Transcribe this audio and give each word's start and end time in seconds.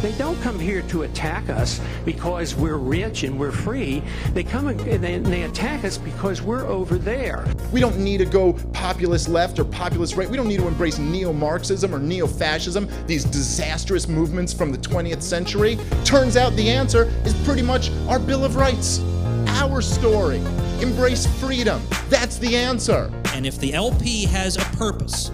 They 0.00 0.12
don't 0.12 0.40
come 0.42 0.60
here 0.60 0.82
to 0.82 1.02
attack 1.02 1.48
us 1.48 1.80
because 2.04 2.54
we're 2.54 2.76
rich 2.76 3.24
and 3.24 3.38
we're 3.38 3.50
free. 3.50 4.00
They 4.32 4.44
come 4.44 4.68
and 4.68 4.78
they, 4.78 5.14
and 5.14 5.26
they 5.26 5.42
attack 5.42 5.84
us 5.84 5.98
because 5.98 6.40
we're 6.40 6.66
over 6.66 6.98
there. 6.98 7.44
We 7.72 7.80
don't 7.80 7.98
need 7.98 8.18
to 8.18 8.24
go 8.24 8.52
populist 8.72 9.28
left 9.28 9.58
or 9.58 9.64
populist 9.64 10.16
right. 10.16 10.28
We 10.28 10.36
don't 10.36 10.46
need 10.46 10.60
to 10.60 10.68
embrace 10.68 10.98
neo 10.98 11.32
Marxism 11.32 11.92
or 11.92 11.98
neo 11.98 12.28
fascism, 12.28 12.88
these 13.08 13.24
disastrous 13.24 14.06
movements 14.06 14.52
from 14.52 14.70
the 14.70 14.78
20th 14.78 15.22
century. 15.22 15.76
Turns 16.04 16.36
out 16.36 16.54
the 16.54 16.68
answer 16.68 17.12
is 17.24 17.34
pretty 17.44 17.62
much 17.62 17.90
our 18.06 18.20
Bill 18.20 18.44
of 18.44 18.54
Rights. 18.54 19.00
Our 19.48 19.82
story. 19.82 20.40
Embrace 20.80 21.26
freedom. 21.40 21.82
That's 22.08 22.38
the 22.38 22.56
answer. 22.56 23.10
And 23.34 23.44
if 23.44 23.58
the 23.58 23.74
LP 23.74 24.26
has 24.26 24.56
a 24.56 24.64
purpose, 24.76 25.32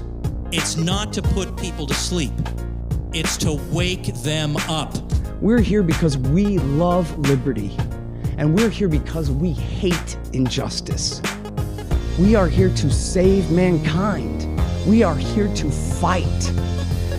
it's 0.53 0.77
not 0.77 1.13
to 1.13 1.21
put 1.21 1.55
people 1.59 1.87
to 1.87 1.95
sleep, 1.95 2.33
it's 3.15 3.37
to 3.37 3.53
wake 3.71 4.07
them 4.23 4.57
up. 4.69 4.93
We're 5.41 5.61
here 5.61 5.85
because 5.85 6.19
we 6.19 6.59
love 6.59 7.17
liberty, 7.17 7.77
and 8.39 8.53
we're 8.53 8.69
here 8.69 8.89
because 8.89 9.31
we 9.31 9.53
hate 9.53 10.19
injustice. 10.33 11.23
We 12.19 12.35
are 12.35 12.49
here 12.49 12.71
to 12.75 12.91
save 12.91 13.53
mankind. 13.53 14.49
We 14.85 15.05
are 15.05 15.15
here 15.15 15.47
to 15.55 15.71
fight. 15.71 16.53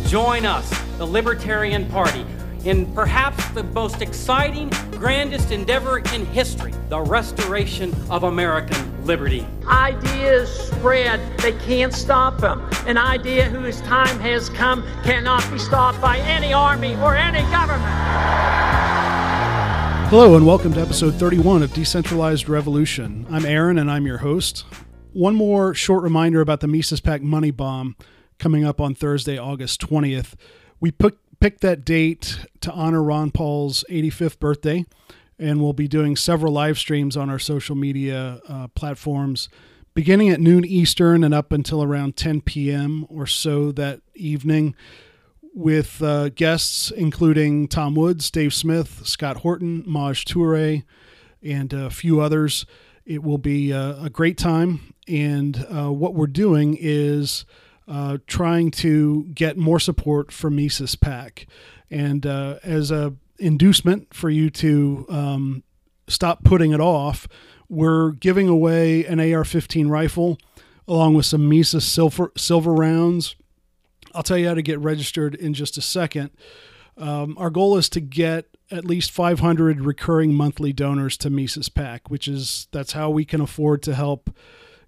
Join 0.08 0.45
us, 0.45 0.70
the 0.98 1.08
Libertarian 1.08 1.86
Party, 1.89 2.25
in 2.66 2.94
perhaps 2.94 3.48
the 3.52 3.64
most 3.64 4.02
exciting, 4.02 4.70
grandest 4.91 5.52
endeavor 5.52 6.00
in 6.00 6.25
history 6.25 6.73
the 6.89 7.00
restoration 7.00 7.95
of 8.09 8.23
American 8.23 8.95
liberty. 9.05 9.45
Ideas 9.68 10.50
spread, 10.50 11.20
they 11.40 11.52
can't 11.52 11.94
stop 11.94 12.40
them. 12.40 12.68
An 12.88 12.98
idea 12.98 13.45
whose 13.45 13.81
time 13.81 14.20
has 14.20 14.50
come 14.50 14.84
cannot 15.04 15.50
be 15.52 15.59
stopped 15.59 16.02
by 16.02 16.18
any 16.20 16.54
army 16.54 16.95
or 16.95 17.16
any 17.16 17.41
government. 17.52 17.84
Hello, 20.09 20.36
and 20.36 20.45
welcome 20.45 20.73
to 20.73 20.81
episode 20.81 21.14
31 21.16 21.62
of 21.62 21.73
Decentralized 21.73 22.50
Revolution. 22.50 23.28
I'm 23.30 23.45
Aaron, 23.45 23.78
and 23.78 23.92
I'm 23.92 24.08
your 24.08 24.20
host. 24.20 24.66
One 25.14 25.36
more 25.36 25.73
short 25.73 26.03
reminder 26.03 26.42
about 26.42 26.62
the 26.62 26.67
Mises 26.67 27.00
PAC 27.00 27.22
Money 27.22 27.52
Bomb 27.52 27.95
coming 28.40 28.66
up 28.66 28.81
on 28.81 28.95
Thursday, 28.95 29.38
August 29.38 29.81
20th. 29.81 30.34
We 30.80 30.92
put 30.92 31.17
picked 31.40 31.62
that 31.62 31.86
date 31.86 32.40
to 32.62 32.72
honor 32.72 33.03
Ron 33.03 33.30
Paul's 33.30 33.84
85th 33.90 34.40
birthday, 34.40 34.86
and 35.38 35.61
we'll 35.61 35.73
be 35.73 35.88
doing 35.88 36.16
several 36.16 36.53
live 36.53 36.78
streams 36.78 37.17
on 37.17 37.30
our 37.30 37.39
social 37.39 37.75
media 37.75 38.41
uh, 38.47 38.67
platforms 38.69 39.50
beginning 39.95 40.30
at 40.30 40.41
noon 40.41 40.66
Eastern 40.66 41.23
and 41.23 41.33
up 41.33 41.52
until 41.52 41.81
around 41.81 42.17
10 42.17 42.41
p.m. 42.41 43.05
or 43.09 43.25
so 43.25 43.72
that 43.72 44.02
evening 44.13 44.75
with 45.53 46.02
uh, 46.03 46.30
guests 46.30 46.91
including 46.91 47.67
Tom 47.67 47.95
Woods, 47.95 48.30
Dave 48.30 48.53
Smith, 48.53 49.02
Scott 49.06 49.38
Horton, 49.38 49.83
Maj 49.88 50.25
Toure, 50.25 50.83
and 51.41 51.73
a 51.73 51.89
few 51.89 52.19
others. 52.19 52.66
It 53.06 53.23
will 53.23 53.38
be 53.38 53.72
a, 53.72 54.03
a 54.03 54.09
great 54.09 54.38
time. 54.38 54.94
And 55.08 55.66
uh, 55.69 55.91
what 55.91 56.13
we're 56.13 56.28
doing 56.28 56.78
is 56.80 57.45
uh, 57.88 58.17
trying 58.28 58.72
to 58.72 59.23
get 59.33 59.58
more 59.58 59.80
support 59.80 60.31
for 60.31 60.50
Mises 60.50 60.95
PAC. 60.95 61.47
And 61.89 62.25
uh, 62.25 62.59
as 62.63 62.91
a 62.91 63.13
inducement 63.38 64.14
for 64.14 64.30
you 64.30 64.50
to 64.50 65.05
um, 65.09 65.64
stop 66.08 66.44
putting 66.44 66.72
it 66.72 66.80
off, 66.80 67.28
we're 67.69 68.11
giving 68.11 68.47
away 68.47 69.05
an 69.05 69.19
AR-15 69.19 69.89
rifle 69.89 70.38
along 70.88 71.16
with 71.16 71.25
some 71.25 71.50
Mises 71.50 71.83
silver 71.83 72.31
silver 72.38 72.73
rounds. 72.73 73.36
I'll 74.13 74.23
tell 74.23 74.38
you 74.38 74.47
how 74.47 74.53
to 74.53 74.61
get 74.61 74.80
registered 74.80 75.36
in 75.36 75.53
just 75.53 75.78
a 75.78 75.81
second. 75.81 76.30
Um, 76.97 77.36
our 77.38 77.50
goal 77.50 77.75
is 77.78 77.89
to 77.89 78.00
get 78.00 78.45
at 78.72 78.86
least 78.86 79.11
500 79.11 79.81
recurring 79.81 80.33
monthly 80.33 80.72
donors 80.73 81.17
to 81.17 81.30
Mises 81.30 81.69
PAC, 81.69 82.09
which 82.09 82.28
is 82.28 82.67
that's 82.72 82.94
how 82.94 83.09
we 83.09 83.25
can 83.25 83.41
afford 83.41 83.83
to 83.83 83.95
help 83.95 84.30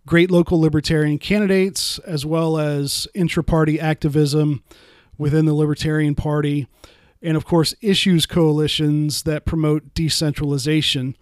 great 0.05 0.31
local 0.31 0.59
libertarian 0.59 1.19
candidates, 1.19 1.99
as 1.99 2.25
well 2.25 2.57
as 2.57 3.07
intra 3.13 3.43
party 3.43 3.79
activism 3.79 4.63
within 5.17 5.45
the 5.45 5.53
Libertarian 5.53 6.15
Party, 6.15 6.67
and 7.21 7.35
of 7.37 7.45
course, 7.45 7.73
issues 7.81 8.25
coalitions 8.25 9.23
that 9.23 9.45
promote 9.45 9.93
decentralization. 9.93 11.15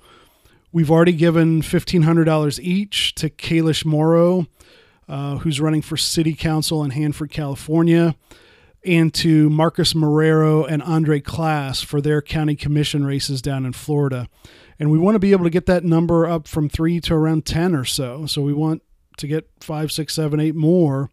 We've 0.71 0.91
already 0.91 1.13
given 1.13 1.61
$1,500 1.61 2.59
each 2.59 3.15
to 3.15 3.29
Kalish 3.29 3.85
Morrow, 3.85 4.47
uh, 5.07 5.37
who's 5.37 5.61
running 5.61 5.81
for 5.81 5.97
city 5.97 6.33
council 6.33 6.83
in 6.83 6.91
Hanford, 6.91 7.31
California, 7.31 8.15
and 8.83 9.13
to 9.15 9.49
Marcus 9.49 9.93
Marrero 9.93 10.65
and 10.69 10.83
Andre 10.83 11.21
Klass 11.21 11.83
for 11.83 12.01
their 12.01 12.21
county 12.21 12.55
commission 12.55 13.05
races 13.05 13.41
down 13.41 13.65
in 13.65 13.73
Florida 13.73 14.27
and 14.79 14.91
we 14.91 14.99
want 14.99 15.15
to 15.15 15.19
be 15.19 15.31
able 15.31 15.45
to 15.45 15.49
get 15.49 15.65
that 15.67 15.83
number 15.83 16.27
up 16.27 16.47
from 16.47 16.69
three 16.69 16.99
to 17.01 17.13
around 17.13 17.45
10 17.45 17.75
or 17.75 17.85
so. 17.85 18.25
So 18.25 18.41
we 18.41 18.53
want 18.53 18.81
to 19.17 19.27
get 19.27 19.49
five, 19.61 19.91
six, 19.91 20.13
seven, 20.13 20.39
eight 20.39 20.55
more 20.55 21.09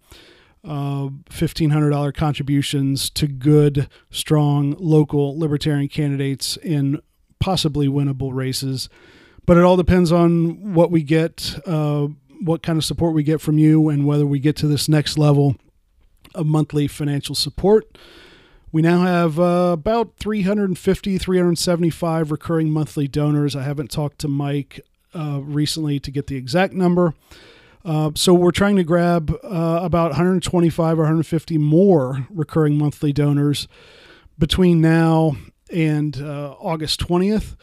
uh, 0.65 1.09
$1,500 1.31 2.15
contributions 2.15 3.11
to 3.11 3.27
good, 3.27 3.89
strong 4.11 4.77
local 4.78 5.39
libertarian 5.39 5.89
candidates 5.89 6.56
in 6.56 7.00
possibly 7.41 7.89
winnable 7.89 8.33
races. 8.33 8.89
But 9.45 9.56
it 9.56 9.65
all 9.65 9.77
depends 9.77 10.12
on 10.12 10.75
what 10.75 10.91
we 10.91 11.03
get, 11.03 11.59
uh, 11.67 12.09
what 12.41 12.62
kind 12.62 12.78
of 12.78 12.84
support 12.84 13.15
we 13.15 13.25
get 13.25 13.41
from 13.41 13.59
you, 13.59 13.89
and 13.89 14.06
whether 14.06 14.25
we 14.25 14.39
get 14.39 14.56
to 14.56 14.69
this 14.69 14.89
next 14.89 15.19
level 15.19 15.56
of 16.34 16.47
monthly 16.47 16.87
financial 16.87 17.34
support. 17.34 17.99
We 18.71 18.81
now 18.81 19.03
have 19.03 19.39
uh, 19.39 19.71
about 19.73 20.17
350, 20.17 21.19
375 21.19 22.31
recurring 22.31 22.71
monthly 22.71 23.06
donors. 23.06 23.55
I 23.55 23.62
haven't 23.65 23.91
talked 23.91 24.19
to 24.21 24.29
Mike 24.29 24.81
uh, 25.15 25.41
recently 25.43 26.00
to 26.00 26.11
get 26.11 26.29
the 26.29 26.37
exact 26.37 26.73
number. 26.73 27.15
Uh, 27.84 28.10
so 28.15 28.32
we're 28.32 28.53
trying 28.53 28.76
to 28.76 28.84
grab 28.84 29.31
uh, 29.43 29.81
about 29.82 30.10
125 30.10 30.98
or 30.98 31.03
150 31.03 31.59
more 31.59 32.26
recurring 32.31 32.78
monthly 32.78 33.12
donors 33.12 33.66
between 34.38 34.81
now 34.81 35.37
and 35.72 36.20
uh, 36.20 36.54
August 36.60 37.00
20th. 37.00 37.56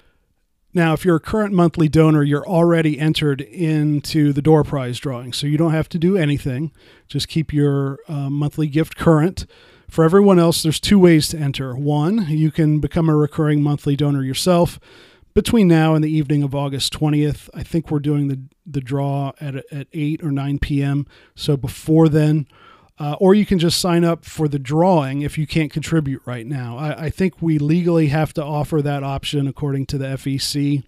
Now, 0.73 0.93
if 0.93 1.03
you're 1.03 1.15
a 1.15 1.21
current 1.21 1.53
monthly 1.53 1.87
donor, 1.87 2.21
you're 2.21 2.47
already 2.47 2.99
entered 2.99 3.41
into 3.41 4.33
the 4.33 4.41
door 4.41 4.63
prize 4.63 4.99
drawing, 4.99 5.33
so 5.33 5.47
you 5.47 5.57
don't 5.57 5.71
have 5.71 5.89
to 5.89 5.97
do 5.97 6.15
anything. 6.15 6.71
Just 7.07 7.27
keep 7.27 7.51
your 7.51 7.99
uh, 8.07 8.29
monthly 8.29 8.67
gift 8.67 8.95
current. 8.95 9.47
For 9.89 10.05
everyone 10.05 10.37
else, 10.37 10.61
there's 10.61 10.79
two 10.79 10.99
ways 10.99 11.29
to 11.29 11.39
enter. 11.39 11.75
One, 11.75 12.27
you 12.29 12.51
can 12.51 12.79
become 12.79 13.09
a 13.09 13.15
recurring 13.15 13.63
monthly 13.63 13.95
donor 13.95 14.23
yourself 14.23 14.79
between 15.33 15.67
now 15.67 15.95
and 15.95 16.03
the 16.03 16.11
evening 16.11 16.43
of 16.43 16.55
August 16.55 16.93
20th. 16.93 17.49
I 17.53 17.63
think 17.63 17.91
we're 17.91 17.99
doing 17.99 18.27
the, 18.27 18.39
the 18.65 18.81
draw 18.81 19.31
at, 19.39 19.55
at 19.71 19.87
8 19.93 20.23
or 20.23 20.31
9 20.31 20.59
p.m. 20.59 21.05
So 21.35 21.55
before 21.55 22.09
then, 22.09 22.47
uh, 22.99 23.15
or 23.19 23.33
you 23.33 23.45
can 23.45 23.59
just 23.59 23.79
sign 23.79 24.03
up 24.03 24.25
for 24.25 24.47
the 24.47 24.59
drawing 24.59 25.21
if 25.21 25.37
you 25.37 25.47
can't 25.47 25.71
contribute 25.71 26.21
right 26.25 26.45
now. 26.45 26.77
I, 26.77 27.05
I 27.05 27.09
think 27.09 27.41
we 27.41 27.57
legally 27.57 28.07
have 28.07 28.33
to 28.33 28.43
offer 28.43 28.81
that 28.81 29.03
option 29.03 29.47
according 29.47 29.85
to 29.87 29.97
the 29.97 30.05
FEC 30.07 30.83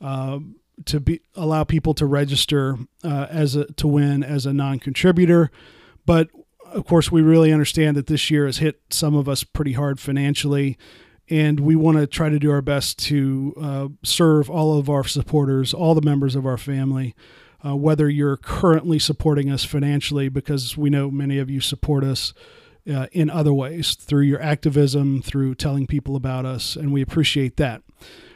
uh, 0.00 0.38
to 0.86 1.00
be 1.00 1.20
allow 1.34 1.64
people 1.64 1.94
to 1.94 2.06
register 2.06 2.76
uh, 3.02 3.26
as 3.28 3.56
a 3.56 3.64
to 3.72 3.88
win 3.88 4.22
as 4.22 4.46
a 4.46 4.52
non-contributor. 4.52 5.50
But 6.06 6.28
of 6.72 6.86
course, 6.86 7.10
we 7.10 7.22
really 7.22 7.52
understand 7.52 7.96
that 7.96 8.06
this 8.06 8.30
year 8.30 8.46
has 8.46 8.58
hit 8.58 8.80
some 8.90 9.14
of 9.14 9.28
us 9.28 9.44
pretty 9.44 9.72
hard 9.72 10.00
financially, 10.00 10.78
and 11.32 11.60
we 11.60 11.74
want 11.74 11.96
to 11.96 12.06
try 12.06 12.28
to 12.28 12.38
do 12.38 12.50
our 12.50 12.60
best 12.60 12.98
to 12.98 13.54
uh, 13.58 13.88
serve 14.02 14.50
all 14.50 14.78
of 14.78 14.90
our 14.90 15.02
supporters, 15.02 15.72
all 15.72 15.94
the 15.94 16.02
members 16.02 16.36
of 16.36 16.44
our 16.44 16.58
family. 16.58 17.14
Uh, 17.64 17.74
whether 17.74 18.10
you're 18.10 18.36
currently 18.36 18.98
supporting 18.98 19.50
us 19.50 19.64
financially, 19.64 20.28
because 20.28 20.76
we 20.76 20.90
know 20.90 21.10
many 21.10 21.38
of 21.38 21.48
you 21.48 21.60
support 21.60 22.04
us 22.04 22.34
uh, 22.92 23.06
in 23.12 23.30
other 23.30 23.54
ways 23.54 23.94
through 23.94 24.24
your 24.24 24.42
activism, 24.42 25.22
through 25.22 25.54
telling 25.54 25.86
people 25.86 26.16
about 26.16 26.44
us, 26.44 26.76
and 26.76 26.92
we 26.92 27.00
appreciate 27.00 27.56
that. 27.56 27.82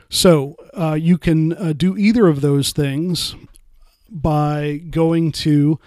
So 0.08 0.56
uh, 0.72 0.94
you 0.94 1.18
can 1.18 1.52
uh, 1.52 1.74
do 1.76 1.98
either 1.98 2.28
of 2.28 2.40
those 2.40 2.72
things 2.72 3.34
by 4.08 4.80
going 4.88 5.32
to 5.32 5.78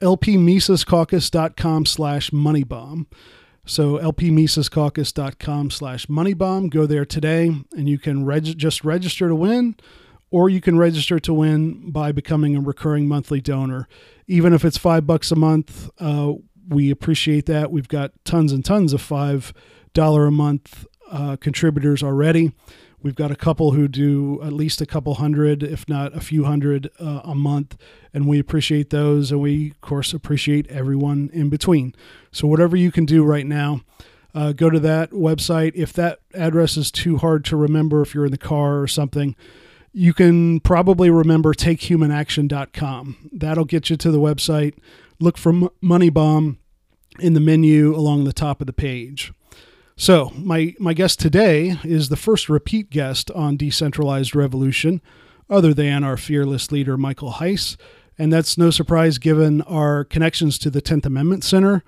lpmisescaucus.com 0.00 1.86
slash 1.86 2.30
moneybomb. 2.30 3.06
So 3.66 3.98
lpmisescaucus.com 3.98 5.70
slash 5.70 6.06
moneybomb. 6.06 6.70
Go 6.70 6.86
there 6.86 7.04
today 7.04 7.50
and 7.76 7.88
you 7.88 7.98
can 7.98 8.24
reg- 8.24 8.56
just 8.56 8.84
register 8.84 9.28
to 9.28 9.34
win 9.34 9.76
or 10.30 10.48
you 10.48 10.60
can 10.60 10.78
register 10.78 11.18
to 11.20 11.34
win 11.34 11.90
by 11.90 12.12
becoming 12.12 12.56
a 12.56 12.60
recurring 12.60 13.08
monthly 13.08 13.40
donor. 13.40 13.88
Even 14.26 14.52
if 14.52 14.64
it's 14.64 14.78
five 14.78 15.06
bucks 15.06 15.30
a 15.30 15.36
month, 15.36 15.90
uh, 15.98 16.32
we 16.68 16.90
appreciate 16.90 17.46
that. 17.46 17.70
We've 17.70 17.88
got 17.88 18.12
tons 18.24 18.52
and 18.52 18.64
tons 18.64 18.92
of 18.92 19.02
$5 19.02 19.52
a 20.28 20.30
month 20.30 20.86
uh, 21.10 21.36
contributors 21.36 22.02
already. 22.02 22.52
We've 23.06 23.14
got 23.14 23.30
a 23.30 23.36
couple 23.36 23.70
who 23.70 23.86
do 23.86 24.42
at 24.42 24.52
least 24.52 24.80
a 24.80 24.84
couple 24.84 25.14
hundred, 25.14 25.62
if 25.62 25.88
not 25.88 26.12
a 26.16 26.20
few 26.20 26.42
hundred 26.42 26.90
uh, 26.98 27.20
a 27.22 27.36
month, 27.36 27.76
and 28.12 28.26
we 28.26 28.40
appreciate 28.40 28.90
those. 28.90 29.30
And 29.30 29.40
we, 29.40 29.70
of 29.70 29.80
course, 29.80 30.12
appreciate 30.12 30.66
everyone 30.66 31.30
in 31.32 31.48
between. 31.48 31.94
So, 32.32 32.48
whatever 32.48 32.76
you 32.76 32.90
can 32.90 33.04
do 33.04 33.22
right 33.22 33.46
now, 33.46 33.82
uh, 34.34 34.50
go 34.54 34.70
to 34.70 34.80
that 34.80 35.12
website. 35.12 35.70
If 35.76 35.92
that 35.92 36.18
address 36.34 36.76
is 36.76 36.90
too 36.90 37.18
hard 37.18 37.44
to 37.44 37.56
remember, 37.56 38.02
if 38.02 38.12
you're 38.12 38.24
in 38.24 38.32
the 38.32 38.38
car 38.38 38.80
or 38.80 38.88
something, 38.88 39.36
you 39.92 40.12
can 40.12 40.58
probably 40.58 41.08
remember 41.08 41.54
takehumanaction.com. 41.54 43.30
That'll 43.30 43.64
get 43.64 43.88
you 43.88 43.96
to 43.98 44.10
the 44.10 44.18
website. 44.18 44.74
Look 45.20 45.38
for 45.38 45.70
Money 45.80 46.10
Bomb 46.10 46.58
in 47.20 47.34
the 47.34 47.40
menu 47.40 47.94
along 47.94 48.24
the 48.24 48.32
top 48.32 48.60
of 48.60 48.66
the 48.66 48.72
page. 48.72 49.32
So, 49.98 50.30
my, 50.36 50.74
my 50.78 50.92
guest 50.92 51.18
today 51.20 51.78
is 51.82 52.10
the 52.10 52.18
first 52.18 52.50
repeat 52.50 52.90
guest 52.90 53.30
on 53.30 53.56
Decentralized 53.56 54.36
Revolution, 54.36 55.00
other 55.48 55.72
than 55.72 56.04
our 56.04 56.18
fearless 56.18 56.70
leader, 56.70 56.98
Michael 56.98 57.30
Heise. 57.30 57.78
And 58.18 58.30
that's 58.30 58.58
no 58.58 58.70
surprise 58.70 59.16
given 59.16 59.62
our 59.62 60.04
connections 60.04 60.58
to 60.58 60.70
the 60.70 60.82
10th 60.82 61.06
Amendment 61.06 61.44
Center, 61.44 61.82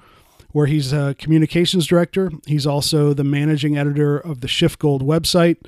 where 0.53 0.65
he's 0.65 0.91
a 0.91 1.17
communications 1.19 1.87
director. 1.87 2.31
He's 2.47 2.67
also 2.67 3.13
the 3.13 3.25
managing 3.25 3.77
editor 3.77 4.17
of 4.17 4.41
the 4.41 4.49
SchiffGold 4.49 5.03
website. 5.03 5.59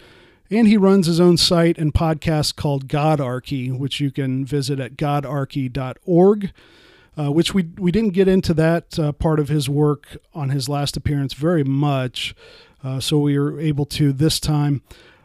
And 0.51 0.67
he 0.67 0.79
runs 0.79 1.09
his 1.09 1.21
own 1.21 1.37
site 1.37 1.77
and 1.77 1.93
podcast 1.93 2.57
called 2.57 2.89
Godarchy, 2.89 3.71
which 3.79 4.01
you 4.01 4.11
can 4.11 4.47
visit 4.47 4.81
at 4.81 4.97
godarchy.org 4.97 6.53
uh, 7.19 7.31
which 7.33 7.55
we 7.55 7.71
we 7.79 7.91
didn't 7.91 8.13
get 8.15 8.29
into 8.29 8.55
that 8.55 8.99
uh, 8.99 9.13
part 9.13 9.41
of 9.41 9.49
his 9.49 9.69
work 9.69 10.17
on 10.35 10.51
his 10.51 10.69
last 10.69 10.97
appearance 10.97 11.35
very 11.35 11.65
much. 11.65 12.35
Uh, 12.83 13.01
so 13.01 13.19
we 13.19 13.39
were 13.39 13.61
able 13.61 13.85
to 13.85 14.13
this 14.13 14.41
time. 14.41 14.83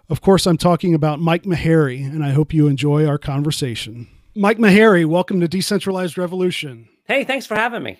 Of 0.09 0.21
course, 0.21 0.45
I'm 0.45 0.57
talking 0.57 0.93
about 0.93 1.19
Mike 1.19 1.43
Maharrey, 1.43 2.05
and 2.05 2.23
I 2.23 2.31
hope 2.31 2.53
you 2.53 2.67
enjoy 2.67 3.07
our 3.07 3.17
conversation. 3.17 4.07
Mike 4.35 4.57
Maharrey, 4.57 5.05
welcome 5.05 5.39
to 5.39 5.47
Decentralized 5.47 6.17
Revolution. 6.17 6.87
Hey, 7.07 7.23
thanks 7.23 7.45
for 7.45 7.55
having 7.55 7.81
me. 7.81 7.99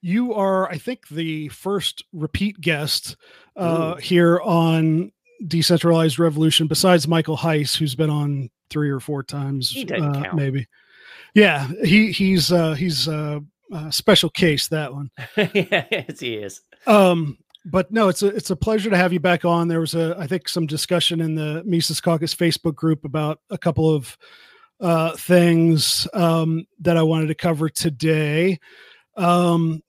You 0.00 0.34
are, 0.34 0.70
I 0.70 0.78
think, 0.78 1.08
the 1.08 1.48
first 1.48 2.04
repeat 2.12 2.60
guest 2.60 3.16
uh, 3.56 3.96
here 3.96 4.40
on 4.40 5.12
Decentralized 5.46 6.18
Revolution, 6.18 6.66
besides 6.66 7.08
Michael 7.08 7.36
Heise, 7.36 7.74
who's 7.74 7.94
been 7.94 8.10
on 8.10 8.50
three 8.70 8.90
or 8.90 9.00
four 9.00 9.22
times, 9.22 9.74
uh, 9.76 9.86
count. 10.22 10.34
maybe. 10.34 10.66
Yeah, 11.34 11.68
he 11.82 12.12
he's 12.12 12.52
uh, 12.52 12.74
he's 12.74 13.08
uh, 13.08 13.40
a 13.72 13.92
special 13.92 14.30
case 14.30 14.68
that 14.68 14.92
one. 14.94 15.10
yes, 15.36 16.20
he 16.20 16.34
is. 16.34 16.60
Um, 16.86 17.38
but 17.64 17.90
no, 17.90 18.08
it's 18.08 18.22
a 18.22 18.28
it's 18.28 18.50
a 18.50 18.56
pleasure 18.56 18.90
to 18.90 18.96
have 18.96 19.12
you 19.12 19.20
back 19.20 19.44
on. 19.44 19.68
There 19.68 19.80
was 19.80 19.94
a 19.94 20.16
I 20.18 20.26
think 20.26 20.48
some 20.48 20.66
discussion 20.66 21.20
in 21.20 21.34
the 21.34 21.62
Mises 21.64 22.00
Caucus 22.00 22.34
Facebook 22.34 22.74
group 22.74 23.04
about 23.04 23.40
a 23.50 23.58
couple 23.58 23.92
of 23.92 24.16
uh, 24.80 25.16
things 25.16 26.06
um, 26.14 26.66
that 26.80 26.96
I 26.96 27.02
wanted 27.02 27.28
to 27.28 27.34
cover 27.34 27.68
today. 27.68 28.58
Um, 29.16 29.82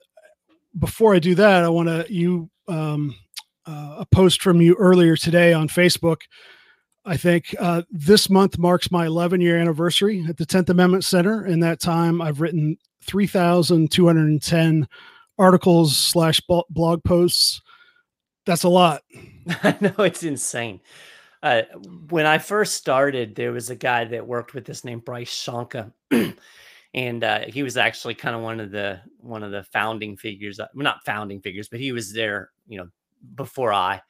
before 0.77 1.13
I 1.15 1.19
do 1.19 1.36
that, 1.36 1.63
I 1.63 1.69
want 1.69 1.89
to 1.89 2.06
you 2.12 2.50
um, 2.68 3.15
uh, 3.65 3.97
a 4.00 4.06
post 4.06 4.42
from 4.42 4.62
you 4.62 4.75
earlier 4.75 5.15
today 5.15 5.53
on 5.53 5.68
Facebook. 5.68 6.21
I 7.06 7.18
think 7.18 7.54
uh, 7.60 7.84
this 7.92 8.30
month 8.30 8.57
marks 8.57 8.90
my 8.90 9.06
11 9.06 9.40
year 9.40 9.57
anniversary 9.57 10.25
at 10.28 10.38
the 10.38 10.46
10th 10.46 10.69
Amendment 10.69 11.04
Center. 11.04 11.46
In 11.46 11.60
that 11.60 11.80
time, 11.80 12.19
I've 12.22 12.42
written 12.42 12.78
3,210 13.04 14.88
articles 15.38 15.96
slash 15.98 16.42
blog 16.69 17.04
posts. 17.04 17.62
That's 18.46 18.63
a 18.63 18.69
lot. 18.69 19.04
I 19.48 19.78
know 19.81 20.04
it's 20.04 20.24
insane. 20.24 20.81
Uh, 21.44 21.62
when 22.10 22.25
I 22.25 22.40
first 22.40 22.74
started, 22.74 23.36
there 23.36 23.52
was 23.52 23.69
a 23.69 23.75
guy 23.75 24.06
that 24.06 24.25
worked 24.25 24.56
with 24.56 24.66
this 24.66 24.84
named 24.84 25.06
Bryce 25.06 25.30
Shanka, 25.30 25.94
and 26.96 27.24
uh, 27.24 27.42
he 27.42 27.62
was 27.62 27.78
actually 27.78 28.16
kind 28.16 28.36
of 28.36 28.42
one 28.42 28.60
of 28.60 28.72
the 28.72 29.00
one 29.19 29.44
of 29.44 29.52
the 29.52 29.62
founding 29.63 30.18
figures. 30.18 30.60
uh, 30.60 30.66
Well, 30.74 30.84
not 30.84 31.06
founding 31.06 31.42
figures, 31.42 31.69
but 31.69 31.80
he 31.80 31.92
was 31.92 32.13
there, 32.13 32.50
you 32.68 32.80
know, 32.80 32.88
before 33.36 33.72
I, 33.72 34.02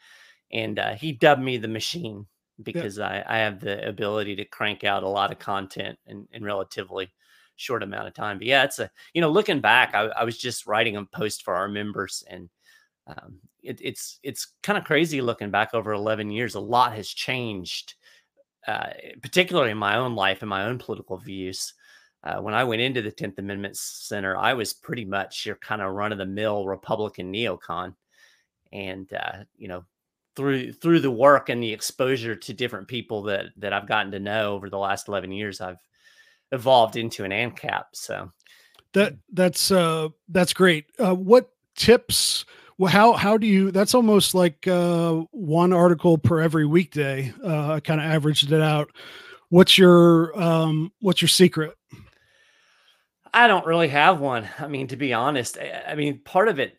and 0.53 0.79
uh, 0.79 0.93
he 0.93 1.11
dubbed 1.11 1.41
me 1.41 1.57
the 1.57 1.67
machine 1.67 2.25
because 2.63 2.99
I, 2.99 3.23
I 3.27 3.37
have 3.37 3.59
the 3.59 3.87
ability 3.87 4.35
to 4.37 4.45
crank 4.45 4.83
out 4.83 5.03
a 5.03 5.09
lot 5.09 5.31
of 5.31 5.39
content 5.39 5.97
in, 6.07 6.27
in 6.31 6.43
relatively 6.43 7.11
short 7.55 7.83
amount 7.83 8.07
of 8.07 8.13
time. 8.13 8.37
But 8.37 8.47
yeah, 8.47 8.63
it's 8.63 8.79
a 8.79 8.89
you 9.13 9.21
know, 9.21 9.29
looking 9.29 9.61
back, 9.61 9.93
I, 9.93 10.03
I 10.07 10.23
was 10.23 10.37
just 10.37 10.67
writing 10.67 10.97
a 10.97 11.05
post 11.05 11.43
for 11.43 11.55
our 11.55 11.67
members 11.67 12.23
and 12.27 12.49
um, 13.07 13.39
it, 13.61 13.79
it's 13.81 14.19
it's 14.23 14.53
kind 14.63 14.77
of 14.77 14.83
crazy 14.83 15.21
looking 15.21 15.51
back 15.51 15.73
over 15.73 15.93
11 15.93 16.31
years. 16.31 16.55
A 16.55 16.59
lot 16.59 16.95
has 16.95 17.07
changed, 17.07 17.95
uh, 18.67 18.89
particularly 19.21 19.71
in 19.71 19.77
my 19.77 19.97
own 19.97 20.15
life 20.15 20.41
and 20.41 20.49
my 20.49 20.63
own 20.63 20.77
political 20.77 21.17
views. 21.17 21.73
Uh, 22.23 22.41
when 22.41 22.55
I 22.55 22.63
went 22.63 22.81
into 22.81 23.03
the 23.03 23.11
10th 23.11 23.37
Amendment 23.37 23.77
Center, 23.77 24.35
I 24.35 24.53
was 24.53 24.73
pretty 24.73 25.05
much 25.05 25.45
your 25.45 25.57
kind 25.57 25.81
of 25.81 25.93
run 25.93 26.11
of 26.11 26.17
the 26.17 26.25
mill 26.25 26.65
Republican 26.65 27.31
neocon. 27.31 27.93
And, 28.71 29.11
uh, 29.13 29.43
you 29.57 29.67
know, 29.67 29.85
through 30.35 30.73
through 30.73 30.99
the 30.99 31.11
work 31.11 31.49
and 31.49 31.61
the 31.61 31.73
exposure 31.73 32.35
to 32.35 32.53
different 32.53 32.87
people 32.87 33.23
that 33.23 33.47
that 33.57 33.73
I've 33.73 33.87
gotten 33.87 34.11
to 34.11 34.19
know 34.19 34.53
over 34.53 34.69
the 34.69 34.77
last 34.77 35.07
11 35.07 35.31
years, 35.31 35.61
I've 35.61 35.79
evolved 36.51 36.95
into 36.95 37.23
an 37.23 37.31
ANCAP. 37.31 37.85
So 37.93 38.31
That 38.93 39.15
that's 39.31 39.71
uh, 39.71 40.09
that's 40.29 40.53
great. 40.53 40.85
Uh, 40.97 41.15
what 41.15 41.49
tips? 41.75 42.45
Well, 42.77 42.91
how 42.91 43.13
how 43.13 43.37
do 43.37 43.47
you? 43.47 43.71
That's 43.71 43.93
almost 43.93 44.33
like 44.35 44.67
uh, 44.67 45.23
one 45.31 45.73
article 45.73 46.17
per 46.17 46.41
every 46.41 46.65
weekday. 46.65 47.33
Uh, 47.43 47.73
I 47.73 47.79
kind 47.79 47.99
of 47.99 48.07
averaged 48.07 48.51
it 48.51 48.61
out. 48.61 48.89
What's 49.49 49.77
your 49.77 50.37
um, 50.41 50.91
what's 51.01 51.21
your 51.21 51.29
secret? 51.29 51.75
I 53.33 53.47
don't 53.47 53.65
really 53.65 53.89
have 53.89 54.21
one. 54.21 54.47
I 54.59 54.67
mean, 54.67 54.87
to 54.87 54.95
be 54.95 55.13
honest, 55.13 55.57
I, 55.57 55.83
I 55.89 55.95
mean, 55.95 56.21
part 56.23 56.47
of 56.47 56.59
it, 56.59 56.77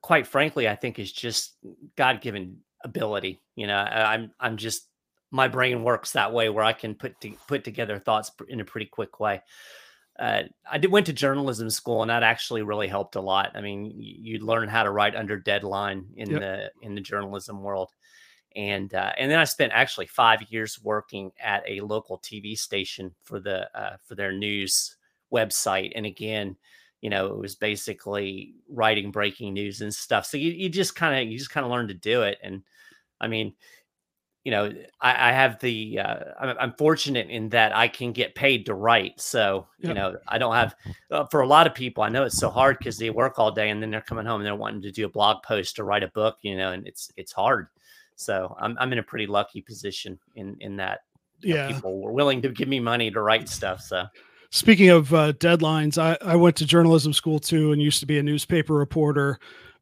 quite 0.00 0.28
frankly, 0.28 0.68
I 0.68 0.76
think 0.76 1.00
is 1.00 1.10
just 1.12 1.56
God-given 1.96 2.58
ability. 2.84 3.42
You 3.56 3.66
know, 3.66 3.76
I'm 3.76 4.32
I'm 4.40 4.56
just 4.56 4.88
my 5.30 5.48
brain 5.48 5.82
works 5.84 6.12
that 6.12 6.32
way 6.32 6.48
where 6.50 6.64
I 6.64 6.72
can 6.74 6.94
put 6.94 7.20
to, 7.22 7.32
put 7.48 7.64
together 7.64 7.98
thoughts 7.98 8.30
in 8.48 8.60
a 8.60 8.64
pretty 8.64 8.86
quick 8.86 9.20
way. 9.20 9.42
Uh, 10.18 10.44
I 10.70 10.78
did 10.78 10.92
went 10.92 11.06
to 11.06 11.12
journalism 11.12 11.70
school, 11.70 12.02
and 12.02 12.10
that 12.10 12.22
actually 12.22 12.62
really 12.62 12.88
helped 12.88 13.16
a 13.16 13.20
lot. 13.20 13.52
I 13.54 13.62
mean, 13.62 13.84
y- 13.84 13.92
you 13.96 14.38
learn 14.40 14.68
how 14.68 14.82
to 14.82 14.90
write 14.90 15.16
under 15.16 15.38
deadline 15.38 16.06
in 16.16 16.36
Yep. 16.36 16.40
the 16.40 16.70
in 16.82 16.94
the 16.94 17.00
journalism 17.00 17.62
world, 17.62 17.90
and 18.54 18.92
uh, 18.94 19.12
and 19.16 19.30
then 19.30 19.38
I 19.38 19.44
spent 19.44 19.72
actually 19.72 20.06
five 20.06 20.42
years 20.50 20.82
working 20.82 21.32
at 21.40 21.64
a 21.66 21.80
local 21.80 22.18
TV 22.18 22.54
station 22.54 23.14
for 23.22 23.40
the 23.40 23.70
uh, 23.78 23.96
for 24.04 24.14
their 24.14 24.32
news 24.32 24.96
website. 25.32 25.92
And 25.94 26.04
again, 26.04 26.56
you 27.00 27.08
know, 27.10 27.26
it 27.26 27.38
was 27.38 27.54
basically 27.54 28.54
writing 28.68 29.10
breaking 29.10 29.54
news 29.54 29.80
and 29.80 29.94
stuff. 29.94 30.26
So 30.26 30.36
you, 30.36 30.52
you 30.52 30.68
just 30.68 30.94
kind 30.94 31.20
of 31.20 31.30
you 31.32 31.38
just 31.38 31.50
kind 31.50 31.64
of 31.64 31.72
learn 31.72 31.88
to 31.88 31.94
do 31.94 32.22
it. 32.22 32.38
And 32.42 32.62
I 33.22 33.28
mean, 33.28 33.54
you 34.44 34.50
know, 34.50 34.72
I, 35.00 35.30
I 35.30 35.32
have 35.32 35.60
the 35.60 36.00
uh, 36.00 36.16
I'm, 36.40 36.56
I'm 36.58 36.72
fortunate 36.74 37.30
in 37.30 37.48
that 37.50 37.74
I 37.74 37.86
can 37.86 38.10
get 38.12 38.34
paid 38.34 38.66
to 38.66 38.74
write. 38.74 39.20
So 39.20 39.68
you 39.78 39.94
know, 39.94 40.16
I 40.26 40.38
don't 40.38 40.54
have 40.54 40.74
uh, 41.10 41.26
for 41.30 41.42
a 41.42 41.46
lot 41.46 41.66
of 41.68 41.74
people. 41.74 42.02
I 42.02 42.08
know 42.08 42.24
it's 42.24 42.38
so 42.38 42.50
hard 42.50 42.78
because 42.78 42.98
they 42.98 43.10
work 43.10 43.38
all 43.38 43.52
day 43.52 43.70
and 43.70 43.80
then 43.80 43.90
they're 43.90 44.00
coming 44.00 44.26
home 44.26 44.40
and 44.40 44.46
they're 44.46 44.56
wanting 44.56 44.82
to 44.82 44.90
do 44.90 45.06
a 45.06 45.08
blog 45.08 45.42
post 45.44 45.78
or 45.78 45.84
write 45.84 46.02
a 46.02 46.08
book. 46.08 46.38
You 46.42 46.56
know, 46.56 46.72
and 46.72 46.86
it's 46.88 47.10
it's 47.16 47.32
hard. 47.32 47.68
So 48.16 48.56
I'm 48.60 48.76
I'm 48.80 48.92
in 48.92 48.98
a 48.98 49.02
pretty 49.02 49.28
lucky 49.28 49.60
position 49.62 50.18
in 50.34 50.56
in 50.58 50.76
that 50.76 51.02
you 51.40 51.54
know, 51.54 51.60
Yeah. 51.60 51.68
people 51.68 52.00
were 52.00 52.12
willing 52.12 52.42
to 52.42 52.48
give 52.48 52.68
me 52.68 52.80
money 52.80 53.10
to 53.12 53.20
write 53.20 53.48
stuff. 53.48 53.80
So 53.80 54.06
Speaking 54.50 54.90
of 54.90 55.14
uh, 55.14 55.32
deadlines, 55.34 55.96
I, 55.96 56.18
I 56.20 56.36
went 56.36 56.56
to 56.56 56.66
journalism 56.66 57.14
school 57.14 57.38
too 57.38 57.72
and 57.72 57.80
used 57.80 58.00
to 58.00 58.06
be 58.06 58.18
a 58.18 58.22
newspaper 58.22 58.74
reporter. 58.74 59.38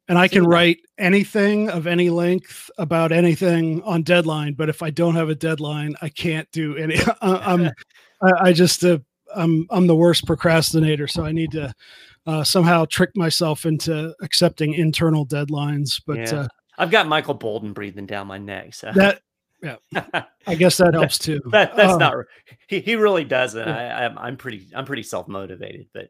And 0.07 0.17
I 0.17 0.27
can 0.27 0.45
write 0.45 0.79
anything 0.97 1.69
of 1.69 1.87
any 1.87 2.09
length 2.09 2.69
about 2.77 3.11
anything 3.11 3.81
on 3.83 4.01
deadline, 4.03 4.53
but 4.55 4.67
if 4.67 4.83
I 4.83 4.89
don't 4.89 5.15
have 5.15 5.29
a 5.29 5.35
deadline, 5.35 5.95
I 6.01 6.09
can't 6.09 6.51
do 6.51 6.75
any. 6.75 6.95
I, 7.21 7.53
I'm, 7.53 7.67
I, 8.21 8.31
I 8.49 8.53
just, 8.53 8.83
uh, 8.83 8.97
I'm, 9.33 9.65
I'm 9.69 9.87
the 9.87 9.95
worst 9.95 10.25
procrastinator, 10.25 11.07
so 11.07 11.23
I 11.23 11.31
need 11.31 11.51
to 11.51 11.73
uh, 12.25 12.43
somehow 12.43 12.85
trick 12.85 13.15
myself 13.15 13.65
into 13.65 14.13
accepting 14.21 14.73
internal 14.73 15.25
deadlines. 15.25 16.01
But 16.05 16.17
Yeah. 16.17 16.41
uh, 16.41 16.47
I've 16.77 16.91
got 16.91 17.07
Michael 17.07 17.37
Boldin 17.37 17.73
breathing 17.73 18.05
down 18.05 18.27
my 18.27 18.37
neck. 18.37 18.73
So 18.73 18.91
that, 18.95 19.21
yeah, 19.61 19.75
I 20.47 20.55
guess 20.55 20.77
that 20.77 20.93
helps 20.93 21.19
too. 21.19 21.39
that, 21.51 21.75
that's 21.75 21.93
Uh, 21.93 21.97
not 21.97 22.15
he, 22.67 22.79
he 22.79 22.95
really 22.95 23.23
doesn't. 23.23 23.67
Yeah. 23.67 23.97
I, 23.97 24.05
I'm 24.05 24.17
I'm 24.17 24.37
pretty 24.37 24.67
I'm 24.75 24.85
pretty 24.85 25.03
self 25.03 25.27
motivated, 25.27 25.87
but 25.93 26.09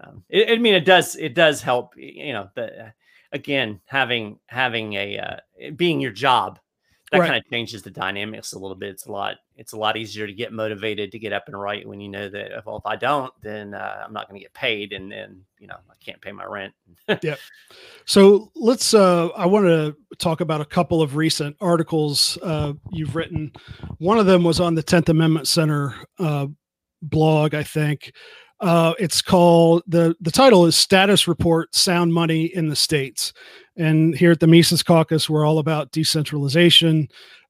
um, 0.00 0.22
it, 0.28 0.50
I 0.50 0.60
mean 0.60 0.74
it 0.74 0.84
does 0.84 1.16
it 1.16 1.34
does 1.34 1.62
help. 1.62 1.94
You 1.96 2.34
know, 2.34 2.50
the, 2.54 2.92
again 3.36 3.80
having 3.84 4.38
having 4.46 4.94
a 4.94 5.18
uh, 5.18 5.70
being 5.76 6.00
your 6.00 6.12
job 6.12 6.58
that 7.12 7.20
Right. 7.20 7.28
kind 7.28 7.38
of 7.38 7.48
changes 7.48 7.82
the 7.82 7.90
dynamics 7.90 8.52
a 8.52 8.58
little 8.58 8.74
bit. 8.74 8.88
It's 8.90 9.06
a 9.06 9.12
lot 9.12 9.36
it's 9.54 9.72
a 9.72 9.76
lot 9.76 9.96
easier 9.96 10.26
to 10.26 10.32
get 10.32 10.52
motivated 10.52 11.12
to 11.12 11.18
get 11.20 11.32
up 11.32 11.44
and 11.46 11.58
write 11.58 11.86
when 11.86 12.00
you 12.00 12.08
know 12.08 12.28
that 12.28 12.58
if, 12.58 12.66
well, 12.66 12.78
if 12.78 12.84
I 12.84 12.96
don't, 12.96 13.32
then 13.42 13.74
uh, 13.74 14.02
I'm 14.04 14.12
not 14.12 14.28
going 14.28 14.40
to 14.40 14.44
get 14.44 14.52
paid, 14.54 14.92
and 14.92 15.10
then 15.10 15.40
you 15.60 15.68
know 15.68 15.76
I 15.88 15.94
can't 16.04 16.20
pay 16.20 16.32
my 16.32 16.44
rent. 16.44 16.74
Yeah. 17.22 17.36
So 18.06 18.50
let's. 18.56 18.92
Uh, 18.92 19.28
I 19.36 19.46
want 19.46 19.66
to 19.66 19.96
talk 20.18 20.40
about 20.40 20.60
a 20.60 20.64
couple 20.64 21.00
of 21.00 21.14
recent 21.14 21.56
articles 21.60 22.36
uh, 22.42 22.72
you've 22.90 23.14
written. 23.14 23.52
One 23.98 24.18
of 24.18 24.26
them 24.26 24.42
was 24.42 24.58
on 24.58 24.74
the 24.74 24.82
Tenth 24.82 25.08
Amendment 25.08 25.46
Center 25.46 25.94
uh, 26.18 26.48
blog, 27.02 27.54
I 27.54 27.62
think. 27.62 28.12
Uh, 28.60 28.94
it's 28.98 29.20
called 29.20 29.82
the 29.86 30.16
the 30.20 30.30
title 30.30 30.66
is 30.66 30.76
Status 30.76 31.28
Report: 31.28 31.74
Sound 31.74 32.12
Money 32.12 32.46
in 32.46 32.68
the 32.68 32.76
States. 32.76 33.32
And 33.76 34.14
here 34.14 34.30
at 34.30 34.40
the 34.40 34.46
Mises 34.46 34.82
Caucus, 34.82 35.28
we're 35.28 35.44
all 35.44 35.58
about 35.58 35.92
decentralization 35.92 37.08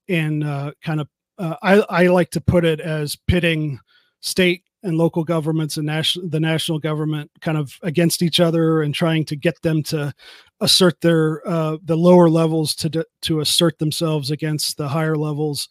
and 0.08 0.42
uh, 0.42 0.72
kind 0.82 1.00
of 1.00 1.08
uh, 1.38 1.56
I, 1.62 1.74
I 1.88 2.06
like 2.08 2.30
to 2.30 2.40
put 2.40 2.64
it 2.64 2.80
as 2.80 3.16
pitting 3.26 3.78
state 4.20 4.62
and 4.82 4.96
local 4.96 5.24
governments 5.24 5.76
and 5.76 5.86
national 5.86 6.28
the 6.28 6.40
national 6.40 6.78
government 6.78 7.30
kind 7.40 7.58
of 7.58 7.76
against 7.82 8.22
each 8.22 8.40
other 8.40 8.82
and 8.82 8.94
trying 8.94 9.24
to 9.24 9.36
get 9.36 9.60
them 9.62 9.82
to 9.82 10.12
assert 10.60 11.00
their 11.00 11.46
uh, 11.46 11.76
the 11.84 11.96
lower 11.96 12.28
levels 12.28 12.74
to 12.74 13.04
to 13.22 13.40
assert 13.40 13.78
themselves 13.78 14.30
against 14.30 14.76
the 14.76 14.88
higher 14.88 15.16
levels. 15.16 15.68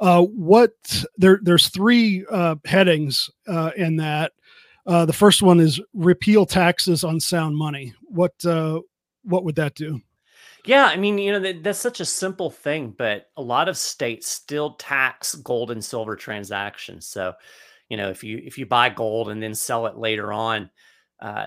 Uh, 0.00 0.22
what 0.22 0.72
there 1.16 1.40
there's 1.42 1.68
three 1.68 2.24
uh, 2.30 2.56
headings 2.64 3.30
uh, 3.48 3.70
in 3.76 3.96
that. 3.96 4.32
Uh, 4.86 5.06
the 5.06 5.12
first 5.12 5.42
one 5.42 5.60
is 5.60 5.80
repeal 5.94 6.44
taxes 6.44 7.04
on 7.04 7.20
sound 7.20 7.56
money. 7.56 7.94
What 8.02 8.32
uh, 8.44 8.80
what 9.22 9.44
would 9.44 9.56
that 9.56 9.74
do? 9.74 10.00
Yeah, 10.66 10.86
I 10.86 10.96
mean, 10.96 11.18
you 11.18 11.32
know, 11.32 11.40
that, 11.40 11.62
that's 11.62 11.78
such 11.78 12.00
a 12.00 12.06
simple 12.06 12.50
thing, 12.50 12.94
but 12.96 13.30
a 13.36 13.42
lot 13.42 13.68
of 13.68 13.76
states 13.76 14.28
still 14.28 14.74
tax 14.74 15.34
gold 15.34 15.70
and 15.70 15.84
silver 15.84 16.16
transactions. 16.16 17.06
So, 17.06 17.34
you 17.90 17.98
know, 17.98 18.08
if 18.08 18.24
you 18.24 18.40
if 18.42 18.56
you 18.56 18.64
buy 18.64 18.88
gold 18.88 19.28
and 19.28 19.42
then 19.42 19.54
sell 19.54 19.86
it 19.86 19.96
later 19.96 20.32
on, 20.32 20.70
uh, 21.20 21.46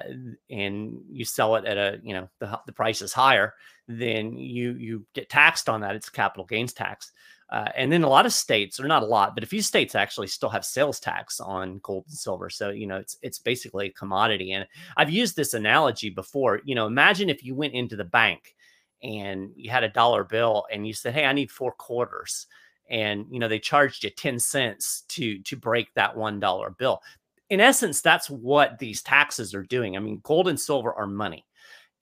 and 0.50 1.02
you 1.10 1.26
sell 1.26 1.56
it 1.56 1.66
at 1.66 1.78
a 1.78 2.00
you 2.04 2.14
know 2.14 2.30
the 2.40 2.60
the 2.66 2.74
price 2.74 3.02
is 3.02 3.14
higher, 3.14 3.54
then 3.88 4.34
you 4.34 4.74
you 4.74 5.06
get 5.14 5.30
taxed 5.30 5.70
on 5.70 5.82
that. 5.82 5.96
It's 5.96 6.10
capital 6.10 6.46
gains 6.46 6.74
tax. 6.74 7.12
Uh, 7.50 7.70
and 7.78 7.92
then 7.92 8.04
a 8.04 8.10
lot 8.10 8.26
of 8.26 8.34
states, 8.34 8.80
or 8.80 8.88
not 8.88 9.04
a 9.04 9.06
lot, 9.06 9.34
but 9.34 9.44
a 9.44 9.48
few 9.48 9.62
states 9.62 9.96
actually 9.96 10.28
still 10.28 10.50
have 10.50 10.66
sales 10.66 11.00
tax 11.00 11.40
on 11.40 11.80
gold 11.82 12.04
and 12.08 12.18
silver. 12.18 12.50
So 12.50 12.72
you 12.72 12.88
know 12.88 12.98
it's 12.98 13.18
it's 13.22 13.40
basically 13.40 13.88
a 13.88 13.94
commodity. 13.94 14.52
And 14.52 14.68
I've 14.98 15.10
used 15.10 15.36
this 15.36 15.54
analogy 15.54 16.10
before. 16.10 16.60
You 16.66 16.76
know, 16.76 16.88
imagine 16.88 17.30
if 17.30 17.44
you 17.44 17.56
went 17.56 17.74
into 17.74 17.96
the 17.96 18.04
bank 18.04 18.56
and 19.02 19.52
you 19.56 19.70
had 19.70 19.84
a 19.84 19.90
dollar 19.90 20.26
bill 20.26 20.66
and 20.72 20.86
you 20.86 20.94
said, 20.94 21.14
"Hey, 21.14 21.26
I 21.26 21.32
need 21.32 21.50
four 21.50 21.72
quarters," 21.72 22.48
and 22.90 23.26
you 23.32 23.40
know 23.40 23.48
they 23.48 23.60
charged 23.60 24.04
you 24.04 24.10
ten 24.10 24.40
cents 24.40 25.04
to 25.10 25.40
to 25.44 25.56
break 25.56 25.94
that 25.94 26.18
one 26.18 26.42
dollar 26.42 26.72
bill. 26.72 27.02
In 27.50 27.62
essence, 27.62 28.02
that's 28.02 28.30
what 28.30 28.78
these 28.78 29.02
taxes 29.02 29.56
are 29.56 29.64
doing. 29.64 29.96
I 29.96 30.00
mean, 30.00 30.20
gold 30.24 30.50
and 30.50 30.60
silver 30.60 30.94
are 30.94 31.08
money, 31.08 31.46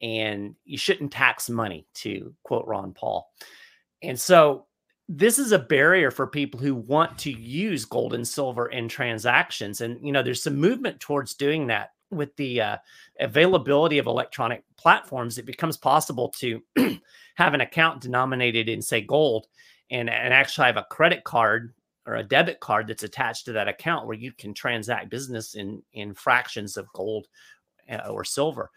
and 0.02 0.56
you 0.66 0.80
shouldn't 0.80 1.12
tax 1.12 1.52
money, 1.52 1.86
to 1.96 2.34
quote 2.44 2.66
Ron 2.66 2.94
Paul. 2.94 3.30
And 4.02 4.20
so 4.20 4.66
this 5.08 5.38
is 5.38 5.52
a 5.52 5.60
barrier 5.60 6.10
for 6.10 6.26
people 6.26 6.60
who 6.60 6.74
want 6.74 7.18
to 7.20 7.32
use 7.32 7.86
gold 7.86 8.14
and 8.14 8.28
silver 8.28 8.68
in 8.68 8.88
transactions. 8.90 9.82
And 9.82 10.04
you 10.06 10.12
know 10.12 10.24
there's 10.24 10.44
some 10.44 10.56
movement 10.56 11.00
towards 11.00 11.34
doing 11.34 11.68
that 11.68 11.92
with 12.12 12.36
the 12.38 12.62
uh, 12.62 12.78
availability 13.20 13.98
of 13.98 14.08
electronic 14.08 14.64
platforms. 14.78 15.38
It 15.38 15.46
becomes 15.46 15.78
possible 15.78 16.34
to 16.40 16.62
have 17.36 17.54
an 17.54 17.62
account 17.62 18.02
denominated 18.02 18.70
in 18.70 18.82
say 18.82 19.02
gold 19.02 19.48
and, 19.92 20.10
and 20.10 20.34
actually 20.34 20.68
have 20.68 20.78
a 20.78 20.88
credit 20.90 21.24
card 21.24 21.74
or 22.08 22.16
a 22.16 22.24
debit 22.24 22.60
card 22.60 22.88
that's 22.88 23.04
attached 23.04 23.46
to 23.46 23.52
that 23.54 23.68
account 23.68 24.08
where 24.08 24.18
you 24.18 24.32
can 24.32 24.54
transact 24.54 25.10
business 25.10 25.56
in 25.56 25.84
in 25.94 26.14
fractions 26.14 26.78
of 26.78 26.92
gold 26.94 27.28
uh, 27.92 28.08
or 28.10 28.24
silver 28.24 28.72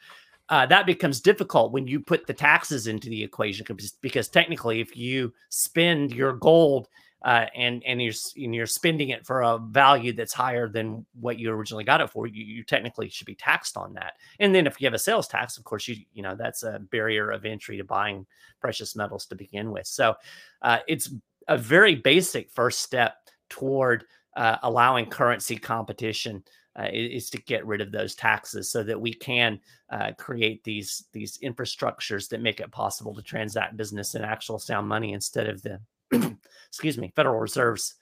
uh, 0.48 0.66
that 0.66 0.86
becomes 0.86 1.20
difficult 1.20 1.72
when 1.72 1.86
you 1.86 2.00
put 2.00 2.26
the 2.26 2.34
taxes 2.34 2.86
into 2.86 3.08
the 3.08 3.22
equation 3.22 3.66
because, 4.00 4.28
technically, 4.28 4.80
if 4.80 4.96
you 4.96 5.32
spend 5.50 6.12
your 6.12 6.32
gold 6.32 6.88
uh, 7.24 7.46
and 7.54 7.82
and 7.84 8.00
you're 8.00 8.14
and 8.36 8.54
you're 8.54 8.66
spending 8.66 9.10
it 9.10 9.26
for 9.26 9.42
a 9.42 9.58
value 9.58 10.12
that's 10.12 10.32
higher 10.32 10.68
than 10.68 11.04
what 11.20 11.38
you 11.38 11.50
originally 11.50 11.84
got 11.84 12.00
it 12.00 12.08
for, 12.10 12.26
you, 12.26 12.44
you 12.44 12.62
technically 12.62 13.08
should 13.10 13.26
be 13.26 13.34
taxed 13.34 13.76
on 13.76 13.92
that. 13.94 14.14
And 14.40 14.54
then 14.54 14.66
if 14.66 14.80
you 14.80 14.86
have 14.86 14.94
a 14.94 14.98
sales 14.98 15.28
tax, 15.28 15.58
of 15.58 15.64
course, 15.64 15.86
you 15.86 15.96
you 16.14 16.22
know 16.22 16.34
that's 16.34 16.62
a 16.62 16.78
barrier 16.78 17.30
of 17.30 17.44
entry 17.44 17.76
to 17.76 17.84
buying 17.84 18.26
precious 18.60 18.96
metals 18.96 19.26
to 19.26 19.34
begin 19.34 19.70
with. 19.70 19.86
So 19.86 20.14
uh, 20.62 20.78
it's 20.88 21.12
a 21.48 21.58
very 21.58 21.94
basic 21.94 22.50
first 22.50 22.80
step 22.80 23.16
toward 23.50 24.04
uh, 24.36 24.56
allowing 24.62 25.06
currency 25.06 25.56
competition 25.56 26.44
uh, 26.78 26.88
is 26.92 27.30
to 27.30 27.38
get 27.42 27.66
rid 27.66 27.80
of 27.80 27.90
those 27.90 28.14
taxes 28.14 28.70
so 28.70 28.82
that 28.82 29.00
we 29.00 29.12
can 29.12 29.58
uh, 29.90 30.12
create 30.18 30.62
these 30.64 31.04
these 31.12 31.38
infrastructures 31.38 32.28
that 32.28 32.40
make 32.40 32.60
it 32.60 32.70
possible 32.70 33.14
to 33.14 33.22
transact 33.22 33.76
business 33.76 34.14
in 34.14 34.22
actual 34.22 34.58
sound 34.58 34.88
money 34.88 35.12
instead 35.12 35.48
of 35.48 35.62
the 35.62 35.80
excuse 36.68 36.98
me 36.98 37.12
Federal 37.16 37.38
Reserve's 37.38 37.94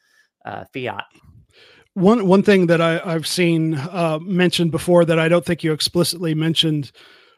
uh, 0.44 0.64
fiat. 0.72 1.04
One 1.94 2.26
one 2.26 2.42
thing 2.42 2.66
that 2.66 2.80
I, 2.80 2.98
have 3.10 3.26
seen 3.26 3.74
uh, 3.74 4.18
mentioned 4.20 4.70
before 4.70 5.04
that 5.06 5.18
I 5.18 5.28
don't 5.28 5.44
think 5.44 5.64
you 5.64 5.72
explicitly 5.72 6.34
mentioned 6.34 6.92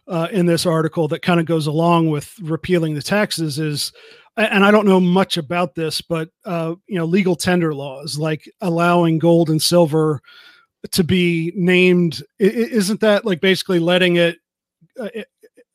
uh, 0.08 0.28
in 0.32 0.46
this 0.46 0.66
article 0.66 1.06
that 1.08 1.22
kind 1.22 1.38
of 1.38 1.46
goes 1.46 1.66
along 1.66 2.10
with 2.10 2.34
repealing 2.40 2.94
the 2.94 3.02
taxes 3.02 3.58
is 3.58 3.92
and 4.36 4.64
I 4.64 4.70
don't 4.70 4.86
know 4.86 5.00
much 5.00 5.36
about 5.36 5.74
this, 5.74 6.00
but 6.00 6.30
uh, 6.44 6.76
you 6.86 6.96
know, 6.96 7.04
legal 7.04 7.34
tender 7.34 7.74
laws 7.74 8.18
like 8.18 8.48
allowing 8.60 9.18
gold 9.18 9.50
and 9.50 9.60
silver 9.60 10.20
to 10.90 11.04
be 11.04 11.52
named 11.56 12.22
isn't 12.38 13.00
that 13.00 13.24
like 13.24 13.40
basically 13.40 13.78
letting 13.78 14.16
it 14.16 14.38
uh, 14.98 15.08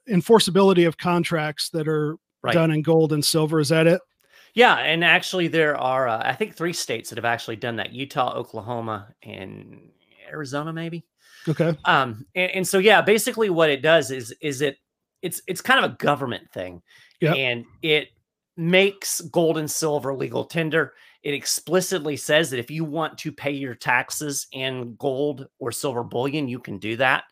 enforceability 0.10 0.88
of 0.88 0.98
contracts 0.98 1.69
that 1.69 1.88
are 1.88 2.17
right. 2.41 2.53
done 2.53 2.72
in 2.72 2.81
gold 2.81 3.13
and 3.13 3.24
silver? 3.24 3.60
Is 3.60 3.69
that 3.69 3.88
it? 3.88 4.01
Yeah 4.53 4.75
and 4.75 5.03
actually 5.03 5.48
there 5.48 5.75
are 5.75 6.07
uh, 6.07 6.22
i 6.24 6.33
think 6.33 6.55
three 6.55 6.74
states 6.74 7.10
that 7.10 7.17
have 7.17 7.25
actually 7.25 7.55
done 7.55 7.75
that 7.77 7.91
utah 7.91 8.33
oklahoma 8.36 9.13
and 9.24 9.89
arizona 10.31 10.72
maybe. 10.72 11.05
Okay. 11.48 11.77
Um 11.86 12.25
and, 12.36 12.51
and 12.51 12.67
so 12.67 12.77
yeah 12.77 13.01
basically 13.01 13.50
what 13.50 13.69
it 13.69 13.81
does 13.81 14.12
is 14.12 14.33
is 14.41 14.62
it 14.62 14.77
it's 15.24 15.41
it's 15.48 15.62
kind 15.62 15.83
of 15.83 15.91
a 15.91 15.95
government 15.95 16.51
thing. 16.51 16.83
Yeah. 17.19 17.33
And 17.33 17.65
it 17.81 18.10
makes 18.55 19.22
gold 19.22 19.57
and 19.57 19.72
silver 19.72 20.13
legal 20.13 20.43
tender 20.45 20.93
it 21.23 21.33
explicitly 21.33 22.17
says 22.17 22.49
that 22.49 22.59
if 22.59 22.69
you 22.69 22.83
want 22.83 23.17
to 23.19 23.31
pay 23.31 23.51
your 23.51 23.75
taxes 23.75 24.47
in 24.51 24.95
gold 24.95 25.47
or 25.57 25.71
silver 25.71 26.03
bullion, 26.03 26.47
you 26.47 26.59
can 26.59 26.77
do 26.77 26.97
that. 26.97 27.23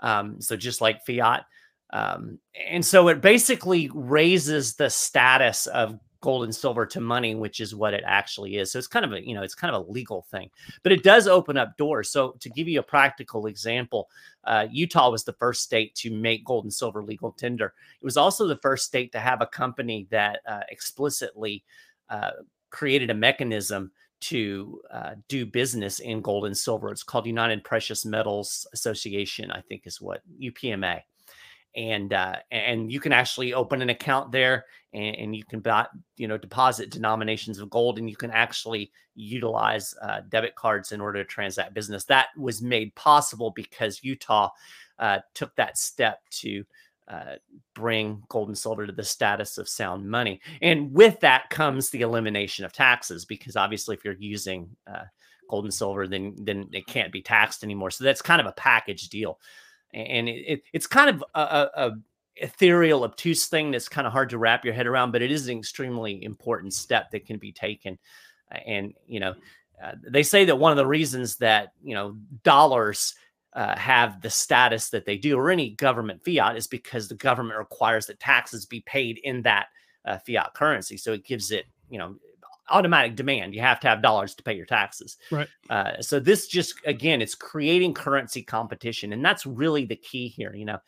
Um, 0.00 0.40
so 0.40 0.56
just 0.56 0.80
like 0.80 1.04
fiat. 1.04 1.44
Um, 1.92 2.38
and 2.68 2.84
so 2.84 3.08
it 3.08 3.20
basically 3.20 3.90
raises 3.92 4.76
the 4.76 4.88
status 4.88 5.66
of 5.66 5.98
gold 6.22 6.44
and 6.44 6.54
silver 6.54 6.86
to 6.86 7.00
money, 7.00 7.34
which 7.34 7.60
is 7.60 7.74
what 7.74 7.94
it 7.94 8.04
actually 8.06 8.56
is. 8.56 8.70
So 8.70 8.78
it's 8.78 8.86
kind 8.86 9.04
of 9.04 9.12
a, 9.12 9.26
you 9.26 9.34
know, 9.34 9.42
it's 9.42 9.56
kind 9.56 9.74
of 9.74 9.86
a 9.86 9.90
legal 9.90 10.22
thing, 10.30 10.48
but 10.84 10.92
it 10.92 11.02
does 11.02 11.26
open 11.26 11.56
up 11.56 11.76
doors. 11.76 12.10
So 12.10 12.36
to 12.38 12.48
give 12.48 12.68
you 12.68 12.78
a 12.78 12.84
practical 12.84 13.46
example, 13.46 14.08
uh, 14.44 14.68
Utah 14.70 15.10
was 15.10 15.24
the 15.24 15.32
first 15.34 15.62
state 15.64 15.94
to 15.96 16.10
make 16.10 16.44
gold 16.44 16.64
and 16.64 16.72
silver 16.72 17.02
legal 17.02 17.32
tender. 17.32 17.74
It 18.00 18.04
was 18.04 18.16
also 18.16 18.46
the 18.46 18.56
first 18.56 18.86
state 18.86 19.10
to 19.12 19.18
have 19.18 19.42
a 19.42 19.46
company 19.46 20.06
that 20.10 20.40
uh, 20.46 20.60
explicitly 20.70 21.64
uh, 22.08 22.30
created 22.72 23.10
a 23.10 23.14
mechanism 23.14 23.92
to 24.22 24.80
uh, 24.90 25.10
do 25.28 25.44
business 25.44 25.98
in 26.00 26.20
gold 26.20 26.46
and 26.46 26.56
silver. 26.56 26.90
It's 26.90 27.02
called 27.02 27.26
United 27.26 27.64
Precious 27.64 28.04
Metals 28.04 28.66
Association, 28.72 29.50
I 29.50 29.60
think 29.60 29.82
is 29.84 30.00
what 30.00 30.22
UPMA. 30.40 31.00
And 31.74 32.12
uh, 32.12 32.36
and 32.50 32.92
you 32.92 33.00
can 33.00 33.12
actually 33.12 33.54
open 33.54 33.80
an 33.80 33.88
account 33.88 34.30
there, 34.30 34.66
and, 34.92 35.16
and, 35.16 35.36
you 35.36 35.42
can 35.42 35.60
buy, 35.60 35.86
you 36.18 36.28
know 36.28 36.36
deposit 36.36 36.90
denominations 36.90 37.58
of 37.58 37.70
gold, 37.70 37.98
and 37.98 38.10
you 38.10 38.16
can 38.16 38.30
actually 38.30 38.92
utilize 39.14 39.94
uh, 40.02 40.20
debit 40.28 40.54
cards 40.54 40.92
in 40.92 41.00
order 41.00 41.24
to 41.24 41.28
transact 41.28 41.72
business. 41.72 42.04
That 42.04 42.28
was 42.36 42.60
made 42.60 42.94
possible 42.94 43.52
because 43.56 44.04
Utah 44.04 44.50
uh, 44.98 45.20
took 45.32 45.56
that 45.56 45.78
step 45.78 46.20
to 46.30 46.62
uh, 47.08 47.36
bring 47.74 48.22
gold 48.28 48.48
and 48.48 48.56
silver 48.56 48.86
to 48.86 48.92
the 48.92 49.02
status 49.02 49.58
of 49.58 49.68
sound 49.68 50.08
money. 50.08 50.40
And 50.60 50.92
with 50.92 51.20
that 51.20 51.50
comes 51.50 51.90
the 51.90 52.02
elimination 52.02 52.64
of 52.64 52.72
taxes, 52.72 53.24
because 53.24 53.56
obviously, 53.56 53.96
if 53.96 54.04
you're 54.04 54.14
using 54.18 54.76
uh, 54.86 55.04
gold 55.50 55.64
and 55.64 55.74
silver, 55.74 56.06
then 56.06 56.34
then 56.38 56.68
it 56.72 56.86
can't 56.86 57.12
be 57.12 57.22
taxed 57.22 57.64
anymore. 57.64 57.90
So 57.90 58.04
that's 58.04 58.22
kind 58.22 58.40
of 58.40 58.46
a 58.46 58.52
package 58.52 59.08
deal, 59.08 59.38
and 59.92 60.28
it, 60.28 60.44
it, 60.46 60.62
it's 60.72 60.86
kind 60.86 61.10
of 61.10 61.24
a, 61.34 61.40
a, 61.40 61.70
a 61.76 61.90
ethereal, 62.36 63.04
obtuse 63.04 63.46
thing 63.46 63.70
that's 63.70 63.88
kind 63.88 64.06
of 64.06 64.12
hard 64.12 64.30
to 64.30 64.38
wrap 64.38 64.64
your 64.64 64.74
head 64.74 64.86
around, 64.86 65.12
but 65.12 65.22
it 65.22 65.30
is 65.30 65.48
an 65.48 65.58
extremely 65.58 66.22
important 66.24 66.72
step 66.72 67.10
that 67.10 67.26
can 67.26 67.38
be 67.38 67.52
taken. 67.52 67.98
And 68.66 68.94
you 69.06 69.20
know, 69.20 69.34
uh, 69.82 69.92
they 70.08 70.22
say 70.22 70.44
that 70.44 70.56
one 70.56 70.72
of 70.72 70.78
the 70.78 70.86
reasons 70.86 71.36
that 71.36 71.72
you 71.82 71.94
know 71.94 72.16
dollars 72.44 73.14
uh, 73.54 73.76
have 73.76 74.22
the 74.22 74.30
status 74.30 74.90
that 74.90 75.04
they 75.04 75.18
do, 75.18 75.36
or 75.36 75.50
any 75.50 75.70
government 75.70 76.24
fiat, 76.24 76.56
is 76.56 76.66
because 76.66 77.08
the 77.08 77.14
government 77.14 77.58
requires 77.58 78.06
that 78.06 78.20
taxes 78.20 78.64
be 78.66 78.80
paid 78.80 79.20
in 79.24 79.42
that 79.42 79.66
uh, 80.04 80.18
fiat 80.18 80.54
currency. 80.54 80.96
So 80.96 81.12
it 81.12 81.24
gives 81.24 81.50
it, 81.50 81.66
you 81.90 81.98
know, 81.98 82.16
automatic 82.70 83.14
demand. 83.16 83.54
You 83.54 83.60
have 83.60 83.80
to 83.80 83.88
have 83.88 84.02
dollars 84.02 84.34
to 84.34 84.42
pay 84.42 84.54
your 84.54 84.66
taxes. 84.66 85.18
Right. 85.30 85.48
Uh, 85.68 86.00
so 86.00 86.18
this 86.18 86.46
just 86.46 86.74
again, 86.86 87.20
it's 87.20 87.34
creating 87.34 87.94
currency 87.94 88.42
competition, 88.42 89.12
and 89.12 89.24
that's 89.24 89.46
really 89.46 89.84
the 89.84 89.96
key 89.96 90.28
here. 90.28 90.54
You 90.54 90.64
know, 90.64 90.78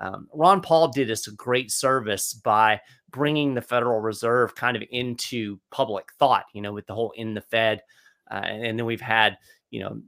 um, 0.00 0.28
Ron 0.32 0.60
Paul 0.60 0.88
did 0.88 1.10
us 1.10 1.28
a 1.28 1.32
great 1.32 1.70
service 1.70 2.34
by 2.34 2.80
bringing 3.10 3.54
the 3.54 3.62
Federal 3.62 4.00
Reserve 4.00 4.54
kind 4.54 4.76
of 4.76 4.82
into 4.90 5.60
public 5.70 6.12
thought. 6.18 6.46
You 6.52 6.62
know, 6.62 6.72
with 6.72 6.86
the 6.86 6.94
whole 6.94 7.12
in 7.12 7.34
the 7.34 7.42
Fed, 7.42 7.82
uh, 8.30 8.42
and 8.42 8.78
then 8.78 8.86
we've 8.86 9.00
had, 9.00 9.38
you 9.70 9.80
know, 9.80 10.00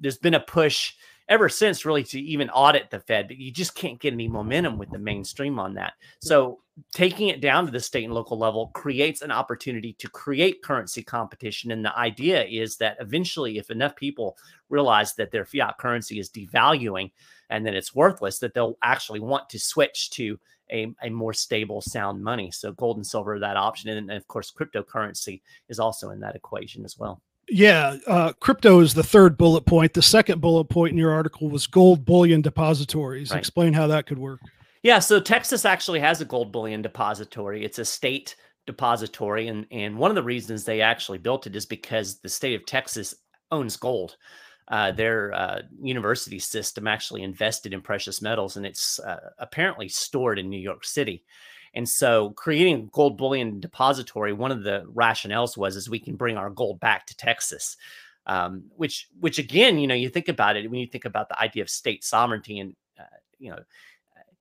there's 0.00 0.18
been 0.18 0.34
a 0.34 0.40
push 0.40 0.94
ever 1.28 1.48
since 1.48 1.84
really 1.84 2.04
to 2.04 2.20
even 2.20 2.50
audit 2.50 2.90
the 2.90 3.00
Fed, 3.00 3.28
but 3.28 3.38
you 3.38 3.50
just 3.50 3.74
can't 3.74 3.98
get 3.98 4.12
any 4.12 4.28
momentum 4.28 4.78
with 4.78 4.90
the 4.90 4.98
mainstream 4.98 5.58
on 5.58 5.74
that. 5.74 5.94
Mm. 5.94 6.28
So 6.28 6.60
taking 6.92 7.28
it 7.28 7.40
down 7.40 7.66
to 7.66 7.72
the 7.72 7.80
state 7.80 8.04
and 8.04 8.12
local 8.12 8.38
level 8.38 8.68
creates 8.74 9.22
an 9.22 9.30
opportunity 9.30 9.94
to 9.94 10.08
create 10.08 10.62
currency 10.62 11.02
competition. 11.02 11.70
And 11.70 11.84
the 11.84 11.96
idea 11.96 12.44
is 12.44 12.76
that 12.78 12.96
eventually, 13.00 13.58
if 13.58 13.70
enough 13.70 13.96
people 13.96 14.36
realize 14.68 15.14
that 15.14 15.30
their 15.30 15.44
fiat 15.44 15.78
currency 15.78 16.18
is 16.18 16.30
devaluing 16.30 17.10
and 17.50 17.64
that 17.66 17.74
it's 17.74 17.94
worthless, 17.94 18.38
that 18.40 18.54
they'll 18.54 18.78
actually 18.82 19.20
want 19.20 19.48
to 19.50 19.58
switch 19.58 20.10
to 20.10 20.38
a, 20.70 20.92
a 21.02 21.10
more 21.10 21.32
stable, 21.32 21.80
sound 21.80 22.22
money. 22.22 22.50
So 22.50 22.72
gold 22.72 22.96
and 22.96 23.06
silver 23.06 23.34
are 23.34 23.40
that 23.40 23.56
option. 23.56 23.90
And, 23.90 24.10
and 24.10 24.16
of 24.16 24.26
course, 24.28 24.52
cryptocurrency 24.52 25.40
is 25.68 25.78
also 25.78 26.10
in 26.10 26.20
that 26.20 26.36
equation 26.36 26.84
as 26.84 26.98
well. 26.98 27.20
Yeah, 27.48 27.96
uh, 28.06 28.32
crypto 28.34 28.80
is 28.80 28.94
the 28.94 29.02
third 29.02 29.36
bullet 29.36 29.66
point. 29.66 29.94
The 29.94 30.02
second 30.02 30.40
bullet 30.40 30.64
point 30.64 30.92
in 30.92 30.98
your 30.98 31.12
article 31.12 31.50
was 31.50 31.66
gold 31.66 32.04
bullion 32.04 32.40
depositories. 32.40 33.30
Right. 33.30 33.38
Explain 33.38 33.72
how 33.72 33.86
that 33.88 34.06
could 34.06 34.18
work. 34.18 34.40
Yeah, 34.82 34.98
so 34.98 35.18
Texas 35.18 35.64
actually 35.64 36.00
has 36.00 36.20
a 36.20 36.26
gold 36.26 36.52
bullion 36.52 36.82
depository. 36.82 37.64
It's 37.64 37.78
a 37.78 37.84
state 37.84 38.36
depository, 38.66 39.48
and 39.48 39.66
and 39.70 39.96
one 39.96 40.10
of 40.10 40.14
the 40.14 40.22
reasons 40.22 40.64
they 40.64 40.80
actually 40.80 41.18
built 41.18 41.46
it 41.46 41.56
is 41.56 41.66
because 41.66 42.20
the 42.20 42.28
state 42.28 42.54
of 42.54 42.66
Texas 42.66 43.14
owns 43.50 43.76
gold. 43.76 44.16
Uh, 44.68 44.92
their 44.92 45.32
uh, 45.34 45.60
university 45.82 46.38
system 46.38 46.86
actually 46.86 47.22
invested 47.22 47.74
in 47.74 47.82
precious 47.82 48.22
metals, 48.22 48.56
and 48.56 48.64
it's 48.64 48.98
uh, 49.00 49.30
apparently 49.38 49.88
stored 49.88 50.38
in 50.38 50.48
New 50.48 50.60
York 50.60 50.84
City. 50.84 51.24
And 51.74 51.88
so, 51.88 52.30
creating 52.30 52.74
a 52.74 52.86
gold 52.92 53.18
bullion 53.18 53.60
depository, 53.60 54.32
one 54.32 54.52
of 54.52 54.62
the 54.62 54.84
rationales 54.94 55.56
was 55.56 55.76
is 55.76 55.90
we 55.90 55.98
can 55.98 56.16
bring 56.16 56.36
our 56.36 56.50
gold 56.50 56.80
back 56.80 57.06
to 57.06 57.16
Texas. 57.16 57.76
Um, 58.26 58.64
which, 58.76 59.08
which 59.20 59.38
again, 59.38 59.78
you 59.78 59.86
know, 59.86 59.94
you 59.94 60.08
think 60.08 60.28
about 60.28 60.56
it 60.56 60.70
when 60.70 60.80
you 60.80 60.86
think 60.86 61.04
about 61.04 61.28
the 61.28 61.38
idea 61.38 61.62
of 61.62 61.68
state 61.68 62.02
sovereignty, 62.02 62.58
and 62.58 62.74
uh, 62.98 63.04
you 63.38 63.50
know, 63.50 63.58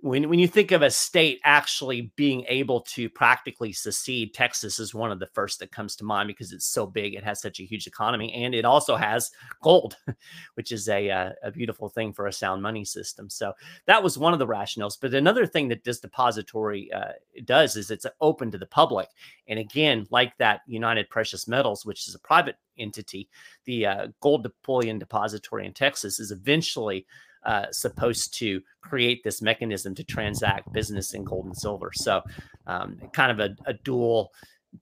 when, 0.03 0.27
when 0.27 0.37
you 0.37 0.49
think 0.49 0.73
of 0.73 0.81
a 0.81 0.91
state 0.91 1.39
actually 1.45 2.11
being 2.17 2.43
able 2.49 2.81
to 2.81 3.07
practically 3.07 3.71
secede, 3.71 4.33
Texas 4.33 4.77
is 4.77 4.93
one 4.93 5.13
of 5.13 5.19
the 5.19 5.27
first 5.27 5.59
that 5.59 5.71
comes 5.71 5.95
to 5.95 6.03
mind 6.03 6.27
because 6.27 6.51
it's 6.51 6.65
so 6.65 6.85
big. 6.85 7.13
It 7.13 7.23
has 7.23 7.39
such 7.39 7.61
a 7.61 7.63
huge 7.63 7.87
economy, 7.87 8.33
and 8.33 8.53
it 8.53 8.65
also 8.65 8.97
has 8.97 9.31
gold, 9.61 9.95
which 10.55 10.73
is 10.73 10.89
a, 10.89 11.09
uh, 11.09 11.29
a 11.41 11.51
beautiful 11.51 11.87
thing 11.87 12.11
for 12.11 12.27
a 12.27 12.33
sound 12.33 12.61
money 12.61 12.83
system. 12.83 13.29
So 13.29 13.53
that 13.85 14.03
was 14.03 14.17
one 14.17 14.33
of 14.33 14.39
the 14.39 14.45
rationales. 14.45 14.97
But 14.99 15.13
another 15.13 15.45
thing 15.45 15.69
that 15.69 15.85
this 15.85 16.01
depository 16.01 16.91
uh, 16.91 17.13
does 17.45 17.77
is 17.77 17.89
it's 17.89 18.05
open 18.19 18.51
to 18.51 18.57
the 18.57 18.65
public. 18.65 19.07
And 19.47 19.57
again, 19.57 20.05
like 20.09 20.37
that 20.37 20.63
United 20.67 21.09
Precious 21.09 21.47
Metals, 21.47 21.85
which 21.85 22.09
is 22.09 22.15
a 22.15 22.19
private 22.19 22.57
entity, 22.77 23.29
the 23.63 23.85
uh, 23.85 24.07
Gold 24.19 24.51
Bullion 24.65 24.99
Depository 24.99 25.65
in 25.65 25.71
Texas 25.71 26.19
is 26.19 26.31
eventually 26.31 27.05
uh, 27.45 27.65
supposed 27.71 28.33
to 28.39 28.61
create 28.81 29.23
this 29.23 29.41
mechanism 29.41 29.95
to 29.95 30.03
transact 30.03 30.71
business 30.73 31.13
in 31.13 31.23
gold 31.23 31.45
and 31.45 31.57
silver. 31.57 31.91
So, 31.93 32.21
um, 32.67 32.97
kind 33.13 33.31
of 33.31 33.39
a, 33.39 33.55
a, 33.69 33.73
dual 33.73 34.31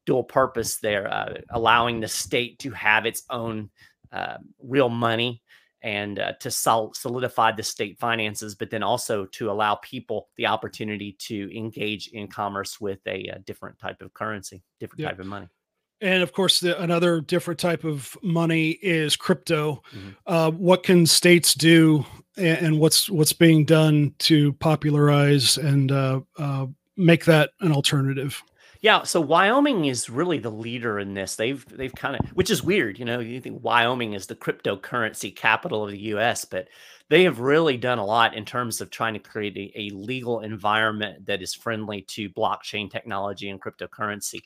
dual 0.06 0.24
purpose 0.24 0.78
there, 0.78 1.12
uh, 1.12 1.34
allowing 1.50 2.00
the 2.00 2.08
state 2.08 2.60
to 2.60 2.72
have 2.72 3.06
its 3.06 3.24
own 3.30 3.70
uh, 4.12 4.38
real 4.62 4.90
money 4.90 5.42
and 5.84 6.20
uh, 6.20 6.34
to 6.40 6.52
sol- 6.52 6.94
solidify 6.94 7.52
the 7.52 7.64
state 7.64 8.00
finances, 8.00 8.56
but 8.56 8.70
then 8.70 8.84
also 8.84 9.26
to 9.26 9.50
allow 9.50 9.76
people 9.76 10.30
the 10.38 10.46
opportunity 10.46 11.16
to 11.20 11.56
engage 11.58 12.08
in 12.10 12.28
commerce 12.28 12.80
with 12.80 13.00
a, 13.08 13.26
a 13.28 13.40
different 13.40 13.80
type 13.80 14.02
of 14.02 14.14
currency, 14.14 14.64
different 14.80 15.02
type 15.04 15.20
of 15.20 15.26
money. 15.26 15.48
And 16.02 16.24
of 16.24 16.34
course, 16.34 16.60
the, 16.60 16.80
another 16.82 17.22
different 17.22 17.60
type 17.60 17.84
of 17.84 18.18
money 18.24 18.72
is 18.82 19.16
crypto. 19.16 19.84
Mm-hmm. 19.96 20.10
Uh, 20.26 20.52
what 20.52 20.84
can 20.84 21.06
states 21.06 21.54
do, 21.54 22.06
and, 22.38 22.58
and, 22.66 22.80
what's 22.80 23.10
what's 23.10 23.34
being 23.34 23.66
done 23.66 24.16
to 24.20 24.54
popularize 24.54 25.58
and 25.58 25.92
uh, 25.92 26.22
uh, 26.38 26.66
make 26.98 27.26
that 27.26 27.52
an 27.60 27.72
alternative? 27.72 28.42
Yeah, 28.82 29.04
so 29.04 29.22
Wyoming 29.22 29.86
is 29.86 30.10
really 30.10 30.40
the 30.40 30.50
leader 30.50 30.98
in 30.98 31.14
this. 31.14 31.36
They've 31.36 31.64
they've 31.70 31.94
kind 31.94 32.16
of, 32.16 32.26
which 32.32 32.50
is 32.50 32.64
weird, 32.64 32.98
you 32.98 33.06
know. 33.06 33.20
You 33.20 33.40
think 33.40 33.64
Wyoming 33.64 34.14
is 34.14 34.26
the 34.26 34.36
cryptocurrency 34.36 35.36
capital 35.36 35.84
of 35.84 35.92
the 35.92 36.00
U.S., 36.00 36.46
but 36.46 36.68
they 37.10 37.24
have 37.26 37.40
really 37.40 37.78
done 37.78 38.00
a 38.00 38.06
lot 38.06 38.36
in 38.36 38.44
terms 38.44 38.82
of 38.82 38.90
trying 38.90 39.14
to 39.14 39.20
create 39.20 39.56
a, 39.56 39.80
a 39.80 39.90
legal 39.94 40.40
environment 40.40 41.28
that 41.28 41.44
is 41.44 41.54
friendly 41.54 42.02
to 42.04 42.30
blockchain 42.30 42.90
technology 42.90 43.50
and 43.50 43.62
cryptocurrency 43.62 44.40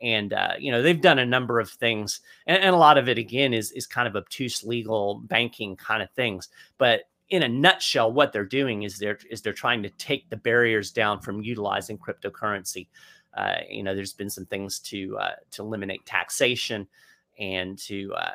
and 0.00 0.32
uh, 0.32 0.52
you 0.58 0.70
know 0.70 0.82
they've 0.82 1.00
done 1.00 1.18
a 1.18 1.26
number 1.26 1.58
of 1.58 1.70
things 1.70 2.20
and, 2.46 2.62
and, 2.62 2.74
a 2.74 2.78
lot 2.78 2.98
of 2.98 3.08
it 3.08 3.18
again 3.18 3.52
is 3.52 3.72
is 3.72 3.86
kind 3.86 4.06
of 4.06 4.14
obtuse 4.16 4.62
legal 4.62 5.20
banking 5.24 5.74
kind 5.76 6.02
of 6.02 6.10
things 6.12 6.48
but 6.78 7.02
in 7.30 7.42
a 7.42 7.48
nutshell 7.48 8.12
what 8.12 8.32
they're 8.32 8.44
doing 8.44 8.82
is 8.82 8.98
they're 8.98 9.18
is 9.30 9.42
they're 9.42 9.52
trying 9.52 9.82
to 9.82 9.90
take 9.90 10.28
the 10.30 10.36
barriers 10.36 10.90
down 10.90 11.20
from 11.20 11.42
utilizing 11.42 11.98
cryptocurrency. 11.98 12.88
Uh, 13.34 13.56
you 13.68 13.82
know 13.82 13.94
there's 13.94 14.14
been 14.14 14.30
some 14.30 14.46
things 14.46 14.78
to 14.78 15.16
uh, 15.18 15.34
to 15.50 15.62
eliminate 15.62 16.04
taxation 16.06 16.86
and 17.38 17.78
to 17.78 18.12
uh, 18.14 18.32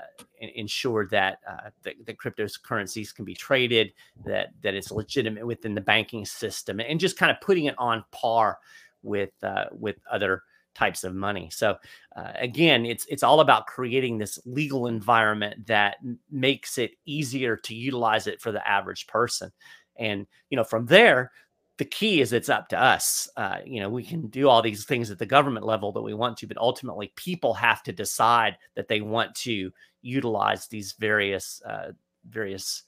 ensure 0.56 1.08
that 1.08 1.40
uh, 1.46 1.70
the, 1.82 1.94
the, 2.06 2.14
cryptocurrencies 2.14 3.14
can 3.14 3.26
be 3.26 3.34
traded, 3.34 3.92
that 4.26 4.52
that 4.62 4.76
it's 4.76 4.92
legitimate 4.92 5.46
within 5.46 5.76
the 5.76 5.82
banking 5.82 6.26
system, 6.26 6.80
and 6.80 7.00
just 7.00 7.18
kind 7.18 7.32
of 7.32 7.42
putting 7.42 7.66
it 7.66 7.76
on 7.78 8.06
par 8.12 8.60
with 9.02 9.32
uh, 9.44 9.66
with 9.72 9.98
other 10.10 10.44
types 10.76 11.04
of 11.04 11.16
money. 11.16 11.50
So 11.52 11.76
uh, 12.16 12.32
again, 12.36 12.86
it's 12.86 13.06
it's 13.06 13.24
all 13.24 13.40
about 13.40 13.68
creating 13.68 14.18
this 14.18 14.40
legal 14.46 14.88
environment 14.88 15.68
that 15.68 15.98
makes 16.32 16.78
it 16.78 16.92
easier 17.06 17.58
to 17.58 17.76
utilize 17.76 18.28
it 18.28 18.42
for 18.42 18.52
the 18.52 18.68
average 18.68 19.08
person. 19.08 19.52
And 19.98 20.28
you 20.50 20.58
know, 20.58 20.64
from 20.64 20.86
there, 20.86 21.32
the 21.78 21.86
key 21.86 22.22
is 22.22 22.34
it's 22.34 22.50
up 22.50 22.70
to 22.70 22.82
us. 22.82 23.28
Uh, 23.36 23.58
you 23.66 23.80
know, 23.80 23.90
we 23.90 24.04
can 24.04 24.28
do 24.28 24.48
all 24.48 24.62
these 24.62 24.86
things 24.86 25.10
at 25.10 25.20
the 25.20 25.26
government 25.26 25.66
level 25.66 25.92
that 25.92 26.02
we 26.02 26.14
want 26.14 26.38
to, 26.38 26.48
but 26.48 26.58
ultimately, 26.58 27.12
people 27.16 27.54
have 27.54 27.82
to 27.84 27.92
decide 27.92 28.58
that 28.76 28.88
they 28.88 29.02
want 29.02 29.34
to 29.36 29.72
utilize 30.02 30.68
these 30.68 30.94
various 31.00 31.62
uh, 31.68 31.92
various 32.30 32.84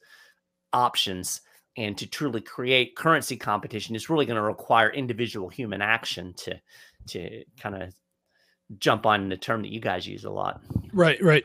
options. 0.74 1.42
And 1.78 1.98
to 1.98 2.08
truly 2.08 2.40
create 2.40 2.96
currency 2.96 3.36
competition 3.36 3.98
is 3.98 4.10
really 4.10 4.26
going 4.26 4.38
to 4.38 4.42
require 4.42 4.92
individual 4.92 5.50
human 5.50 5.82
action 5.82 6.34
to 6.38 6.56
to 7.08 7.44
kind 7.60 7.82
of 7.82 7.94
jump 8.80 9.06
on 9.06 9.30
the 9.30 9.38
term 9.38 9.62
that 9.62 9.72
you 9.72 9.80
guys 9.80 10.08
use 10.08 10.26
a 10.26 10.30
lot. 10.30 10.60
Right, 10.92 11.22
right. 11.22 11.44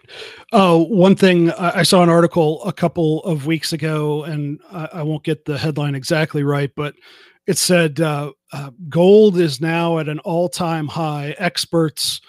Uh, 0.53 0.79
one 0.79 1.17
thing 1.17 1.51
I 1.53 1.83
saw 1.83 2.03
an 2.03 2.09
article 2.09 2.65
a 2.65 2.73
couple 2.73 3.23
of 3.25 3.47
weeks 3.47 3.73
ago, 3.73 4.25
and 4.25 4.61
I, 4.73 4.89
I 4.95 5.03
won't 5.03 5.25
get 5.25 5.45
the 5.45 5.59
headline 5.59 5.95
exactly 5.95 6.45
right, 6.45 6.71
but 6.75 6.95
it 7.47 7.59
said 7.59 8.01
uh, 8.01 8.33
uh, 8.53 8.71
gold 8.89 9.39
is 9.39 9.61
now 9.61 9.99
at 9.99 10.09
an 10.09 10.19
all-time 10.21 10.89
high. 10.89 11.35
Experts 11.39 12.21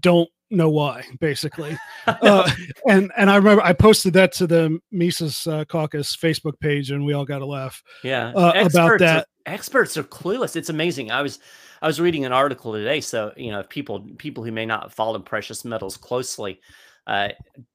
don't 0.00 0.30
know 0.50 0.70
why, 0.70 1.04
basically. 1.20 1.76
uh, 2.06 2.50
and 2.88 3.12
and 3.16 3.30
I 3.30 3.36
remember 3.36 3.62
I 3.62 3.72
posted 3.72 4.12
that 4.14 4.32
to 4.34 4.46
the 4.46 4.78
Mises 4.90 5.46
uh, 5.46 5.64
Caucus 5.64 6.16
Facebook 6.16 6.58
page, 6.60 6.90
and 6.90 7.04
we 7.04 7.12
all 7.12 7.24
got 7.24 7.42
a 7.42 7.46
laugh. 7.46 7.82
Yeah, 8.02 8.32
uh, 8.34 8.66
about 8.66 8.98
that. 9.00 9.26
Are, 9.46 9.52
experts 9.52 9.96
are 9.96 10.04
clueless. 10.04 10.56
It's 10.56 10.68
amazing. 10.68 11.10
I 11.10 11.22
was 11.22 11.38
I 11.82 11.86
was 11.86 12.00
reading 12.00 12.24
an 12.24 12.32
article 12.32 12.72
today. 12.72 13.00
So 13.00 13.32
you 13.36 13.50
know, 13.50 13.62
people 13.62 14.06
people 14.18 14.44
who 14.44 14.52
may 14.52 14.66
not 14.66 14.92
follow 14.92 15.18
precious 15.18 15.64
metals 15.64 15.96
closely. 15.96 16.60
Uh, 17.06 17.30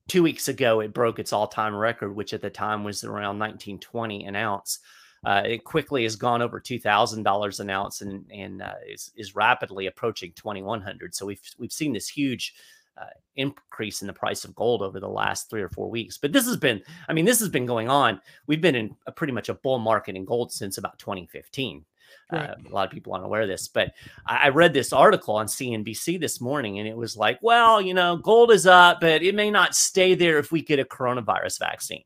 two 0.07 0.21
weeks 0.21 0.47
ago, 0.47 0.79
it 0.79 0.93
broke 0.93 1.17
its 1.17 1.33
all-time 1.33 1.75
record, 1.75 2.15
which 2.15 2.33
at 2.33 2.41
the 2.41 2.51
time 2.51 2.83
was 2.83 3.03
around 3.03 3.39
1920 3.39 4.25
an 4.25 4.35
ounce. 4.35 4.77
Uh, 5.25 5.43
it 5.45 5.63
quickly 5.63 6.03
has 6.03 6.15
gone 6.15 6.41
over 6.41 6.59
two 6.59 6.79
thousand 6.79 7.23
dollars 7.23 7.59
an 7.59 7.69
ounce 7.69 8.01
and 8.01 8.25
and 8.31 8.61
uh, 8.61 8.73
is 8.87 9.11
is 9.15 9.35
rapidly 9.35 9.87
approaching 9.87 10.31
twenty 10.35 10.61
one 10.61 10.81
hundred. 10.81 11.15
So 11.15 11.25
we've 11.25 11.41
we've 11.57 11.71
seen 11.71 11.93
this 11.93 12.09
huge 12.09 12.53
uh, 12.97 13.05
increase 13.35 14.01
in 14.01 14.07
the 14.07 14.13
price 14.13 14.43
of 14.45 14.55
gold 14.55 14.81
over 14.81 14.99
the 14.99 15.07
last 15.07 15.49
three 15.49 15.61
or 15.61 15.69
four 15.69 15.89
weeks. 15.89 16.17
But 16.17 16.31
this 16.31 16.45
has 16.45 16.57
been, 16.57 16.81
I 17.07 17.13
mean, 17.13 17.25
this 17.25 17.39
has 17.39 17.49
been 17.49 17.65
going 17.65 17.89
on. 17.89 18.21
We've 18.45 18.61
been 18.61 18.75
in 18.75 18.95
a 19.07 19.11
pretty 19.11 19.33
much 19.33 19.49
a 19.49 19.55
bull 19.55 19.79
market 19.79 20.15
in 20.15 20.25
gold 20.25 20.51
since 20.51 20.77
about 20.77 20.99
2015. 20.99 21.85
Right. 22.31 22.49
Uh, 22.49 22.55
a 22.69 22.73
lot 22.73 22.85
of 22.85 22.91
people 22.91 23.13
aren't 23.13 23.25
aware 23.25 23.41
of 23.41 23.47
this, 23.47 23.67
but 23.67 23.93
I, 24.27 24.45
I, 24.45 24.49
read 24.49 24.73
this 24.73 24.93
article 24.93 25.35
on 25.35 25.47
CNBC 25.47 26.19
this 26.19 26.39
morning, 26.39 26.77
and 26.77 26.87
it 26.87 26.95
was 26.95 27.17
like, 27.17 27.39
well, 27.41 27.81
you 27.81 27.95
know, 27.95 28.17
gold 28.17 28.51
is 28.51 28.67
up, 28.67 29.01
but 29.01 29.23
it 29.23 29.33
may 29.33 29.49
not 29.49 29.73
stay 29.73 30.13
there 30.13 30.37
if 30.37 30.51
we 30.51 30.61
get 30.61 30.79
a 30.79 30.85
coronavirus 30.85 31.59
vaccine 31.59 32.03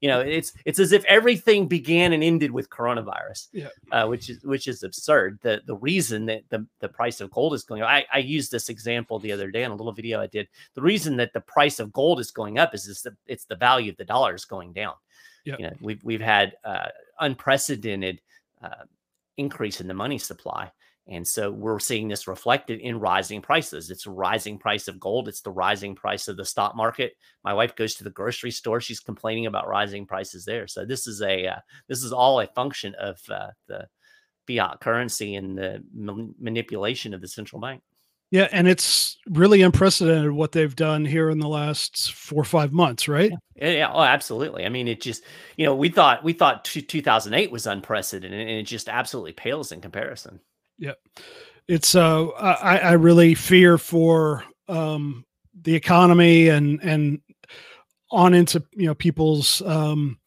you 0.00 0.08
know 0.08 0.20
it's 0.20 0.52
it's 0.64 0.78
as 0.78 0.92
if 0.92 1.04
everything 1.06 1.66
began 1.66 2.12
and 2.12 2.22
ended 2.22 2.50
with 2.50 2.68
coronavirus 2.68 3.48
yeah. 3.52 3.68
uh, 3.92 4.06
which 4.06 4.28
is 4.28 4.42
which 4.44 4.68
is 4.68 4.82
absurd 4.82 5.38
the 5.42 5.62
the 5.66 5.76
reason 5.76 6.26
that 6.26 6.42
the, 6.50 6.66
the 6.80 6.88
price 6.88 7.20
of 7.20 7.30
gold 7.30 7.54
is 7.54 7.64
going 7.64 7.82
up 7.82 7.88
I, 7.88 8.04
I 8.12 8.18
used 8.18 8.50
this 8.50 8.68
example 8.68 9.18
the 9.18 9.32
other 9.32 9.50
day 9.50 9.62
in 9.62 9.70
a 9.70 9.74
little 9.74 9.92
video 9.92 10.20
i 10.20 10.26
did 10.26 10.48
the 10.74 10.82
reason 10.82 11.16
that 11.16 11.32
the 11.32 11.40
price 11.40 11.80
of 11.80 11.92
gold 11.92 12.20
is 12.20 12.30
going 12.30 12.58
up 12.58 12.74
is, 12.74 12.86
is 12.86 13.02
that 13.02 13.14
it's 13.26 13.44
the 13.44 13.56
value 13.56 13.90
of 13.90 13.96
the 13.96 14.04
dollar 14.04 14.34
is 14.34 14.44
going 14.44 14.72
down 14.72 14.94
yeah. 15.44 15.56
you 15.58 15.64
know 15.64 15.72
we've 15.80 16.02
we've 16.04 16.20
had 16.20 16.54
uh, 16.64 16.88
unprecedented 17.20 18.20
uh, 18.62 18.84
increase 19.38 19.80
in 19.80 19.86
the 19.86 19.94
money 19.94 20.18
supply 20.18 20.70
And 21.08 21.26
so 21.26 21.52
we're 21.52 21.78
seeing 21.78 22.08
this 22.08 22.26
reflected 22.26 22.80
in 22.80 22.98
rising 22.98 23.40
prices. 23.40 23.90
It's 23.90 24.06
a 24.06 24.10
rising 24.10 24.58
price 24.58 24.88
of 24.88 24.98
gold. 24.98 25.28
It's 25.28 25.40
the 25.40 25.52
rising 25.52 25.94
price 25.94 26.26
of 26.26 26.36
the 26.36 26.44
stock 26.44 26.74
market. 26.74 27.12
My 27.44 27.54
wife 27.54 27.76
goes 27.76 27.94
to 27.96 28.04
the 28.04 28.10
grocery 28.10 28.50
store. 28.50 28.80
She's 28.80 28.98
complaining 28.98 29.46
about 29.46 29.68
rising 29.68 30.06
prices 30.06 30.44
there. 30.44 30.66
So 30.66 30.84
this 30.84 31.06
is 31.06 31.22
a 31.22 31.46
uh, 31.46 31.58
this 31.88 32.02
is 32.02 32.12
all 32.12 32.40
a 32.40 32.48
function 32.48 32.94
of 32.96 33.20
uh, 33.30 33.50
the 33.68 33.86
fiat 34.48 34.80
currency 34.80 35.36
and 35.36 35.56
the 35.56 35.84
ma- 35.94 36.32
manipulation 36.40 37.14
of 37.14 37.20
the 37.20 37.28
central 37.28 37.60
bank. 37.60 37.82
Yeah, 38.32 38.48
and 38.50 38.66
it's 38.66 39.18
really 39.28 39.62
unprecedented 39.62 40.32
what 40.32 40.50
they've 40.50 40.74
done 40.74 41.04
here 41.04 41.30
in 41.30 41.38
the 41.38 41.46
last 41.46 42.12
four 42.12 42.40
or 42.40 42.44
five 42.44 42.72
months, 42.72 43.06
right? 43.06 43.30
Yeah, 43.54 43.70
yeah 43.70 43.92
oh, 43.92 44.02
absolutely. 44.02 44.66
I 44.66 44.68
mean, 44.68 44.88
it 44.88 45.00
just 45.00 45.22
you 45.56 45.66
know 45.66 45.76
we 45.76 45.88
thought 45.88 46.24
we 46.24 46.32
thought 46.32 46.64
two, 46.64 46.80
2008 46.80 47.52
was 47.52 47.68
unprecedented, 47.68 48.40
and 48.40 48.50
it 48.50 48.64
just 48.64 48.88
absolutely 48.88 49.32
pales 49.32 49.70
in 49.70 49.80
comparison. 49.80 50.40
Yep. 50.78 50.98
It's 51.68 51.94
uh 51.94 52.26
I, 52.28 52.78
I 52.78 52.92
really 52.92 53.34
fear 53.34 53.78
for 53.78 54.44
um 54.68 55.24
the 55.62 55.74
economy 55.74 56.48
and 56.48 56.80
and 56.82 57.20
on 58.10 58.34
into 58.34 58.62
you 58.72 58.86
know 58.86 58.94
people's 58.94 59.62
um 59.62 60.18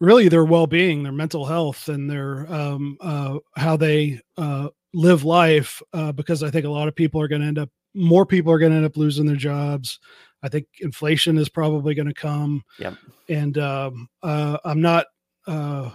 really 0.00 0.28
their 0.28 0.44
well-being 0.44 1.02
their 1.02 1.12
mental 1.12 1.46
health 1.46 1.88
and 1.88 2.10
their 2.10 2.52
um 2.52 2.98
uh 3.00 3.38
how 3.56 3.76
they 3.76 4.20
uh 4.36 4.68
live 4.92 5.24
life 5.24 5.80
uh 5.94 6.12
because 6.12 6.42
i 6.42 6.50
think 6.50 6.66
a 6.66 6.70
lot 6.70 6.88
of 6.88 6.94
people 6.94 7.20
are 7.20 7.28
going 7.28 7.40
to 7.40 7.46
end 7.46 7.58
up 7.58 7.70
more 7.94 8.26
people 8.26 8.52
are 8.52 8.58
going 8.58 8.72
to 8.72 8.76
end 8.76 8.86
up 8.86 8.96
losing 8.96 9.26
their 9.26 9.36
jobs. 9.36 9.98
I 10.42 10.48
think 10.48 10.66
inflation 10.80 11.38
is 11.38 11.48
probably 11.48 11.94
going 11.94 12.08
to 12.08 12.14
come. 12.14 12.62
Yeah, 12.78 12.94
and 13.28 13.56
um 13.58 14.08
uh 14.22 14.58
i'm 14.64 14.80
not 14.80 15.06
uh 15.46 15.90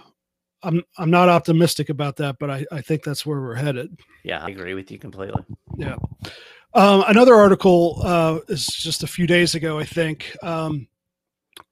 i'm 0.62 0.82
i'm 0.98 1.10
not 1.10 1.28
optimistic 1.28 1.88
about 1.88 2.16
that 2.16 2.36
but 2.38 2.50
i 2.50 2.64
i 2.72 2.80
think 2.80 3.02
that's 3.02 3.24
where 3.24 3.40
we're 3.40 3.54
headed 3.54 3.96
Yeah, 4.24 4.44
I 4.44 4.48
agree 4.48 4.74
with 4.74 4.90
you 4.90 4.98
completely. 4.98 5.42
yeah. 5.76 5.96
Um, 6.74 7.02
another 7.08 7.34
article 7.34 8.00
uh, 8.04 8.40
is 8.48 8.66
just 8.66 9.02
a 9.02 9.06
few 9.06 9.26
days 9.26 9.54
ago, 9.54 9.78
I 9.78 9.84
think, 9.84 10.36
um, 10.42 10.86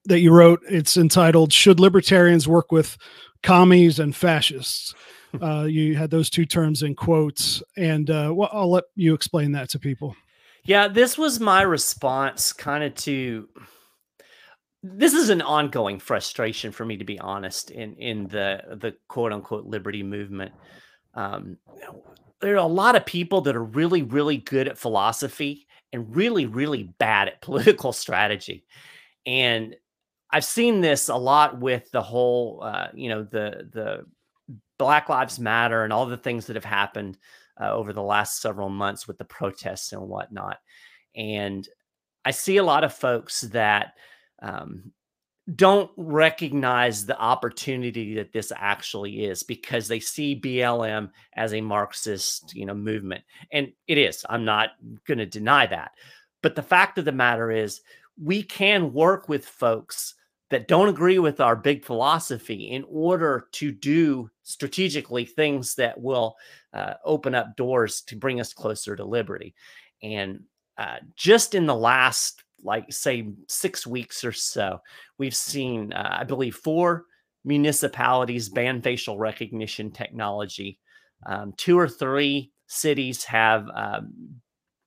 that 0.06 0.20
you 0.20 0.32
wrote. 0.32 0.60
It's 0.70 0.96
entitled 0.96 1.52
"Should 1.52 1.78
Libertarians 1.80 2.48
Work 2.48 2.72
with 2.72 2.96
Commies 3.42 3.98
and 3.98 4.16
Fascists?" 4.16 4.94
Uh, 5.42 5.64
you 5.64 5.96
had 5.96 6.10
those 6.10 6.30
two 6.30 6.46
terms 6.46 6.82
in 6.82 6.94
quotes, 6.94 7.62
and 7.76 8.08
uh, 8.08 8.32
well, 8.34 8.48
I'll 8.52 8.70
let 8.70 8.84
you 8.94 9.12
explain 9.12 9.52
that 9.52 9.68
to 9.70 9.78
people. 9.78 10.16
Yeah, 10.64 10.88
this 10.88 11.18
was 11.18 11.40
my 11.40 11.60
response 11.60 12.54
kind 12.54 12.82
of 12.82 12.94
to 13.04 13.48
this 14.94 15.12
is 15.12 15.30
an 15.30 15.42
ongoing 15.42 15.98
frustration 15.98 16.72
for 16.72 16.84
me 16.84 16.96
to 16.96 17.04
be 17.04 17.18
honest 17.18 17.70
in 17.70 17.94
in 17.96 18.28
the 18.28 18.60
the 18.80 18.94
quote 19.08 19.32
unquote 19.32 19.66
liberty 19.66 20.02
movement. 20.02 20.52
Um, 21.14 21.58
there 22.40 22.54
are 22.54 22.56
a 22.56 22.66
lot 22.66 22.96
of 22.96 23.06
people 23.06 23.40
that 23.42 23.56
are 23.56 23.64
really 23.64 24.02
really 24.02 24.36
good 24.36 24.68
at 24.68 24.78
philosophy 24.78 25.66
and 25.92 26.14
really 26.14 26.46
really 26.46 26.94
bad 26.98 27.28
at 27.28 27.40
political 27.42 27.92
strategy. 27.92 28.64
And 29.24 29.74
I've 30.30 30.44
seen 30.44 30.80
this 30.80 31.08
a 31.08 31.16
lot 31.16 31.60
with 31.60 31.90
the 31.90 32.02
whole 32.02 32.60
uh, 32.62 32.88
you 32.94 33.08
know 33.08 33.24
the 33.24 33.68
the 33.72 34.06
Black 34.78 35.08
Lives 35.08 35.38
Matter 35.38 35.84
and 35.84 35.92
all 35.92 36.06
the 36.06 36.16
things 36.16 36.46
that 36.46 36.56
have 36.56 36.64
happened 36.64 37.18
uh, 37.60 37.72
over 37.72 37.92
the 37.92 38.02
last 38.02 38.42
several 38.42 38.68
months 38.68 39.08
with 39.08 39.18
the 39.18 39.24
protests 39.24 39.92
and 39.92 40.02
whatnot. 40.02 40.58
And 41.14 41.66
I 42.24 42.32
see 42.32 42.58
a 42.58 42.64
lot 42.64 42.84
of 42.84 42.92
folks 42.92 43.42
that 43.42 43.94
um, 44.42 44.92
don't 45.54 45.90
recognize 45.96 47.06
the 47.06 47.18
opportunity 47.18 48.14
that 48.16 48.32
this 48.32 48.52
actually 48.56 49.24
is 49.24 49.42
because 49.42 49.86
they 49.86 50.00
see 50.00 50.40
BLM 50.40 51.10
as 51.34 51.54
a 51.54 51.60
Marxist, 51.60 52.54
you 52.54 52.66
know, 52.66 52.74
movement, 52.74 53.22
and 53.52 53.72
it 53.86 53.98
is. 53.98 54.24
I'm 54.28 54.44
not 54.44 54.70
going 55.06 55.18
to 55.18 55.26
deny 55.26 55.66
that, 55.66 55.92
but 56.42 56.56
the 56.56 56.62
fact 56.62 56.98
of 56.98 57.04
the 57.04 57.12
matter 57.12 57.50
is, 57.50 57.80
we 58.22 58.42
can 58.42 58.92
work 58.92 59.28
with 59.28 59.44
folks 59.44 60.14
that 60.50 60.68
don't 60.68 60.88
agree 60.88 61.18
with 61.18 61.40
our 61.40 61.56
big 61.56 61.84
philosophy 61.84 62.70
in 62.70 62.84
order 62.88 63.48
to 63.52 63.72
do 63.72 64.30
strategically 64.42 65.24
things 65.24 65.74
that 65.74 66.00
will 66.00 66.36
uh, 66.72 66.94
open 67.04 67.34
up 67.34 67.56
doors 67.56 68.00
to 68.02 68.16
bring 68.16 68.40
us 68.40 68.54
closer 68.54 68.94
to 68.94 69.04
liberty. 69.04 69.54
And 70.02 70.44
uh, 70.78 70.96
just 71.16 71.54
in 71.54 71.66
the 71.66 71.74
last, 71.74 72.44
like, 72.66 72.92
say, 72.92 73.28
six 73.48 73.86
weeks 73.86 74.24
or 74.24 74.32
so, 74.32 74.80
we've 75.16 75.36
seen, 75.36 75.92
uh, 75.92 76.18
I 76.20 76.24
believe, 76.24 76.56
four 76.56 77.04
municipalities 77.44 78.48
ban 78.48 78.82
facial 78.82 79.18
recognition 79.18 79.90
technology. 79.90 80.78
Um, 81.24 81.54
two 81.56 81.78
or 81.78 81.88
three 81.88 82.50
cities 82.66 83.24
have 83.24 83.66
um, 83.74 84.12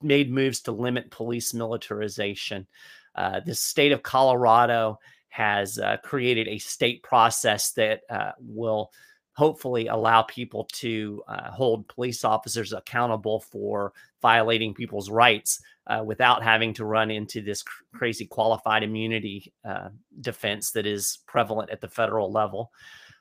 made 0.01 0.31
moves 0.31 0.61
to 0.61 0.71
limit 0.71 1.09
police 1.09 1.53
militarization. 1.53 2.67
Uh, 3.15 3.39
the 3.39 3.55
state 3.55 3.91
of 3.91 4.03
Colorado 4.03 4.99
has 5.29 5.79
uh, 5.79 5.97
created 6.03 6.47
a 6.47 6.57
state 6.57 7.01
process 7.01 7.71
that 7.71 8.01
uh, 8.09 8.31
will 8.39 8.91
hopefully 9.33 9.87
allow 9.87 10.21
people 10.23 10.67
to 10.73 11.23
uh, 11.27 11.49
hold 11.49 11.87
police 11.87 12.25
officers 12.25 12.73
accountable 12.73 13.39
for 13.39 13.93
violating 14.21 14.73
people's 14.73 15.09
rights 15.09 15.59
uh, 15.87 16.03
without 16.05 16.43
having 16.43 16.73
to 16.75 16.85
run 16.85 17.09
into 17.09 17.41
this 17.41 17.63
cr- 17.63 17.83
crazy 17.93 18.25
qualified 18.25 18.83
immunity 18.83 19.51
uh, 19.67 19.89
defense 20.21 20.71
that 20.71 20.85
is 20.85 21.19
prevalent 21.27 21.69
at 21.69 21.81
the 21.81 21.87
federal 21.87 22.31
level. 22.31 22.71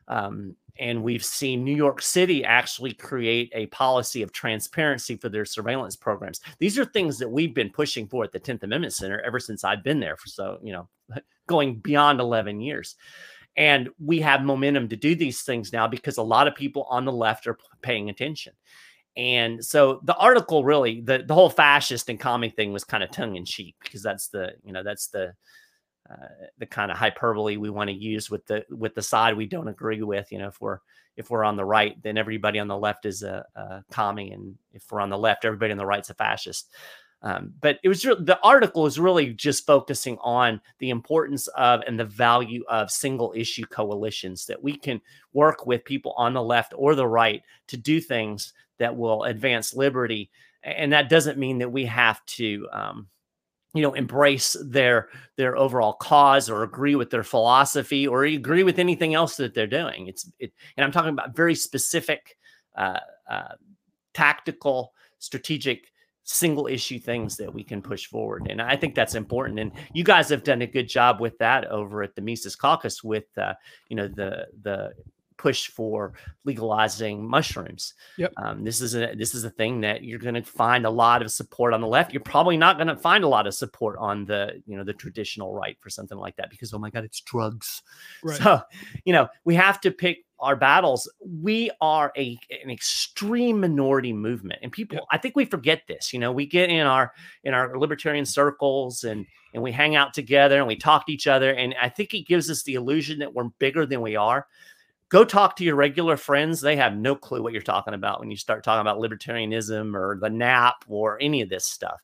Um, 0.06 0.56
and 0.78 1.02
we've 1.02 1.24
seen 1.24 1.64
New 1.64 1.74
York 1.74 2.00
City 2.00 2.44
actually 2.44 2.92
create 2.92 3.50
a 3.54 3.66
policy 3.66 4.22
of 4.22 4.32
transparency 4.32 5.16
for 5.16 5.28
their 5.28 5.44
surveillance 5.44 5.96
programs. 5.96 6.40
These 6.58 6.78
are 6.78 6.84
things 6.84 7.18
that 7.18 7.30
we've 7.30 7.54
been 7.54 7.70
pushing 7.70 8.06
for 8.06 8.24
at 8.24 8.32
the 8.32 8.40
10th 8.40 8.62
Amendment 8.62 8.94
Center 8.94 9.20
ever 9.20 9.40
since 9.40 9.64
I've 9.64 9.82
been 9.82 10.00
there. 10.00 10.16
For 10.16 10.28
so, 10.28 10.58
you 10.62 10.72
know, 10.72 10.88
going 11.46 11.76
beyond 11.76 12.20
11 12.20 12.60
years. 12.60 12.96
And 13.56 13.88
we 13.98 14.20
have 14.20 14.42
momentum 14.42 14.88
to 14.90 14.96
do 14.96 15.16
these 15.16 15.42
things 15.42 15.72
now 15.72 15.88
because 15.88 16.16
a 16.16 16.22
lot 16.22 16.46
of 16.46 16.54
people 16.54 16.86
on 16.88 17.04
the 17.04 17.12
left 17.12 17.46
are 17.48 17.58
paying 17.82 18.08
attention. 18.08 18.52
And 19.18 19.64
so 19.64 20.00
the 20.04 20.16
article 20.16 20.64
really, 20.64 21.00
the, 21.00 21.24
the 21.26 21.34
whole 21.34 21.50
fascist 21.50 22.08
and 22.08 22.20
commie 22.20 22.50
thing 22.50 22.72
was 22.72 22.84
kind 22.84 23.02
of 23.02 23.10
tongue 23.10 23.34
in 23.34 23.44
cheek 23.44 23.74
because 23.82 24.00
that's 24.00 24.28
the, 24.28 24.52
you 24.62 24.72
know, 24.72 24.84
that's 24.84 25.08
the, 25.08 25.34
uh, 26.08 26.26
the 26.58 26.66
kind 26.66 26.90
of 26.90 26.96
hyperbole 26.96 27.56
we 27.56 27.68
want 27.68 27.90
to 27.90 27.94
use 27.94 28.30
with 28.30 28.46
the 28.46 28.64
with 28.70 28.94
the 28.94 29.02
side 29.02 29.36
we 29.36 29.44
don't 29.44 29.68
agree 29.68 30.02
with. 30.02 30.30
You 30.32 30.38
know, 30.38 30.48
if 30.48 30.58
we're 30.60 30.78
if 31.16 31.28
we're 31.28 31.44
on 31.44 31.56
the 31.56 31.64
right, 31.64 32.00
then 32.02 32.16
everybody 32.16 32.58
on 32.58 32.68
the 32.68 32.78
left 32.78 33.04
is 33.04 33.22
a, 33.22 33.44
a 33.56 33.84
commie, 33.90 34.30
and 34.30 34.54
if 34.72 34.84
we're 34.90 35.00
on 35.00 35.10
the 35.10 35.18
left, 35.18 35.44
everybody 35.44 35.72
on 35.72 35.78
the 35.78 35.84
right's 35.84 36.08
a 36.08 36.14
fascist. 36.14 36.70
Um, 37.20 37.52
but 37.60 37.78
it 37.82 37.88
was 37.88 38.06
re- 38.06 38.14
the 38.20 38.38
article 38.42 38.86
is 38.86 39.00
really 39.00 39.34
just 39.34 39.66
focusing 39.66 40.16
on 40.22 40.60
the 40.78 40.90
importance 40.90 41.48
of 41.48 41.82
and 41.86 41.98
the 41.98 42.04
value 42.04 42.64
of 42.68 42.90
single 42.90 43.34
issue 43.36 43.66
coalitions 43.66 44.46
that 44.46 44.62
we 44.62 44.76
can 44.76 45.00
work 45.32 45.66
with 45.66 45.84
people 45.84 46.14
on 46.16 46.32
the 46.32 46.42
left 46.42 46.72
or 46.76 46.94
the 46.94 47.08
right 47.08 47.42
to 47.66 47.76
do 47.76 48.00
things 48.00 48.54
that 48.78 48.96
will 48.96 49.24
advance 49.24 49.74
liberty. 49.74 50.30
And 50.62 50.92
that 50.92 51.08
doesn't 51.08 51.38
mean 51.38 51.58
that 51.58 51.70
we 51.72 51.86
have 51.86 52.24
to, 52.26 52.68
um, 52.72 53.08
you 53.74 53.82
know, 53.82 53.94
embrace 53.94 54.56
their 54.64 55.08
their 55.36 55.56
overall 55.56 55.92
cause 55.92 56.50
or 56.50 56.62
agree 56.62 56.94
with 56.94 57.10
their 57.10 57.22
philosophy 57.22 58.06
or 58.06 58.24
agree 58.24 58.62
with 58.62 58.78
anything 58.78 59.14
else 59.14 59.36
that 59.36 59.54
they're 59.54 59.66
doing. 59.66 60.08
It's 60.08 60.30
it, 60.38 60.52
and 60.76 60.84
I'm 60.84 60.92
talking 60.92 61.10
about 61.10 61.36
very 61.36 61.54
specific, 61.54 62.36
uh, 62.76 63.00
uh, 63.30 63.54
tactical, 64.14 64.94
strategic 65.18 65.92
single 66.24 66.66
issue 66.66 66.98
things 66.98 67.36
that 67.38 67.52
we 67.52 67.64
can 67.64 67.80
push 67.80 68.06
forward. 68.06 68.46
And 68.50 68.60
I 68.60 68.76
think 68.76 68.94
that's 68.94 69.14
important. 69.14 69.58
And 69.58 69.72
you 69.94 70.04
guys 70.04 70.28
have 70.28 70.44
done 70.44 70.60
a 70.60 70.66
good 70.66 70.88
job 70.88 71.20
with 71.20 71.38
that 71.38 71.66
over 71.66 72.02
at 72.02 72.14
the 72.14 72.20
Mises 72.20 72.54
Caucus 72.54 73.02
with, 73.02 73.26
uh, 73.38 73.54
you 73.88 73.96
know, 73.96 74.08
the, 74.08 74.46
the, 74.62 74.92
push 75.38 75.68
for 75.68 76.12
legalizing 76.44 77.26
mushrooms. 77.26 77.94
Yep. 78.18 78.32
Um, 78.36 78.64
this 78.64 78.80
is 78.80 78.94
a 78.94 79.14
this 79.16 79.34
is 79.34 79.44
a 79.44 79.50
thing 79.50 79.80
that 79.80 80.04
you're 80.04 80.18
going 80.18 80.34
to 80.34 80.42
find 80.42 80.84
a 80.84 80.90
lot 80.90 81.22
of 81.22 81.30
support 81.30 81.72
on 81.72 81.80
the 81.80 81.86
left. 81.86 82.12
You're 82.12 82.20
probably 82.22 82.56
not 82.56 82.76
going 82.76 82.88
to 82.88 82.96
find 82.96 83.24
a 83.24 83.28
lot 83.28 83.46
of 83.46 83.54
support 83.54 83.96
on 83.98 84.26
the 84.26 84.62
you 84.66 84.76
know 84.76 84.84
the 84.84 84.92
traditional 84.92 85.54
right 85.54 85.78
for 85.80 85.88
something 85.88 86.18
like 86.18 86.36
that 86.36 86.50
because 86.50 86.74
oh 86.74 86.78
my 86.78 86.90
god, 86.90 87.04
it's 87.04 87.20
drugs. 87.20 87.82
Right. 88.22 88.38
So 88.38 88.60
you 89.04 89.12
know 89.12 89.28
we 89.44 89.54
have 89.54 89.80
to 89.82 89.92
pick 89.92 90.24
our 90.40 90.56
battles. 90.56 91.10
We 91.20 91.70
are 91.80 92.12
a 92.16 92.38
an 92.62 92.70
extreme 92.70 93.60
minority 93.60 94.12
movement, 94.12 94.60
and 94.62 94.72
people. 94.72 94.96
Yep. 94.96 95.04
I 95.12 95.18
think 95.18 95.36
we 95.36 95.44
forget 95.44 95.82
this. 95.86 96.12
You 96.12 96.18
know, 96.18 96.32
we 96.32 96.46
get 96.46 96.70
in 96.70 96.86
our 96.86 97.12
in 97.44 97.54
our 97.54 97.78
libertarian 97.78 98.26
circles 98.26 99.04
and 99.04 99.26
and 99.54 99.62
we 99.62 99.72
hang 99.72 99.96
out 99.96 100.14
together 100.14 100.58
and 100.58 100.66
we 100.66 100.76
talk 100.76 101.06
to 101.06 101.12
each 101.12 101.26
other, 101.26 101.52
and 101.52 101.74
I 101.80 101.88
think 101.88 102.14
it 102.14 102.26
gives 102.26 102.50
us 102.50 102.62
the 102.62 102.74
illusion 102.74 103.20
that 103.20 103.34
we're 103.34 103.48
bigger 103.58 103.86
than 103.86 104.00
we 104.00 104.16
are 104.16 104.46
go 105.08 105.24
talk 105.24 105.56
to 105.56 105.64
your 105.64 105.76
regular 105.76 106.16
friends. 106.16 106.60
They 106.60 106.76
have 106.76 106.96
no 106.96 107.14
clue 107.14 107.42
what 107.42 107.52
you're 107.52 107.62
talking 107.62 107.94
about 107.94 108.20
when 108.20 108.30
you 108.30 108.36
start 108.36 108.64
talking 108.64 108.80
about 108.80 108.98
libertarianism 108.98 109.94
or 109.94 110.18
the 110.20 110.30
NAP 110.30 110.84
or 110.88 111.18
any 111.20 111.42
of 111.42 111.48
this 111.48 111.64
stuff. 111.64 112.00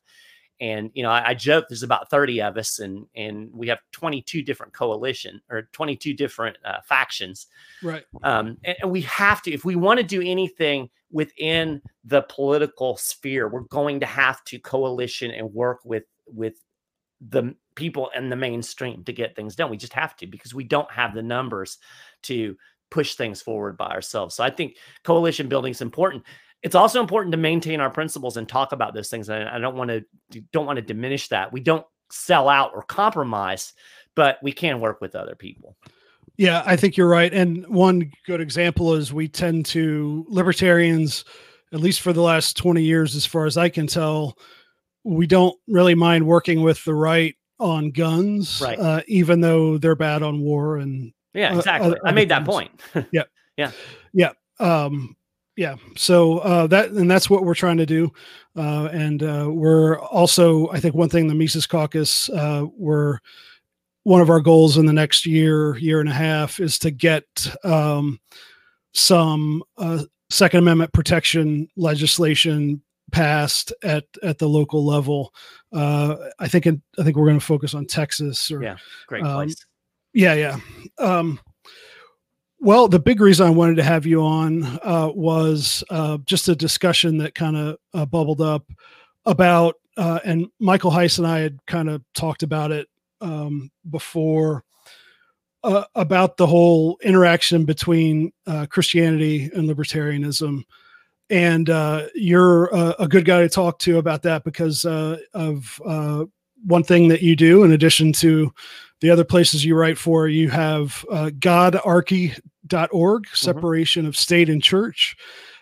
And 0.61 0.89
you 0.93 1.03
know, 1.03 1.09
I, 1.09 1.29
I 1.29 1.33
joke 1.33 1.65
there's 1.67 1.83
about 1.83 2.09
30 2.09 2.41
of 2.41 2.57
us, 2.57 2.79
and 2.79 3.05
and 3.13 3.49
we 3.53 3.67
have 3.67 3.79
22 3.91 4.41
different 4.41 4.73
coalition 4.73 5.41
or 5.49 5.63
22 5.73 6.13
different 6.13 6.57
uh, 6.63 6.79
factions. 6.87 7.47
Right. 7.83 8.05
Um, 8.23 8.57
and, 8.63 8.77
and 8.81 8.91
we 8.91 9.01
have 9.01 9.41
to, 9.43 9.51
if 9.51 9.65
we 9.65 9.75
want 9.75 9.99
to 9.99 10.05
do 10.05 10.21
anything, 10.21 10.89
within 11.11 11.81
the 12.03 12.23
political 12.23 12.97
sphere, 12.97 13.47
we're 13.47 13.61
going 13.61 14.01
to 14.01 14.05
have 14.05 14.43
to 14.43 14.59
coalition 14.59 15.31
and 15.31 15.53
work 15.53 15.79
with 15.85 16.03
with 16.27 16.55
the 17.29 17.55
people 17.75 18.09
in 18.15 18.29
the 18.29 18.35
mainstream 18.35 19.03
to 19.05 19.13
get 19.13 19.35
things 19.35 19.55
done. 19.55 19.69
We 19.69 19.77
just 19.77 19.93
have 19.93 20.15
to 20.17 20.27
because 20.27 20.53
we 20.53 20.65
don't 20.65 20.91
have 20.91 21.13
the 21.13 21.23
numbers 21.23 21.77
to 22.23 22.57
push 22.95 23.15
things 23.15 23.41
forward 23.41 23.75
by 23.75 23.87
ourselves. 23.87 24.35
So 24.35 24.41
I 24.41 24.49
think 24.49 24.77
coalition 25.03 25.49
building 25.49 25.71
is 25.71 25.81
important. 25.81 26.23
It's 26.63 26.75
also 26.75 27.01
important 27.01 27.33
to 27.33 27.37
maintain 27.37 27.81
our 27.81 27.89
principles 27.89 28.37
and 28.37 28.47
talk 28.47 28.71
about 28.71 28.93
those 28.93 29.09
things. 29.09 29.27
And 29.27 29.49
I 29.49 29.59
don't 29.59 29.75
want 29.75 29.89
to 29.89 30.05
don't 30.53 30.65
want 30.65 30.77
to 30.77 30.81
diminish 30.81 31.27
that. 31.27 31.51
We 31.51 31.59
don't 31.59 31.85
sell 32.09 32.47
out 32.47 32.71
or 32.73 32.83
compromise, 32.83 33.73
but 34.15 34.37
we 34.41 34.53
can 34.53 34.79
work 34.79 35.01
with 35.01 35.13
other 35.13 35.35
people. 35.35 35.75
Yeah, 36.37 36.63
I 36.65 36.77
think 36.77 36.95
you're 36.95 37.09
right. 37.09 37.33
And 37.33 37.67
one 37.67 38.09
good 38.25 38.39
example 38.39 38.93
is 38.93 39.11
we 39.11 39.27
tend 39.27 39.65
to 39.67 40.25
libertarians, 40.29 41.25
at 41.73 41.81
least 41.81 41.99
for 41.99 42.13
the 42.13 42.21
last 42.21 42.55
20 42.55 42.81
years, 42.81 43.13
as 43.13 43.25
far 43.25 43.45
as 43.45 43.57
I 43.57 43.67
can 43.67 43.87
tell, 43.87 44.37
we 45.03 45.27
don't 45.27 45.55
really 45.67 45.95
mind 45.95 46.25
working 46.25 46.61
with 46.61 46.81
the 46.85 46.95
right 46.95 47.35
on 47.59 47.91
guns, 47.91 48.61
right. 48.63 48.79
uh, 48.79 49.01
even 49.07 49.41
though 49.41 49.77
they're 49.77 49.95
bad 49.95 50.23
on 50.23 50.39
war 50.39 50.77
and 50.77 51.11
yeah, 51.35 51.53
uh, 51.53 51.57
exactly. 51.57 51.91
Uh, 51.91 52.07
I 52.07 52.11
made 52.11 52.29
that 52.29 52.45
point. 52.45 52.71
yeah, 53.11 53.23
yeah, 53.57 53.71
yeah, 54.13 54.31
um, 54.59 55.15
yeah. 55.55 55.75
So 55.95 56.39
uh, 56.39 56.67
that 56.67 56.89
and 56.91 57.09
that's 57.09 57.29
what 57.29 57.43
we're 57.43 57.55
trying 57.55 57.77
to 57.77 57.85
do, 57.85 58.11
uh, 58.55 58.89
and 58.91 59.21
uh, 59.21 59.49
we're 59.51 59.99
also, 59.99 60.69
I 60.69 60.79
think, 60.79 60.95
one 60.95 61.09
thing 61.09 61.27
the 61.27 61.35
Mises 61.35 61.67
Caucus, 61.67 62.29
uh, 62.29 62.65
we're 62.75 63.19
one 64.03 64.21
of 64.21 64.29
our 64.29 64.39
goals 64.39 64.77
in 64.77 64.85
the 64.85 64.93
next 64.93 65.25
year, 65.25 65.77
year 65.77 65.99
and 65.99 66.09
a 66.09 66.13
half, 66.13 66.59
is 66.59 66.79
to 66.79 66.91
get 66.91 67.25
um, 67.63 68.19
some 68.93 69.63
Second 70.29 70.59
Amendment 70.59 70.93
protection 70.93 71.67
legislation 71.75 72.81
passed 73.11 73.71
at 73.83 74.05
at 74.23 74.37
the 74.37 74.47
local 74.47 74.85
level. 74.85 75.33
Uh, 75.71 76.15
I 76.39 76.47
think 76.47 76.65
in, 76.65 76.81
I 76.97 77.03
think 77.03 77.15
we're 77.15 77.25
going 77.25 77.39
to 77.39 77.45
focus 77.45 77.73
on 77.73 77.85
Texas. 77.85 78.51
Or, 78.51 78.61
yeah, 78.63 78.77
great 79.07 79.23
place. 79.23 79.51
Um, 79.51 79.55
yeah, 80.15 80.33
yeah. 80.33 80.59
Um, 80.97 81.39
well, 82.59 82.87
the 82.87 82.99
big 82.99 83.19
reason 83.19 83.45
I 83.45 83.51
wanted 83.51 83.75
to 83.75 83.83
have 83.83 84.05
you 84.05 84.23
on 84.23 84.63
uh, 84.81 85.11
was 85.13 85.83
uh, 85.89 86.17
just 86.25 86.47
a 86.47 86.55
discussion 86.55 87.17
that 87.17 87.35
kind 87.35 87.57
of 87.57 87.77
uh, 87.93 88.05
bubbled 88.05 88.41
up 88.41 88.65
about, 89.25 89.75
uh, 89.97 90.19
and 90.23 90.47
Michael 90.59 90.89
Heise 90.89 91.17
and 91.17 91.27
I 91.27 91.39
had 91.39 91.59
kind 91.67 91.89
of 91.89 92.01
talked 92.13 92.43
about 92.43 92.71
it 92.71 92.87
um, 93.21 93.69
before. 93.89 94.63
Uh, 95.63 95.83
about 95.95 96.37
the 96.37 96.45
whole 96.45 96.95
interaction 97.01 97.65
between 97.65 98.31
uh, 98.45 98.67
Christianity 98.67 99.49
and 99.55 99.67
libertarianism, 99.67 100.61
and 101.31 101.67
you're 102.13 102.67
a, 102.67 102.95
a, 102.99 103.07
good 103.07 103.25
guy 103.25 103.41
to 103.41 103.49
talk 103.49 103.79
to 103.79 103.97
about 103.97 104.21
that 104.21 104.43
because 104.43 104.85
of 104.85 105.81
one 106.65 106.83
thing 106.83 107.07
that 107.07 107.23
you 107.23 107.35
do 107.35 107.63
in 107.63 107.71
addition 107.71 108.13
to 108.13 108.53
the 109.01 109.09
other 109.09 109.23
places 109.23 109.65
you 109.65 109.75
write 109.75 109.97
for 109.97 110.27
you 110.27 110.49
have 110.49 111.05
uh, 111.11 111.29
godarchy.org 111.39 113.23
mm-hmm. 113.23 113.35
separation 113.35 114.03
mm-hmm. 114.03 114.09
of 114.09 114.17
state 114.17 114.49
and 114.49 114.63
church 114.63 115.15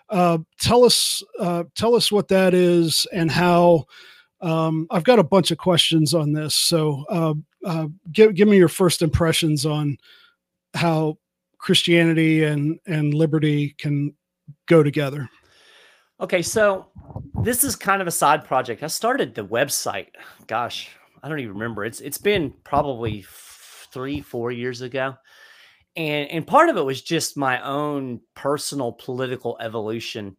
uh, 0.10 0.38
tell 0.60 0.84
us 0.84 1.24
uh, 1.40 1.64
tell 1.76 1.96
us 1.96 2.12
what 2.12 2.28
that 2.28 2.54
is 2.54 3.08
and 3.14 3.32
how 3.32 3.86
um, 4.42 4.88
i've 4.92 5.04
got 5.04 5.20
a 5.20 5.24
bunch 5.24 5.52
of 5.52 5.58
questions 5.58 6.14
on 6.14 6.34
this 6.34 6.56
so 6.56 7.06
uh, 7.10 7.34
uh, 7.66 7.88
give, 8.12 8.36
give 8.36 8.48
me 8.48 8.58
your 8.58 8.68
first 8.68 9.02
impressions 9.02 9.66
on 9.66 9.98
how 10.74 11.18
christianity 11.58 12.44
and 12.44 12.80
and 12.86 13.14
liberty 13.14 13.76
can 13.78 14.14
go 14.68 14.84
together 14.84 15.30
Okay, 16.24 16.42
so 16.42 16.86
this 17.42 17.66
is 17.66 17.76
kind 17.76 18.02
of 18.02 18.08
a 18.08 18.12
side 18.12 18.46
project. 18.46 18.82
I 18.82 18.88
started 18.88 19.36
the 19.36 19.44
website. 19.44 20.08
Gosh, 20.48 20.90
I 21.24 21.30
don't 21.30 21.40
even 21.40 21.54
remember. 21.54 21.86
It's 21.86 22.02
it's 22.02 22.18
been 22.18 22.54
probably 22.64 23.26
three, 23.92 24.22
four 24.22 24.52
years 24.52 24.82
ago, 24.82 25.16
and 25.96 26.30
and 26.30 26.46
part 26.46 26.70
of 26.70 26.78
it 26.78 26.86
was 26.86 27.02
just 27.02 27.38
my 27.38 27.62
own 27.64 28.20
personal 28.36 28.92
political 28.92 29.58
evolution. 29.62 30.36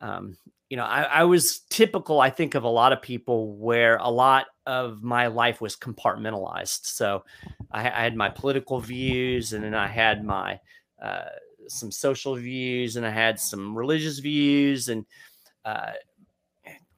Um, 0.00 0.36
you 0.68 0.76
know, 0.76 0.84
I, 0.84 1.02
I 1.02 1.24
was 1.24 1.60
typical. 1.70 2.20
I 2.20 2.28
think 2.28 2.54
of 2.54 2.64
a 2.64 2.68
lot 2.68 2.92
of 2.92 3.00
people 3.00 3.56
where 3.56 3.96
a 3.96 4.10
lot 4.10 4.46
of 4.66 5.02
my 5.02 5.28
life 5.28 5.62
was 5.62 5.74
compartmentalized. 5.74 6.84
So 6.84 7.24
I, 7.72 7.88
I 7.88 8.02
had 8.02 8.14
my 8.14 8.28
political 8.28 8.78
views, 8.80 9.54
and 9.54 9.64
then 9.64 9.74
I 9.74 9.88
had 9.88 10.22
my 10.22 10.60
uh, 11.02 11.24
some 11.68 11.90
social 11.90 12.34
views 12.34 12.96
and 12.96 13.06
I 13.06 13.10
had 13.10 13.38
some 13.38 13.76
religious 13.76 14.18
views. 14.18 14.88
And 14.88 15.06
uh, 15.64 15.92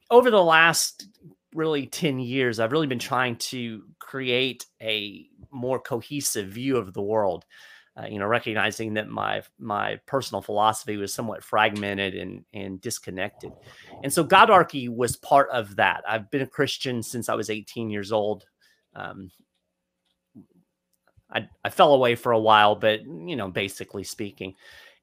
over 0.09 0.31
the 0.31 0.43
last 0.43 1.07
really 1.53 1.87
10 1.87 2.19
years, 2.19 2.59
I've 2.59 2.71
really 2.71 2.87
been 2.87 2.99
trying 2.99 3.35
to 3.37 3.83
create 3.99 4.65
a 4.81 5.27
more 5.51 5.79
cohesive 5.79 6.47
view 6.47 6.77
of 6.77 6.93
the 6.93 7.01
world. 7.01 7.45
Uh, 7.97 8.05
you 8.05 8.19
know, 8.19 8.25
recognizing 8.25 8.93
that 8.93 9.09
my 9.09 9.41
my 9.59 9.99
personal 10.05 10.41
philosophy 10.41 10.95
was 10.95 11.13
somewhat 11.13 11.43
fragmented 11.43 12.15
and 12.15 12.45
and 12.53 12.79
disconnected, 12.79 13.51
and 14.01 14.13
so 14.13 14.23
Godarchy 14.23 14.87
was 14.87 15.17
part 15.17 15.49
of 15.51 15.75
that. 15.75 16.01
I've 16.07 16.31
been 16.31 16.41
a 16.41 16.47
Christian 16.47 17.03
since 17.03 17.27
I 17.27 17.35
was 17.35 17.49
18 17.49 17.89
years 17.89 18.13
old. 18.13 18.45
Um, 18.95 19.29
I, 21.29 21.49
I 21.65 21.69
fell 21.69 21.93
away 21.93 22.15
for 22.15 22.31
a 22.31 22.39
while, 22.39 22.75
but 22.75 23.01
you 23.05 23.35
know, 23.35 23.49
basically 23.49 24.05
speaking, 24.05 24.55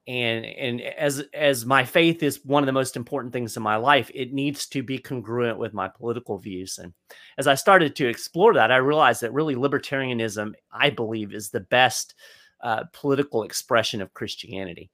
and 0.08 0.46
and 0.46 0.80
as 0.80 1.22
as 1.34 1.66
my 1.66 1.84
faith 1.84 2.22
is 2.22 2.42
one 2.42 2.62
of 2.62 2.66
the 2.66 2.72
most 2.72 2.96
important 2.96 3.32
things 3.32 3.56
in 3.58 3.62
my 3.62 3.76
life, 3.76 4.10
it 4.14 4.32
needs 4.32 4.66
to 4.68 4.82
be 4.82 4.98
congruent 4.98 5.58
with 5.58 5.74
my 5.74 5.86
political 5.86 6.38
views. 6.38 6.78
And 6.78 6.94
as 7.36 7.46
I 7.46 7.54
started 7.54 7.94
to 7.96 8.08
explore 8.08 8.54
that, 8.54 8.72
I 8.72 8.76
realized 8.76 9.20
that 9.20 9.34
really 9.34 9.54
libertarianism, 9.54 10.54
I 10.72 10.88
believe, 10.88 11.34
is 11.34 11.50
the 11.50 11.60
best 11.60 12.14
uh, 12.62 12.84
political 12.94 13.42
expression 13.42 14.00
of 14.00 14.14
Christianity. 14.14 14.90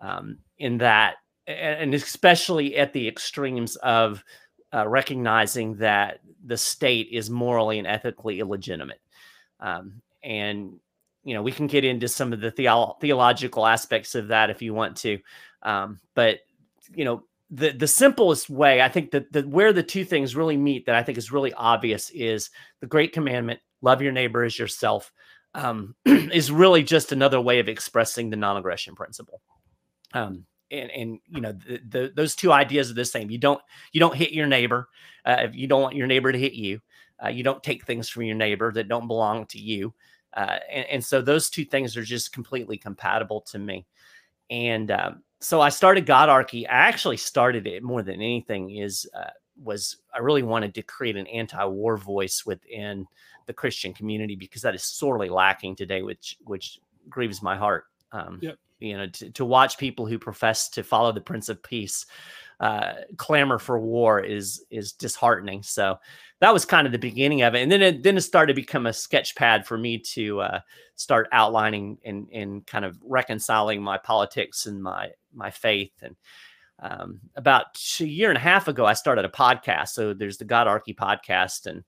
Um, 0.00 0.38
in 0.58 0.78
that, 0.78 1.16
and 1.46 1.94
especially 1.94 2.76
at 2.76 2.92
the 2.92 3.08
extremes 3.08 3.76
of 3.76 4.22
uh, 4.74 4.86
recognizing 4.86 5.76
that 5.76 6.20
the 6.44 6.58
state 6.58 7.08
is 7.10 7.30
morally 7.30 7.78
and 7.78 7.86
ethically 7.86 8.38
illegitimate. 8.38 9.00
Um, 9.60 10.02
and 10.22 10.78
you 11.28 11.34
know 11.34 11.42
we 11.42 11.52
can 11.52 11.66
get 11.66 11.84
into 11.84 12.08
some 12.08 12.32
of 12.32 12.40
the 12.40 12.50
theo- 12.50 12.96
theological 13.00 13.66
aspects 13.66 14.14
of 14.14 14.28
that 14.28 14.48
if 14.48 14.62
you 14.62 14.72
want 14.72 14.96
to 14.96 15.18
um, 15.62 16.00
but 16.14 16.38
you 16.94 17.04
know 17.04 17.22
the 17.50 17.70
the 17.70 17.86
simplest 17.86 18.48
way 18.48 18.80
i 18.80 18.88
think 18.88 19.10
that 19.10 19.30
the 19.32 19.42
where 19.42 19.72
the 19.72 19.82
two 19.82 20.04
things 20.04 20.34
really 20.34 20.56
meet 20.56 20.86
that 20.86 20.94
i 20.94 21.02
think 21.02 21.18
is 21.18 21.30
really 21.30 21.52
obvious 21.52 22.10
is 22.10 22.50
the 22.80 22.86
great 22.86 23.12
commandment 23.12 23.60
love 23.82 24.00
your 24.00 24.12
neighbor 24.12 24.42
as 24.42 24.58
yourself 24.58 25.12
um, 25.54 25.94
is 26.04 26.50
really 26.50 26.82
just 26.82 27.12
another 27.12 27.40
way 27.40 27.58
of 27.58 27.68
expressing 27.68 28.30
the 28.30 28.36
non-aggression 28.36 28.94
principle 28.94 29.40
um, 30.14 30.44
and 30.70 30.90
and 30.90 31.18
you 31.28 31.40
know 31.40 31.52
the, 31.52 31.80
the, 31.88 32.12
those 32.14 32.34
two 32.34 32.52
ideas 32.52 32.90
are 32.90 32.94
the 32.94 33.04
same 33.04 33.30
you 33.30 33.38
don't 33.38 33.60
you 33.92 34.00
don't 34.00 34.16
hit 34.16 34.32
your 34.32 34.46
neighbor 34.46 34.88
uh, 35.26 35.36
if 35.40 35.54
you 35.54 35.66
don't 35.66 35.82
want 35.82 35.96
your 35.96 36.06
neighbor 36.06 36.32
to 36.32 36.38
hit 36.38 36.54
you 36.54 36.80
uh, 37.22 37.28
you 37.28 37.42
don't 37.42 37.62
take 37.62 37.84
things 37.84 38.08
from 38.08 38.24
your 38.24 38.36
neighbor 38.36 38.72
that 38.72 38.88
don't 38.88 39.08
belong 39.08 39.46
to 39.46 39.58
you. 39.58 39.92
Uh, 40.34 40.58
and, 40.70 40.86
and, 40.86 41.04
so 41.04 41.22
those 41.22 41.48
two 41.48 41.64
things 41.64 41.96
are 41.96 42.02
just 42.02 42.32
completely 42.32 42.76
compatible 42.76 43.40
to 43.40 43.58
me. 43.58 43.86
And 44.50 44.90
um, 44.90 45.22
so 45.40 45.60
I 45.60 45.68
started 45.70 46.06
Godarchy. 46.06 46.66
I 46.66 46.72
actually 46.72 47.16
started 47.16 47.66
it 47.66 47.82
more 47.82 48.02
than 48.02 48.16
anything 48.16 48.76
is 48.76 49.08
uh, 49.14 49.30
was 49.62 49.96
I 50.14 50.18
really 50.18 50.42
wanted 50.42 50.74
to 50.74 50.82
create 50.82 51.16
an 51.16 51.26
anti-war 51.26 51.96
voice 51.96 52.44
within 52.46 53.06
the 53.46 53.52
Christian 53.52 53.92
community 53.92 54.36
because 54.36 54.62
that 54.62 54.74
is 54.74 54.84
sorely 54.84 55.28
lacking 55.28 55.76
today, 55.76 56.02
which 56.02 56.36
which 56.44 56.78
grieves 57.08 57.42
my 57.42 57.56
heart. 57.56 57.84
Um, 58.12 58.38
yep. 58.42 58.58
You 58.80 58.96
know, 58.96 59.06
to, 59.06 59.30
to 59.30 59.44
watch 59.44 59.76
people 59.76 60.06
who 60.06 60.18
profess 60.18 60.68
to 60.70 60.84
follow 60.84 61.10
the 61.10 61.20
Prince 61.20 61.48
of 61.48 61.62
Peace 61.62 62.06
uh, 62.60 62.94
clamor 63.16 63.58
for 63.58 63.78
war 63.78 64.20
is 64.20 64.64
is 64.70 64.92
disheartening. 64.92 65.62
So 65.62 65.98
that 66.40 66.52
was 66.52 66.64
kind 66.64 66.86
of 66.86 66.92
the 66.92 66.98
beginning 66.98 67.42
of 67.42 67.54
it, 67.54 67.62
and 67.62 67.72
then 67.72 67.82
it 67.82 68.02
then 68.02 68.16
it 68.16 68.20
started 68.20 68.52
to 68.52 68.60
become 68.60 68.86
a 68.86 68.92
sketch 68.92 69.34
pad 69.34 69.66
for 69.66 69.76
me 69.76 69.98
to 69.98 70.40
uh, 70.40 70.60
start 70.94 71.28
outlining 71.32 71.98
and 72.04 72.28
and 72.32 72.66
kind 72.66 72.84
of 72.84 72.96
reconciling 73.02 73.82
my 73.82 73.98
politics 73.98 74.66
and 74.66 74.82
my 74.82 75.10
my 75.34 75.50
faith. 75.50 75.92
And 76.02 76.16
um, 76.80 77.20
about 77.34 77.66
a 78.00 78.04
year 78.04 78.28
and 78.28 78.38
a 78.38 78.40
half 78.40 78.68
ago, 78.68 78.86
I 78.86 78.92
started 78.92 79.24
a 79.24 79.28
podcast. 79.28 79.88
So 79.88 80.14
there's 80.14 80.38
the 80.38 80.44
Godarchy 80.44 80.94
podcast, 80.94 81.66
and 81.66 81.82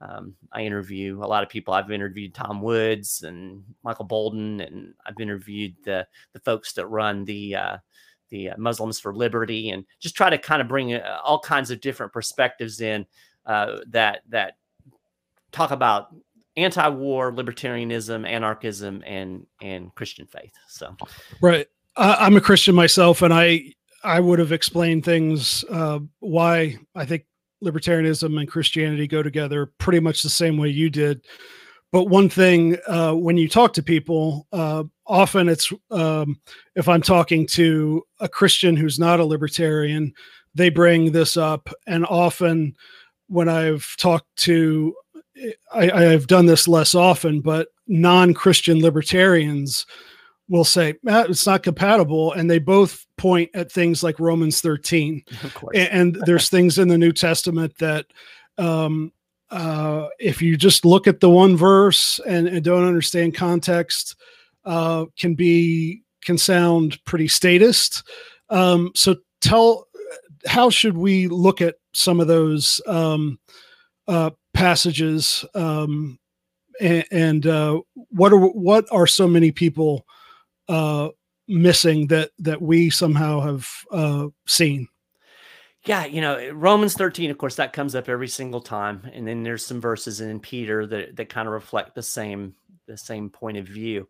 um, 0.00 0.34
I 0.50 0.62
interview 0.62 1.22
a 1.22 1.26
lot 1.26 1.42
of 1.42 1.50
people. 1.50 1.74
I've 1.74 1.90
interviewed 1.90 2.32
Tom 2.32 2.62
Woods 2.62 3.22
and 3.22 3.62
Michael 3.82 4.08
Boldin, 4.08 4.66
and 4.66 4.94
I've 5.04 5.20
interviewed 5.20 5.74
the 5.84 6.06
the 6.32 6.40
folks 6.40 6.72
that 6.74 6.86
run 6.86 7.26
the 7.26 7.54
uh, 7.54 7.76
the 8.30 8.50
uh, 8.50 8.54
Muslims 8.56 8.98
for 8.98 9.14
Liberty, 9.14 9.70
and 9.70 9.84
just 9.98 10.16
try 10.16 10.30
to 10.30 10.38
kind 10.38 10.62
of 10.62 10.68
bring 10.68 10.94
uh, 10.94 11.18
all 11.22 11.40
kinds 11.40 11.70
of 11.70 11.82
different 11.82 12.14
perspectives 12.14 12.80
in 12.80 13.04
uh, 13.50 13.80
that 13.88 14.22
that 14.28 14.54
talk 15.50 15.72
about 15.72 16.14
anti-war, 16.56 17.32
libertarianism, 17.32 18.26
anarchism, 18.26 19.02
and 19.04 19.44
and 19.60 19.92
Christian 19.96 20.26
faith. 20.26 20.52
So, 20.68 20.96
right, 21.40 21.66
I'm 21.96 22.36
a 22.36 22.40
Christian 22.40 22.76
myself, 22.76 23.22
and 23.22 23.34
I 23.34 23.74
I 24.04 24.20
would 24.20 24.38
have 24.38 24.52
explained 24.52 25.04
things 25.04 25.64
uh, 25.68 25.98
why 26.20 26.78
I 26.94 27.04
think 27.04 27.24
libertarianism 27.62 28.38
and 28.38 28.48
Christianity 28.48 29.06
go 29.06 29.22
together 29.22 29.72
pretty 29.78 30.00
much 30.00 30.22
the 30.22 30.30
same 30.30 30.56
way 30.56 30.68
you 30.68 30.88
did. 30.88 31.26
But 31.92 32.04
one 32.04 32.28
thing, 32.28 32.76
uh, 32.86 33.14
when 33.14 33.36
you 33.36 33.48
talk 33.48 33.72
to 33.72 33.82
people, 33.82 34.46
uh, 34.52 34.84
often 35.06 35.48
it's 35.48 35.72
um, 35.90 36.40
if 36.76 36.88
I'm 36.88 37.02
talking 37.02 37.48
to 37.48 38.04
a 38.20 38.28
Christian 38.28 38.76
who's 38.76 39.00
not 39.00 39.18
a 39.18 39.24
libertarian, 39.24 40.14
they 40.54 40.70
bring 40.70 41.10
this 41.10 41.36
up. 41.36 41.68
And 41.88 42.06
often 42.06 42.76
when 43.30 43.48
I've 43.48 43.96
talked 43.96 44.34
to, 44.38 44.94
I, 45.72 45.90
I've 45.90 46.26
done 46.26 46.46
this 46.46 46.68
less 46.68 46.94
often, 46.94 47.40
but 47.40 47.68
non 47.86 48.34
Christian 48.34 48.80
libertarians 48.80 49.86
will 50.48 50.64
say 50.64 50.94
it's 51.04 51.46
not 51.46 51.62
compatible 51.62 52.32
and 52.32 52.50
they 52.50 52.58
both 52.58 53.06
point 53.16 53.48
at 53.54 53.70
things 53.70 54.02
like 54.02 54.18
romans 54.18 54.60
13 54.60 55.22
and, 55.74 56.16
and 56.16 56.22
there's 56.26 56.48
things 56.50 56.76
in 56.76 56.88
the 56.88 56.98
new 56.98 57.12
testament 57.12 57.72
that 57.78 58.06
um, 58.58 59.12
uh, 59.50 60.08
if 60.18 60.42
you 60.42 60.56
just 60.56 60.84
look 60.84 61.06
at 61.06 61.20
the 61.20 61.30
one 61.30 61.56
verse 61.56 62.18
and, 62.26 62.48
and 62.48 62.64
don't 62.64 62.86
understand 62.86 63.34
context 63.34 64.16
uh, 64.64 65.04
can 65.16 65.34
be 65.34 66.02
can 66.22 66.36
sound 66.38 67.02
pretty 67.04 67.28
statist. 67.28 68.02
Um, 68.50 68.92
so 68.94 69.16
tell 69.40 69.88
how 70.46 70.70
should 70.70 70.96
we 70.96 71.28
look 71.28 71.60
at 71.60 71.76
some 71.92 72.20
of 72.20 72.26
those 72.26 72.80
um, 72.86 73.38
uh, 74.08 74.30
passages 74.54 75.44
um, 75.54 76.18
and, 76.80 77.04
and 77.10 77.46
uh, 77.46 77.80
what 78.10 78.32
are 78.32 78.38
what 78.38 78.86
are 78.90 79.06
so 79.06 79.28
many 79.28 79.52
people 79.52 80.06
uh, 80.68 81.08
missing 81.50 82.06
that 82.06 82.30
that 82.38 82.62
we 82.62 82.88
somehow 82.90 83.40
have 83.40 83.68
uh, 83.90 84.28
seen. 84.46 84.88
Yeah, 85.84 86.04
you 86.04 86.20
know, 86.20 86.50
Romans 86.50 86.94
13, 86.94 87.30
of 87.30 87.38
course, 87.38 87.56
that 87.56 87.72
comes 87.72 87.94
up 87.94 88.08
every 88.08 88.28
single 88.28 88.60
time. 88.60 89.08
And 89.14 89.26
then 89.26 89.42
there's 89.42 89.64
some 89.64 89.80
verses 89.80 90.20
in 90.20 90.38
Peter 90.38 90.86
that, 90.86 91.16
that 91.16 91.30
kind 91.30 91.48
of 91.48 91.54
reflect 91.54 91.94
the 91.94 92.02
same 92.02 92.54
the 92.86 92.96
same 92.96 93.30
point 93.30 93.56
of 93.56 93.66
view. 93.66 94.08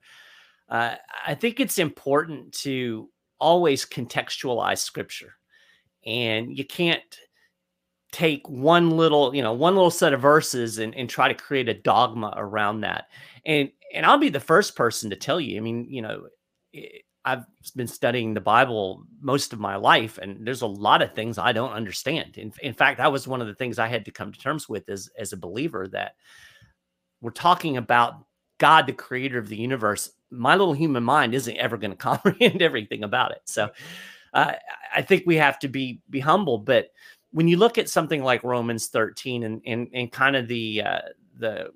Uh, 0.68 0.94
I 1.26 1.34
think 1.34 1.60
it's 1.60 1.78
important 1.78 2.52
to 2.60 3.08
always 3.38 3.86
contextualize 3.86 4.78
scripture. 4.78 5.34
And 6.06 6.56
you 6.56 6.64
can't 6.64 7.02
take 8.12 8.48
one 8.48 8.90
little, 8.90 9.34
you 9.34 9.42
know, 9.42 9.52
one 9.52 9.74
little 9.74 9.90
set 9.90 10.12
of 10.12 10.20
verses 10.20 10.78
and, 10.78 10.94
and 10.94 11.08
try 11.08 11.28
to 11.28 11.34
create 11.34 11.68
a 11.68 11.74
dogma 11.74 12.34
around 12.36 12.80
that. 12.80 13.08
And 13.44 13.70
and 13.94 14.06
I'll 14.06 14.18
be 14.18 14.28
the 14.28 14.40
first 14.40 14.76
person 14.76 15.10
to 15.10 15.16
tell 15.16 15.40
you, 15.40 15.56
I 15.56 15.60
mean, 15.60 15.86
you 15.88 16.02
know, 16.02 16.28
I've 17.24 17.44
been 17.76 17.88
studying 17.88 18.34
the 18.34 18.40
Bible 18.40 19.04
most 19.20 19.52
of 19.52 19.60
my 19.60 19.76
life, 19.76 20.18
and 20.18 20.46
there's 20.46 20.62
a 20.62 20.66
lot 20.66 21.02
of 21.02 21.14
things 21.14 21.38
I 21.38 21.52
don't 21.52 21.72
understand. 21.72 22.38
In, 22.38 22.52
in 22.62 22.72
fact, 22.72 22.98
that 22.98 23.12
was 23.12 23.28
one 23.28 23.40
of 23.40 23.46
the 23.46 23.54
things 23.54 23.78
I 23.78 23.88
had 23.88 24.04
to 24.06 24.10
come 24.10 24.32
to 24.32 24.38
terms 24.38 24.68
with 24.68 24.88
as, 24.88 25.10
as 25.18 25.32
a 25.32 25.36
believer 25.36 25.86
that 25.88 26.14
we're 27.20 27.30
talking 27.30 27.76
about 27.76 28.24
God, 28.58 28.86
the 28.86 28.92
creator 28.92 29.38
of 29.38 29.48
the 29.48 29.56
universe. 29.56 30.12
My 30.30 30.54
little 30.54 30.74
human 30.74 31.02
mind 31.02 31.34
isn't 31.34 31.56
ever 31.56 31.76
going 31.76 31.90
to 31.96 31.96
comprehend 31.96 32.62
everything 32.62 33.04
about 33.04 33.32
it. 33.32 33.42
So 33.44 33.70
uh, 34.32 34.52
I 34.94 35.02
think 35.02 35.24
we 35.26 35.36
have 35.36 35.58
to 35.60 35.68
be 35.68 36.00
be 36.10 36.20
humble. 36.20 36.58
But 36.58 36.88
when 37.32 37.48
you 37.48 37.56
look 37.56 37.78
at 37.78 37.88
something 37.88 38.22
like 38.22 38.42
Romans 38.44 38.88
13 38.88 39.44
and 39.44 39.62
and, 39.66 39.88
and 39.92 40.12
kind 40.12 40.36
of 40.36 40.48
the 40.48 40.82
uh, 40.82 41.00
the 41.38 41.70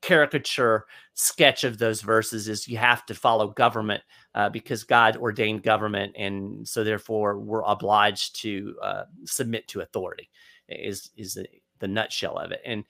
caricature 0.00 0.86
sketch 1.14 1.64
of 1.64 1.78
those 1.78 2.00
verses 2.00 2.48
is 2.48 2.66
you 2.66 2.78
have 2.78 3.04
to 3.06 3.14
follow 3.14 3.48
government 3.48 4.02
uh, 4.34 4.48
because 4.48 4.84
God 4.84 5.16
ordained 5.16 5.62
government, 5.62 6.14
and 6.16 6.66
so 6.66 6.84
therefore 6.84 7.38
we're 7.38 7.62
obliged 7.62 8.40
to 8.42 8.76
uh, 8.82 9.04
submit 9.24 9.68
to 9.68 9.80
authority. 9.80 10.30
Is 10.68 11.10
is 11.16 11.34
the, 11.34 11.46
the 11.80 11.88
nutshell 11.88 12.38
of 12.38 12.52
it, 12.52 12.60
and 12.64 12.84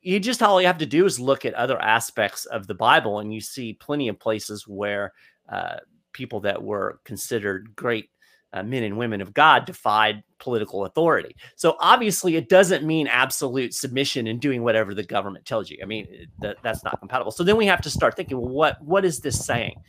you 0.00 0.20
just 0.20 0.42
all 0.42 0.60
you 0.60 0.66
have 0.66 0.78
to 0.78 0.86
do 0.86 1.04
is 1.04 1.20
look 1.20 1.44
at 1.44 1.54
other 1.54 1.80
aspects 1.80 2.46
of 2.46 2.66
the 2.66 2.74
Bible, 2.74 3.20
and 3.20 3.32
you 3.32 3.40
see 3.40 3.74
plenty 3.74 4.08
of 4.08 4.18
places 4.18 4.66
where 4.66 5.12
uh, 5.48 5.76
people 6.12 6.40
that 6.40 6.62
were 6.62 7.00
considered 7.04 7.74
great 7.76 8.08
uh, 8.52 8.62
men 8.62 8.82
and 8.82 8.96
women 8.96 9.20
of 9.20 9.34
God 9.34 9.64
defied 9.64 10.22
political 10.38 10.84
authority. 10.84 11.36
So 11.56 11.76
obviously, 11.80 12.36
it 12.36 12.48
doesn't 12.48 12.84
mean 12.84 13.06
absolute 13.06 13.74
submission 13.74 14.26
and 14.26 14.40
doing 14.40 14.62
whatever 14.62 14.94
the 14.94 15.02
government 15.02 15.44
tells 15.44 15.70
you. 15.70 15.78
I 15.82 15.86
mean, 15.86 16.28
that, 16.40 16.56
that's 16.62 16.84
not 16.84 16.98
compatible. 16.98 17.32
So 17.32 17.44
then 17.44 17.56
we 17.56 17.66
have 17.66 17.82
to 17.82 17.90
start 17.90 18.16
thinking, 18.16 18.38
well, 18.38 18.50
what 18.50 18.82
what 18.82 19.04
is 19.04 19.20
this 19.20 19.44
saying? 19.44 19.82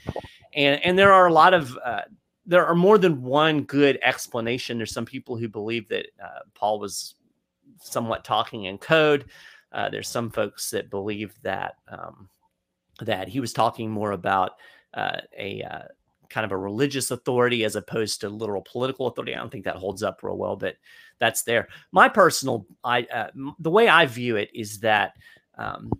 And 0.53 0.83
and 0.83 0.97
there 0.97 1.13
are 1.13 1.27
a 1.27 1.33
lot 1.33 1.53
of 1.53 1.77
uh, 1.83 2.01
there 2.45 2.65
are 2.65 2.75
more 2.75 2.97
than 2.97 3.21
one 3.21 3.63
good 3.63 3.99
explanation. 4.01 4.77
There's 4.77 4.93
some 4.93 5.05
people 5.05 5.37
who 5.37 5.49
believe 5.49 5.87
that 5.89 6.07
uh, 6.23 6.39
Paul 6.53 6.79
was 6.79 7.15
somewhat 7.81 8.23
talking 8.23 8.65
in 8.65 8.77
code. 8.77 9.25
Uh, 9.71 9.89
there's 9.89 10.07
some 10.07 10.29
folks 10.29 10.71
that 10.71 10.89
believe 10.89 11.35
that 11.43 11.75
um, 11.89 12.29
that 13.01 13.27
he 13.27 13.39
was 13.39 13.53
talking 13.53 13.91
more 13.91 14.13
about 14.13 14.51
uh, 14.93 15.19
a 15.37 15.61
uh, 15.61 15.83
kind 16.29 16.45
of 16.45 16.51
a 16.51 16.57
religious 16.57 17.11
authority 17.11 17.63
as 17.63 17.75
opposed 17.75 18.21
to 18.21 18.29
literal 18.29 18.61
political 18.61 19.07
authority. 19.07 19.35
I 19.35 19.39
don't 19.39 19.51
think 19.51 19.65
that 19.65 19.75
holds 19.75 20.03
up 20.03 20.23
real 20.23 20.37
well, 20.37 20.55
but 20.55 20.75
that's 21.19 21.43
there. 21.43 21.67
My 21.91 22.09
personal, 22.09 22.65
I 22.83 23.03
uh, 23.03 23.29
the 23.59 23.71
way 23.71 23.87
I 23.87 24.05
view 24.05 24.35
it 24.35 24.49
is 24.53 24.79
that 24.79 25.13
um, 25.57 25.91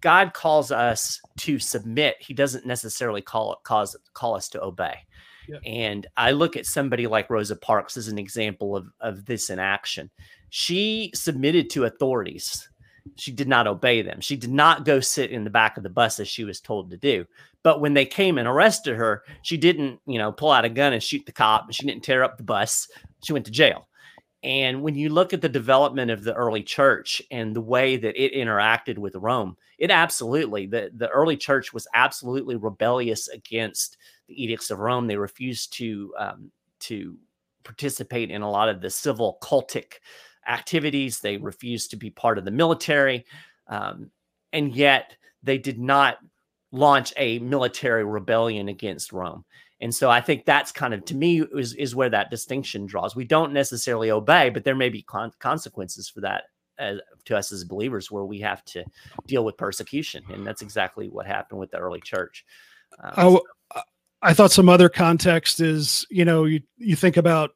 God 0.00 0.34
calls 0.34 0.70
us 0.70 1.20
to 1.38 1.58
submit. 1.58 2.16
He 2.20 2.34
doesn't 2.34 2.66
necessarily 2.66 3.22
call 3.22 3.52
it 3.54 3.58
cause 3.62 3.96
call 4.12 4.34
us 4.34 4.48
to 4.50 4.62
obey. 4.62 4.96
Yeah. 5.48 5.58
And 5.64 6.06
I 6.16 6.32
look 6.32 6.56
at 6.56 6.66
somebody 6.66 7.06
like 7.06 7.30
Rosa 7.30 7.56
Parks 7.56 7.96
as 7.96 8.08
an 8.08 8.18
example 8.18 8.76
of 8.76 8.88
of 9.00 9.24
this 9.24 9.50
in 9.50 9.58
action. 9.58 10.10
She 10.50 11.10
submitted 11.14 11.70
to 11.70 11.84
authorities 11.84 12.68
she 13.14 13.32
did 13.32 13.48
not 13.48 13.66
obey 13.66 14.02
them. 14.02 14.20
She 14.20 14.36
did 14.36 14.50
not 14.50 14.84
go 14.84 15.00
sit 15.00 15.30
in 15.30 15.44
the 15.44 15.50
back 15.50 15.76
of 15.76 15.82
the 15.82 15.90
bus 15.90 16.18
as 16.18 16.28
she 16.28 16.44
was 16.44 16.60
told 16.60 16.90
to 16.90 16.96
do. 16.96 17.26
But 17.66 17.80
when 17.80 17.94
they 17.94 18.06
came 18.06 18.38
and 18.38 18.46
arrested 18.46 18.94
her, 18.94 19.24
she 19.42 19.56
didn't, 19.56 19.98
you 20.06 20.18
know, 20.18 20.30
pull 20.30 20.52
out 20.52 20.64
a 20.64 20.68
gun 20.68 20.92
and 20.92 21.02
shoot 21.02 21.26
the 21.26 21.32
cop. 21.32 21.66
She 21.72 21.84
didn't 21.84 22.04
tear 22.04 22.22
up 22.22 22.36
the 22.36 22.44
bus. 22.44 22.86
She 23.24 23.32
went 23.32 23.44
to 23.46 23.50
jail. 23.50 23.88
And 24.44 24.82
when 24.82 24.94
you 24.94 25.08
look 25.08 25.32
at 25.32 25.40
the 25.40 25.48
development 25.48 26.12
of 26.12 26.22
the 26.22 26.32
early 26.34 26.62
church 26.62 27.20
and 27.32 27.56
the 27.56 27.60
way 27.60 27.96
that 27.96 28.14
it 28.14 28.34
interacted 28.34 28.98
with 28.98 29.16
Rome, 29.16 29.56
it 29.78 29.90
absolutely, 29.90 30.66
the, 30.66 30.92
the 30.94 31.08
early 31.08 31.36
church 31.36 31.72
was 31.72 31.88
absolutely 31.92 32.54
rebellious 32.54 33.26
against 33.26 33.96
the 34.28 34.40
edicts 34.40 34.70
of 34.70 34.78
Rome. 34.78 35.08
They 35.08 35.16
refused 35.16 35.72
to, 35.78 36.14
um, 36.20 36.52
to 36.82 37.16
participate 37.64 38.30
in 38.30 38.42
a 38.42 38.50
lot 38.50 38.68
of 38.68 38.80
the 38.80 38.90
civil 38.90 39.38
cultic 39.42 39.94
activities. 40.46 41.18
They 41.18 41.36
refused 41.36 41.90
to 41.90 41.96
be 41.96 42.10
part 42.10 42.38
of 42.38 42.44
the 42.44 42.52
military. 42.52 43.26
Um, 43.66 44.12
and 44.52 44.72
yet 44.72 45.16
they 45.42 45.58
did 45.58 45.80
not 45.80 46.18
launch 46.76 47.12
a 47.16 47.38
military 47.40 48.04
rebellion 48.04 48.68
against 48.68 49.12
Rome. 49.12 49.44
And 49.80 49.94
so 49.94 50.08
I 50.08 50.20
think 50.20 50.44
that's 50.44 50.72
kind 50.72 50.94
of 50.94 51.04
to 51.06 51.14
me 51.14 51.42
is, 51.42 51.74
is 51.74 51.94
where 51.94 52.10
that 52.10 52.30
distinction 52.30 52.86
draws. 52.86 53.16
We 53.16 53.24
don't 53.24 53.52
necessarily 53.52 54.10
obey, 54.10 54.50
but 54.50 54.64
there 54.64 54.74
may 54.74 54.88
be 54.88 55.02
con- 55.02 55.32
consequences 55.38 56.08
for 56.08 56.20
that 56.22 56.44
as, 56.78 57.00
to 57.26 57.36
us 57.36 57.52
as 57.52 57.64
believers 57.64 58.10
where 58.10 58.24
we 58.24 58.40
have 58.40 58.64
to 58.66 58.84
deal 59.26 59.44
with 59.44 59.56
persecution. 59.56 60.24
And 60.32 60.46
that's 60.46 60.62
exactly 60.62 61.08
what 61.08 61.26
happened 61.26 61.60
with 61.60 61.70
the 61.70 61.78
early 61.78 62.00
church. 62.00 62.44
Um, 63.02 63.12
oh, 63.16 63.40
so. 63.74 63.82
I 64.22 64.32
thought 64.32 64.50
some 64.50 64.68
other 64.68 64.88
context 64.88 65.60
is, 65.60 66.06
you 66.10 66.24
know, 66.24 66.44
you, 66.44 66.60
you 66.78 66.96
think 66.96 67.16
about 67.16 67.50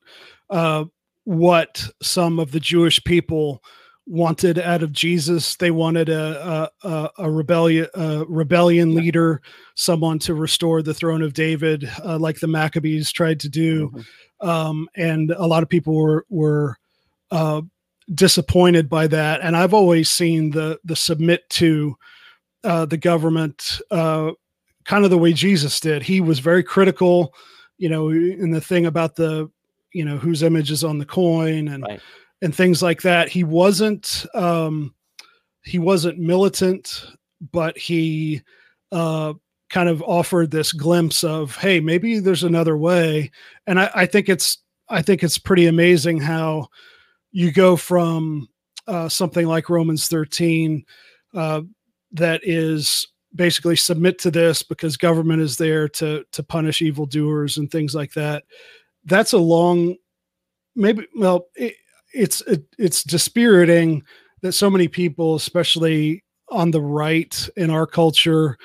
uh, 0.51 0.85
what 1.25 1.89
some 2.03 2.39
of 2.39 2.53
the 2.53 2.61
Jewish 2.61 3.03
people 3.05 3.63
wanted 4.11 4.59
out 4.59 4.83
of 4.83 4.93
Jesus. 4.93 5.55
They 5.55 5.71
wanted 5.71 6.09
a 6.09 6.71
a, 6.83 7.11
a 7.19 7.31
rebellion 7.31 7.87
a 7.95 8.25
rebellion 8.29 8.95
leader, 8.95 9.41
someone 9.77 10.19
to 10.21 10.35
restore 10.35 10.83
the 10.83 10.93
throne 10.93 11.23
of 11.23 11.33
David, 11.33 11.89
uh, 12.05 12.19
like 12.19 12.41
the 12.41 12.49
Maccabees 12.49 13.13
tried 13.13 13.39
to 13.41 13.49
do. 13.49 13.89
Mm-hmm. 13.89 14.49
Um, 14.49 14.89
and 14.97 15.31
a 15.31 15.47
lot 15.47 15.63
of 15.63 15.69
people 15.69 15.95
were 15.95 16.27
were 16.29 16.77
uh, 17.31 17.63
disappointed 18.13 18.89
by 18.89 19.07
that. 19.07 19.43
And 19.43 19.57
I've 19.57 19.75
always 19.75 20.11
seen 20.11 20.51
the 20.51 20.81
the 20.85 20.97
submit 20.97 21.49
to 21.51 21.97
uh, 22.65 22.87
the 22.87 22.99
government 22.99 23.81
uh, 23.93 24.33
kind 24.85 25.05
of 25.05 25.11
the 25.11 25.19
way 25.19 25.33
Jesus 25.33 25.79
did. 25.79 26.03
He 26.03 26.21
was 26.21 26.41
very 26.41 26.65
critical, 26.65 27.33
you 27.79 27.89
know, 27.89 28.11
in 28.11 28.51
the 28.51 28.61
thing 28.61 28.87
about 28.87 29.15
the 29.15 29.49
you 29.93 30.05
know 30.05 30.17
whose 30.17 30.43
image 30.43 30.73
is 30.73 30.83
on 30.83 30.99
the 30.99 31.07
coin 31.07 31.69
and 31.69 31.85
right. 31.85 32.01
And 32.43 32.55
things 32.55 32.83
like 32.83 33.03
that 33.03 33.29
he 33.29 33.45
wasn't 33.45 34.27
um 34.35 34.95
he 35.63 35.79
wasn't 35.79 36.19
militant 36.19 37.07
but 37.53 37.77
he 37.77 38.43
uh 38.93 39.33
kind 39.69 39.89
of 39.89 40.03
offered 40.03 40.51
this 40.51 40.73
glimpse 40.73 41.23
of 41.23 41.57
hey 41.57 41.81
maybe 41.81 42.19
there's 42.19 42.45
another 42.45 42.77
way 42.77 43.31
and 43.67 43.81
i, 43.81 43.91
I 43.95 44.07
think 44.07 44.29
it's 44.29 44.59
i 44.89 45.03
think 45.03 45.23
it's 45.23 45.39
pretty 45.39 45.67
amazing 45.67 46.21
how 46.21 46.69
you 47.33 47.53
go 47.53 47.77
from 47.77 48.49
uh, 48.87 49.09
something 49.09 49.47
like 49.47 49.71
romans 49.71 50.09
13 50.09 50.85
uh, 51.35 51.61
that 52.13 52.41
is 52.43 53.07
basically 53.37 53.77
submit 53.77 54.19
to 54.19 54.33
this 54.33 54.65
because 54.65 54.97
government 54.97 55.41
is 55.41 55.57
there 55.57 55.89
to 55.89 56.25
to 56.33 56.43
punish 56.43 56.83
evildoers 56.83 57.57
and 57.57 57.71
things 57.71 57.95
like 57.95 58.13
that 58.15 58.43
that's 59.05 59.33
a 59.33 59.39
long, 59.39 59.97
maybe. 60.75 61.07
Well, 61.17 61.47
it, 61.55 61.75
it's 62.13 62.41
it, 62.43 62.65
it's 62.79 63.03
dispiriting 63.03 64.03
that 64.43 64.53
so 64.53 64.71
many 64.71 64.89
people, 64.89 65.35
especially 65.35 66.25
on 66.49 66.71
the 66.71 66.81
right 66.81 67.49
in 67.57 67.71
our 67.71 67.87
culture, 67.87 68.57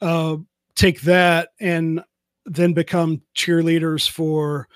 uh, 0.00 0.36
take 0.74 1.00
that 1.02 1.50
and 1.60 2.02
then 2.44 2.72
become 2.72 3.22
cheerleaders 3.34 4.08
for 4.08 4.68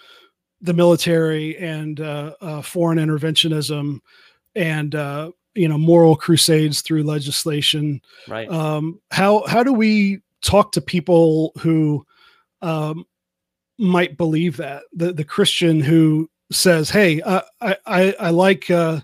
the 0.61 0.75
military 0.75 1.57
and 1.59 2.01
uh, 2.01 2.35
uh, 2.41 2.63
foreign 2.63 2.99
interventionism 2.99 4.01
and 4.55 4.95
uh, 4.95 5.31
you 5.55 5.69
know 5.69 5.79
moral 5.79 6.17
crusades 6.17 6.83
through 6.83 7.03
legislation. 7.03 8.01
Right. 8.29 8.51
Um, 8.51 9.01
how 9.11 9.47
how 9.47 9.63
do 9.63 9.73
we 9.73 10.21
talk 10.43 10.73
to 10.73 10.81
people 10.81 11.53
who 11.59 12.05
um, 12.63 13.07
might 13.79 14.17
believe 14.17 14.57
that 14.59 14.83
the 14.93 15.13
the 15.13 15.25
Christian 15.25 15.81
who 15.81 16.29
says, 16.53 16.91
"Hey, 16.91 17.23
I 17.25 17.43
I 17.87 18.15
I 18.19 18.31
like 18.31 18.71
uh, 18.71 19.01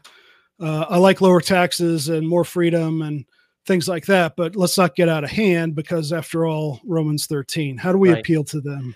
uh, 0.60 0.86
I 0.88 0.98
like 0.98 1.20
lower 1.20 1.40
taxes 1.40 2.08
and 2.08 2.28
more 2.28 2.44
freedom 2.44 3.02
and 3.02 3.24
things 3.66 3.88
like 3.88 4.06
that, 4.06 4.34
but 4.36 4.56
let's 4.56 4.78
not 4.78 4.94
get 4.94 5.08
out 5.08 5.24
of 5.24 5.30
hand 5.30 5.74
because 5.74 6.12
after 6.12 6.46
all, 6.46 6.80
Romans 6.84 7.26
13. 7.26 7.76
How 7.76 7.92
do 7.92 7.98
we 7.98 8.10
right. 8.10 8.20
appeal 8.20 8.44
to 8.44 8.60
them? 8.60 8.94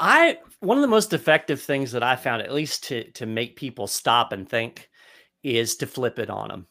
I 0.00 0.38
one 0.60 0.78
of 0.78 0.82
the 0.82 0.88
most 0.88 1.12
effective 1.12 1.60
things 1.60 1.92
that 1.92 2.02
I 2.02 2.16
found, 2.16 2.42
at 2.42 2.52
least 2.52 2.84
to 2.84 3.10
to 3.12 3.26
make 3.26 3.56
people 3.56 3.86
stop 3.86 4.32
and 4.32 4.48
think, 4.48 4.88
is 5.42 5.76
to 5.76 5.86
flip 5.86 6.18
it 6.18 6.30
on 6.30 6.48
them. 6.48 6.66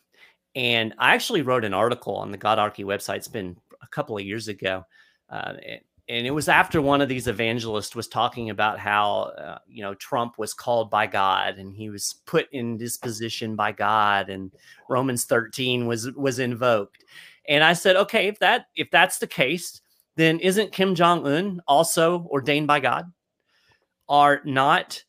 And 0.55 0.93
I 0.97 1.13
actually 1.13 1.43
wrote 1.43 1.65
an 1.65 1.73
article 1.73 2.15
on 2.15 2.31
the 2.31 2.37
Godarchy 2.37 2.83
website. 2.83 3.17
It's 3.17 3.27
been 3.27 3.57
a 3.81 3.87
couple 3.87 4.17
of 4.17 4.25
years 4.25 4.47
ago, 4.47 4.85
uh, 5.29 5.53
and 6.11 6.27
it 6.27 6.31
was 6.31 6.49
after 6.49 6.81
one 6.81 6.99
of 6.99 7.07
these 7.07 7.29
evangelists 7.29 7.95
was 7.95 8.09
talking 8.09 8.49
about 8.49 8.77
how 8.77 9.31
uh, 9.37 9.59
you 9.65 9.81
know 9.81 9.93
Trump 9.93 10.37
was 10.37 10.53
called 10.53 10.89
by 10.89 11.07
God 11.07 11.57
and 11.57 11.73
he 11.73 11.89
was 11.89 12.15
put 12.25 12.47
in 12.51 12.77
this 12.77 12.97
position 12.97 13.55
by 13.55 13.71
God, 13.71 14.29
and 14.29 14.51
Romans 14.89 15.23
13 15.23 15.87
was 15.87 16.11
was 16.11 16.39
invoked. 16.39 17.05
And 17.47 17.63
I 17.63 17.71
said, 17.71 17.95
okay, 17.95 18.27
if 18.27 18.39
that 18.39 18.65
if 18.75 18.91
that's 18.91 19.19
the 19.19 19.27
case, 19.27 19.79
then 20.17 20.39
isn't 20.39 20.73
Kim 20.73 20.95
Jong 20.95 21.25
Un 21.25 21.61
also 21.65 22.27
ordained 22.29 22.67
by 22.67 22.81
God? 22.81 23.05
Are 24.09 24.41
not 24.43 25.01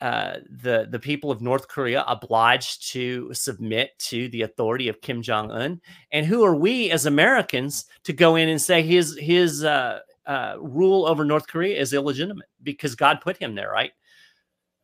uh, 0.00 0.34
the 0.48 0.86
the 0.88 1.00
people 1.00 1.32
of 1.32 1.42
North 1.42 1.66
Korea 1.66 2.04
obliged 2.06 2.92
to 2.92 3.34
submit 3.34 3.98
to 3.98 4.28
the 4.28 4.42
authority 4.42 4.88
of 4.88 5.00
Kim 5.00 5.22
Jong 5.22 5.50
Un? 5.50 5.80
And 6.12 6.24
who 6.24 6.44
are 6.44 6.54
we 6.54 6.92
as 6.92 7.04
Americans 7.04 7.86
to 8.04 8.12
go 8.12 8.36
in 8.36 8.48
and 8.48 8.62
say 8.62 8.82
his 8.82 9.18
his 9.18 9.64
uh, 9.64 9.98
uh, 10.26 10.56
rule 10.60 11.06
over 11.06 11.24
North 11.24 11.46
Korea 11.46 11.78
is 11.78 11.92
illegitimate 11.92 12.48
because 12.62 12.94
God 12.94 13.20
put 13.20 13.36
him 13.36 13.54
there, 13.54 13.70
right? 13.70 13.92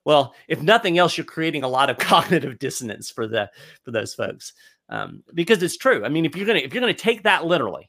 Well, 0.05 0.35
if 0.49 0.63
nothing 0.63 0.99
else, 0.99 1.17
you're 1.17 1.25
creating 1.25 1.63
a 1.63 1.69
lot 1.69 1.91
of 1.91 1.99
cognitive 1.99 2.59
dissonance 2.59 3.11
for 3.11 3.27
the 3.27 3.51
for 3.83 3.91
those 3.91 4.15
folks 4.15 4.53
um, 4.89 5.23
because 5.35 5.63
it's 5.63 5.77
true. 5.77 6.05
I 6.05 6.09
mean, 6.09 6.25
if 6.25 6.37
you're 6.37 6.47
gonna 6.47 6.61
if 6.61 6.73
you're 6.73 6.81
gonna 6.81 6.95
take 6.95 7.23
that 7.23 7.45
literally, 7.47 7.89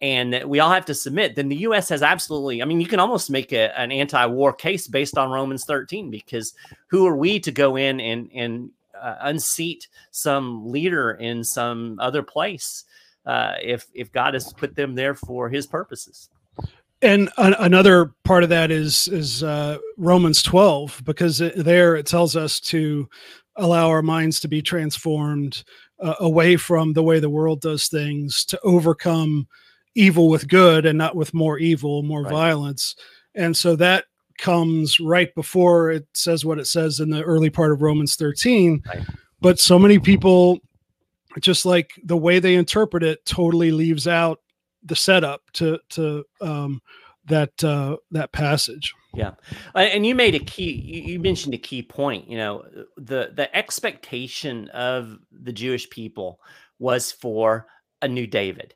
and 0.00 0.42
we 0.44 0.60
all 0.60 0.70
have 0.70 0.86
to 0.86 0.94
submit, 0.94 1.34
then 1.34 1.48
the 1.48 1.56
U.S. 1.56 1.88
has 1.88 2.02
absolutely. 2.02 2.62
I 2.62 2.64
mean, 2.64 2.80
you 2.80 2.86
can 2.86 3.00
almost 3.00 3.30
make 3.30 3.52
a, 3.52 3.78
an 3.78 3.90
anti-war 3.90 4.52
case 4.52 4.86
based 4.86 5.16
on 5.16 5.30
Romans 5.30 5.64
13 5.64 6.10
because 6.10 6.54
who 6.88 7.06
are 7.06 7.16
we 7.16 7.40
to 7.40 7.50
go 7.50 7.76
in 7.76 8.00
and 8.00 8.30
and 8.34 8.70
uh, 9.00 9.16
unseat 9.22 9.88
some 10.10 10.70
leader 10.70 11.12
in 11.12 11.42
some 11.42 11.98
other 12.00 12.22
place 12.22 12.84
uh, 13.26 13.54
if 13.62 13.86
if 13.94 14.12
God 14.12 14.34
has 14.34 14.52
put 14.52 14.76
them 14.76 14.94
there 14.94 15.14
for 15.14 15.48
His 15.48 15.66
purposes? 15.66 16.28
And 17.04 17.30
an, 17.36 17.54
another 17.58 18.14
part 18.24 18.44
of 18.44 18.48
that 18.48 18.70
is 18.70 19.08
is 19.08 19.42
uh, 19.42 19.76
Romans 19.98 20.42
12 20.42 21.02
because 21.04 21.42
it, 21.42 21.54
there 21.56 21.96
it 21.96 22.06
tells 22.06 22.34
us 22.34 22.58
to 22.60 23.08
allow 23.56 23.90
our 23.90 24.00
minds 24.00 24.40
to 24.40 24.48
be 24.48 24.62
transformed 24.62 25.64
uh, 26.00 26.14
away 26.18 26.56
from 26.56 26.94
the 26.94 27.02
way 27.02 27.20
the 27.20 27.28
world 27.28 27.60
does 27.60 27.88
things 27.88 28.44
to 28.46 28.58
overcome 28.64 29.46
evil 29.94 30.30
with 30.30 30.48
good 30.48 30.86
and 30.86 30.96
not 30.96 31.14
with 31.14 31.34
more 31.34 31.58
evil, 31.58 32.02
more 32.02 32.22
right. 32.22 32.32
violence. 32.32 32.96
And 33.34 33.54
so 33.54 33.76
that 33.76 34.06
comes 34.38 34.98
right 34.98 35.32
before 35.34 35.90
it 35.90 36.06
says 36.14 36.44
what 36.44 36.58
it 36.58 36.66
says 36.66 37.00
in 37.00 37.10
the 37.10 37.22
early 37.22 37.50
part 37.50 37.70
of 37.70 37.82
Romans 37.82 38.16
13. 38.16 38.82
Right. 38.86 39.06
But 39.42 39.60
so 39.60 39.78
many 39.78 39.98
people, 39.98 40.58
just 41.38 41.66
like 41.66 41.90
the 42.02 42.16
way 42.16 42.38
they 42.38 42.54
interpret 42.54 43.02
it, 43.02 43.26
totally 43.26 43.72
leaves 43.72 44.08
out 44.08 44.40
the 44.84 44.96
setup 44.96 45.42
to 45.54 45.78
to 45.90 46.24
um, 46.40 46.80
that 47.26 47.62
uh, 47.64 47.96
that 48.10 48.32
passage. 48.32 48.94
Yeah, 49.14 49.32
and 49.74 50.04
you 50.04 50.14
made 50.14 50.34
a 50.34 50.40
key. 50.40 50.72
You 51.06 51.18
mentioned 51.20 51.54
a 51.54 51.58
key 51.58 51.82
point. 51.82 52.28
You 52.28 52.38
know, 52.38 52.64
the 52.96 53.32
the 53.34 53.54
expectation 53.56 54.68
of 54.70 55.18
the 55.30 55.52
Jewish 55.52 55.88
people 55.88 56.40
was 56.78 57.12
for 57.12 57.66
a 58.02 58.08
new 58.08 58.26
David, 58.26 58.74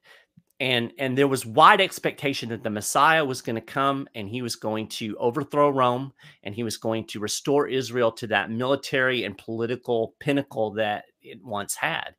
and 0.61 0.93
and 0.99 1.17
there 1.17 1.29
was 1.29 1.47
wide 1.47 1.81
expectation 1.81 2.49
that 2.49 2.63
the 2.63 2.71
Messiah 2.71 3.25
was 3.25 3.43
going 3.43 3.57
to 3.57 3.63
come 3.63 4.09
and 4.15 4.29
he 4.29 4.43
was 4.43 4.57
going 4.57 4.89
to 4.89 5.17
overthrow 5.19 5.71
Rome 5.71 6.13
and 6.43 6.55
he 6.55 6.65
was 6.65 6.77
going 6.77 7.07
to 7.09 7.21
restore 7.21 7.69
Israel 7.69 8.11
to 8.13 8.27
that 8.29 8.51
military 8.51 9.25
and 9.25 9.39
political 9.39 10.15
pinnacle 10.19 10.73
that 10.75 11.05
it 11.23 11.39
once 11.45 11.75
had. 11.77 12.15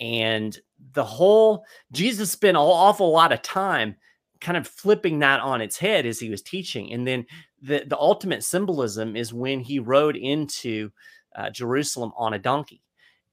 And 0.00 0.58
the 0.92 1.04
whole 1.04 1.64
Jesus 1.92 2.30
spent 2.30 2.56
an 2.56 2.62
awful 2.62 3.12
lot 3.12 3.32
of 3.32 3.42
time 3.42 3.96
kind 4.40 4.56
of 4.56 4.66
flipping 4.66 5.18
that 5.18 5.40
on 5.40 5.60
its 5.60 5.76
head 5.78 6.06
as 6.06 6.18
he 6.18 6.30
was 6.30 6.42
teaching. 6.42 6.92
And 6.92 7.06
then 7.06 7.26
the, 7.60 7.84
the 7.86 7.98
ultimate 7.98 8.42
symbolism 8.42 9.16
is 9.16 9.34
when 9.34 9.60
he 9.60 9.78
rode 9.78 10.16
into 10.16 10.90
uh, 11.36 11.50
Jerusalem 11.50 12.12
on 12.16 12.32
a 12.32 12.38
donkey. 12.38 12.82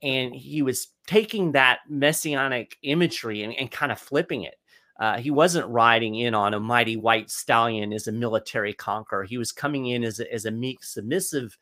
And 0.03 0.35
he 0.35 0.61
was 0.61 0.89
taking 1.07 1.53
that 1.53 1.79
messianic 1.89 2.77
imagery 2.83 3.43
and, 3.43 3.53
and 3.53 3.71
kind 3.71 3.91
of 3.91 3.99
flipping 3.99 4.43
it. 4.43 4.55
Uh, 4.99 5.17
he 5.17 5.31
wasn't 5.31 5.67
riding 5.69 6.15
in 6.15 6.33
on 6.35 6.53
a 6.53 6.59
mighty 6.59 6.97
white 6.97 7.29
stallion 7.29 7.93
as 7.93 8.07
a 8.07 8.11
military 8.11 8.73
conqueror. 8.73 9.23
He 9.23 9.37
was 9.37 9.51
coming 9.51 9.85
in 9.85 10.03
as 10.03 10.19
a, 10.19 10.31
as 10.33 10.45
a 10.45 10.51
meek, 10.51 10.83
submissive 10.83 11.57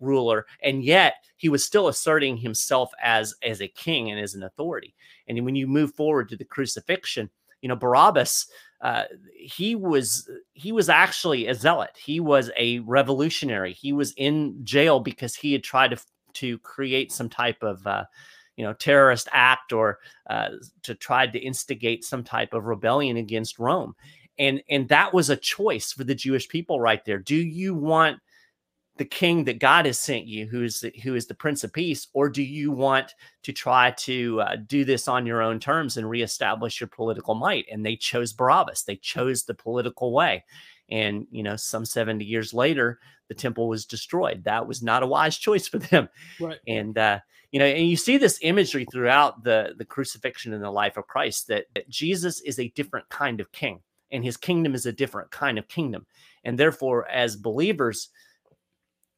ruler, 0.00 0.46
and 0.62 0.84
yet 0.84 1.14
he 1.36 1.48
was 1.48 1.64
still 1.64 1.88
asserting 1.88 2.36
himself 2.36 2.90
as 3.02 3.34
as 3.42 3.60
a 3.60 3.68
king 3.68 4.10
and 4.10 4.20
as 4.20 4.34
an 4.34 4.42
authority. 4.42 4.94
And 5.28 5.44
when 5.44 5.56
you 5.56 5.66
move 5.66 5.94
forward 5.94 6.28
to 6.30 6.36
the 6.36 6.44
crucifixion, 6.44 7.30
you 7.60 7.68
know 7.68 7.76
Barabbas 7.76 8.46
uh, 8.80 9.04
he 9.34 9.74
was 9.74 10.28
he 10.52 10.72
was 10.72 10.88
actually 10.88 11.46
a 11.46 11.54
zealot. 11.54 11.96
He 11.96 12.20
was 12.20 12.50
a 12.58 12.80
revolutionary. 12.80 13.72
He 13.72 13.92
was 13.92 14.12
in 14.16 14.64
jail 14.64 15.00
because 15.00 15.34
he 15.34 15.52
had 15.52 15.64
tried 15.64 15.92
to 15.92 15.98
to 16.34 16.58
create 16.58 17.10
some 17.10 17.30
type 17.30 17.62
of 17.62 17.86
uh, 17.86 18.04
you 18.56 18.64
know 18.64 18.74
terrorist 18.74 19.28
act 19.32 19.72
or 19.72 19.98
uh, 20.28 20.50
to 20.82 20.94
try 20.94 21.26
to 21.26 21.38
instigate 21.38 22.04
some 22.04 22.22
type 22.22 22.52
of 22.52 22.66
rebellion 22.66 23.16
against 23.16 23.58
Rome. 23.58 23.94
And 24.38 24.62
and 24.68 24.88
that 24.88 25.14
was 25.14 25.30
a 25.30 25.36
choice 25.36 25.92
for 25.92 26.04
the 26.04 26.14
Jewish 26.14 26.46
people 26.48 26.78
right 26.78 27.02
there. 27.06 27.18
Do 27.18 27.36
you 27.36 27.74
want 27.74 28.18
the 28.98 29.04
king 29.04 29.44
that 29.44 29.58
God 29.58 29.86
has 29.86 30.00
sent 30.00 30.26
you, 30.26 30.46
who 30.46 30.62
is 30.62 30.80
the, 30.80 30.92
who 31.02 31.14
is 31.14 31.26
the 31.26 31.34
Prince 31.34 31.64
of 31.64 31.72
Peace, 31.72 32.08
or 32.14 32.28
do 32.28 32.42
you 32.42 32.70
want 32.70 33.14
to 33.42 33.52
try 33.52 33.90
to 33.98 34.40
uh, 34.40 34.56
do 34.66 34.84
this 34.84 35.08
on 35.08 35.26
your 35.26 35.42
own 35.42 35.60
terms 35.60 35.96
and 35.96 36.08
reestablish 36.08 36.80
your 36.80 36.88
political 36.88 37.34
might? 37.34 37.66
And 37.70 37.84
they 37.84 37.96
chose 37.96 38.32
Barabbas. 38.32 38.82
They 38.82 38.96
chose 38.96 39.44
the 39.44 39.54
political 39.54 40.12
way. 40.12 40.44
And 40.88 41.26
you 41.30 41.42
know, 41.42 41.56
some 41.56 41.84
seventy 41.84 42.24
years 42.24 42.54
later, 42.54 43.00
the 43.28 43.34
temple 43.34 43.68
was 43.68 43.86
destroyed. 43.86 44.44
That 44.44 44.68
was 44.68 44.82
not 44.82 45.02
a 45.02 45.06
wise 45.06 45.36
choice 45.36 45.66
for 45.68 45.78
them. 45.78 46.08
Right. 46.40 46.58
And 46.66 46.96
uh, 46.96 47.20
you 47.50 47.58
know, 47.58 47.66
and 47.66 47.88
you 47.88 47.96
see 47.96 48.18
this 48.18 48.38
imagery 48.42 48.86
throughout 48.90 49.42
the 49.42 49.74
the 49.76 49.84
crucifixion 49.84 50.52
and 50.52 50.62
the 50.62 50.70
life 50.70 50.96
of 50.96 51.06
Christ 51.06 51.48
that, 51.48 51.66
that 51.74 51.88
Jesus 51.88 52.40
is 52.40 52.58
a 52.58 52.68
different 52.68 53.08
kind 53.08 53.40
of 53.40 53.50
king, 53.52 53.80
and 54.10 54.24
his 54.24 54.36
kingdom 54.36 54.74
is 54.74 54.86
a 54.86 54.92
different 54.92 55.30
kind 55.30 55.58
of 55.58 55.68
kingdom. 55.68 56.06
And 56.44 56.56
therefore, 56.56 57.08
as 57.08 57.34
believers, 57.34 58.10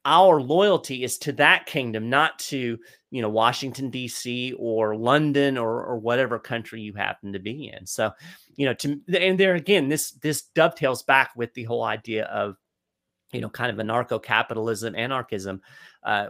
our 0.09 0.41
loyalty 0.41 1.03
is 1.03 1.19
to 1.19 1.31
that 1.33 1.67
kingdom, 1.67 2.09
not 2.09 2.39
to 2.39 2.79
you 3.11 3.21
know 3.21 3.29
Washington 3.29 3.91
D.C. 3.91 4.53
or 4.57 4.95
London 4.95 5.57
or 5.57 5.85
or 5.85 5.99
whatever 5.99 6.39
country 6.39 6.81
you 6.81 6.93
happen 6.93 7.31
to 7.31 7.39
be 7.39 7.71
in. 7.71 7.85
So, 7.85 8.11
you 8.55 8.65
know, 8.65 8.73
to 8.73 8.99
and 9.15 9.39
there 9.39 9.53
again, 9.53 9.87
this 9.87 10.11
this 10.11 10.41
dovetails 10.55 11.03
back 11.03 11.31
with 11.35 11.53
the 11.53 11.63
whole 11.63 11.83
idea 11.83 12.25
of 12.25 12.57
you 13.31 13.39
know 13.39 13.49
kind 13.49 13.71
of 13.71 13.85
anarcho-capitalism, 13.85 14.95
anarchism. 14.95 15.61
Uh, 16.03 16.27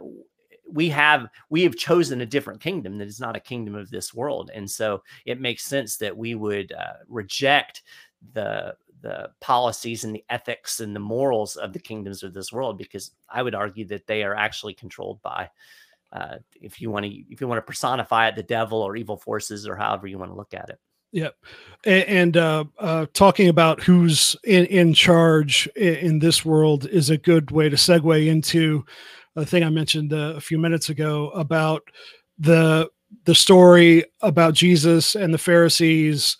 we 0.70 0.90
have 0.90 1.28
we 1.50 1.64
have 1.64 1.78
chosen 1.78 2.20
a 2.20 2.26
different 2.26 2.60
kingdom 2.60 2.98
that 2.98 3.08
is 3.08 3.22
not 3.22 3.38
a 3.38 3.40
kingdom 3.42 3.76
of 3.76 3.90
this 3.90 4.14
world, 4.14 4.52
and 4.54 4.70
so 4.70 5.02
it 5.26 5.40
makes 5.40 5.64
sense 5.64 5.96
that 5.98 6.18
we 6.18 6.36
would 6.36 6.74
uh, 6.74 6.98
reject 7.08 7.84
the 8.34 8.76
the 9.02 9.30
policies 9.40 10.04
and 10.04 10.16
the 10.16 10.24
ethics 10.30 10.80
and 10.80 10.96
the 10.96 11.00
morals 11.00 11.56
of 11.56 11.74
the 11.74 11.80
kingdoms 11.80 12.24
of 12.24 12.34
this 12.34 12.52
world 12.52 12.78
because 12.78 13.12
i 13.30 13.42
would 13.42 13.56
argue 13.56 13.86
that 13.86 14.08
they 14.08 14.24
are 14.24 14.36
actually 14.36 14.74
controlled 14.74 15.22
by 15.22 15.50
uh, 16.12 16.38
if 16.60 16.82
you 16.82 16.90
want 16.90 17.06
to 17.06 17.12
if 17.30 17.40
you 17.40 17.48
want 17.48 17.58
to 17.58 17.68
personify 17.68 18.28
it 18.28 18.36
the 18.36 18.44
devil 18.44 18.82
or 18.82 18.96
evil 18.96 19.18
forces 19.18 19.68
or 19.68 19.76
however 19.76 20.08
you 20.08 20.18
want 20.18 20.32
to 20.32 20.38
look 20.38 20.54
at 20.54 20.70
it 20.70 20.80
Yep. 21.12 21.36
And, 21.86 22.38
uh, 22.38 22.66
uh, 22.78 23.08
talking 23.14 23.50
about 23.50 23.82
who's 23.82 24.36
in, 24.44 24.66
in 24.68 24.94
charge 24.94 25.68
in, 25.76 25.96
in, 25.96 26.20
this 26.20 26.46
world 26.46 26.86
is 26.86 27.10
a 27.10 27.18
good 27.18 27.50
way 27.50 27.68
to 27.68 27.76
segue 27.76 28.28
into 28.28 28.86
a 29.36 29.46
thing 29.46 29.64
I 29.64 29.70
mentioned 29.70 30.14
uh, 30.14 30.34
a 30.36 30.42
few 30.42 30.60
minutes 30.60 30.90
ago 30.90 31.30
about 31.32 31.84
the 32.38 32.90
the 33.26 33.34
story 33.34 34.06
about 34.22 34.54
Jesus 34.54 35.16
and 35.16 35.34
the 35.34 35.40
Pharisees 35.40 36.38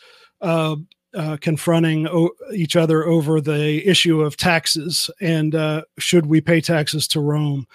uh, 1.16 1.20
uh, 1.20 1.38
confronting 1.38 2.08
o- 2.08 2.32
each 2.54 2.76
other 2.76 3.06
over 3.06 3.42
the 3.42 3.88
issue 3.88 4.22
of 4.22 4.38
taxes 4.38 5.10
and 5.22 5.56
uh, 5.56 5.84
should 5.98 6.26
we 6.26 6.42
pay 6.42 6.62
taxes 6.62 7.08
to 7.08 7.20
Rome. 7.20 7.66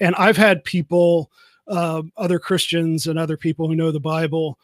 And 0.00 0.14
I've 0.16 0.36
had 0.36 0.64
people, 0.64 1.30
uh, 1.68 2.02
other 2.16 2.38
Christians 2.38 3.06
and 3.06 3.18
other 3.18 3.36
people 3.36 3.68
who 3.68 3.76
know 3.76 3.90
the 3.90 4.00
Bible, 4.00 4.58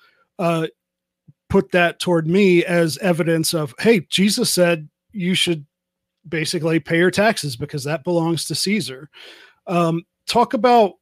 put 1.48 1.70
that 1.72 2.00
toward 2.00 2.26
me 2.26 2.64
as 2.64 2.98
evidence 2.98 3.54
of, 3.54 3.74
hey, 3.78 4.00
Jesus 4.10 4.52
said 4.52 4.88
you 5.12 5.34
should 5.34 5.64
basically 6.28 6.80
pay 6.80 6.98
your 6.98 7.10
taxes 7.10 7.56
because 7.56 7.84
that 7.84 8.04
belongs 8.04 8.44
to 8.46 8.54
Caesar. 8.54 9.08
Um, 9.66 10.04
talk 10.26 10.54
about 10.54 10.94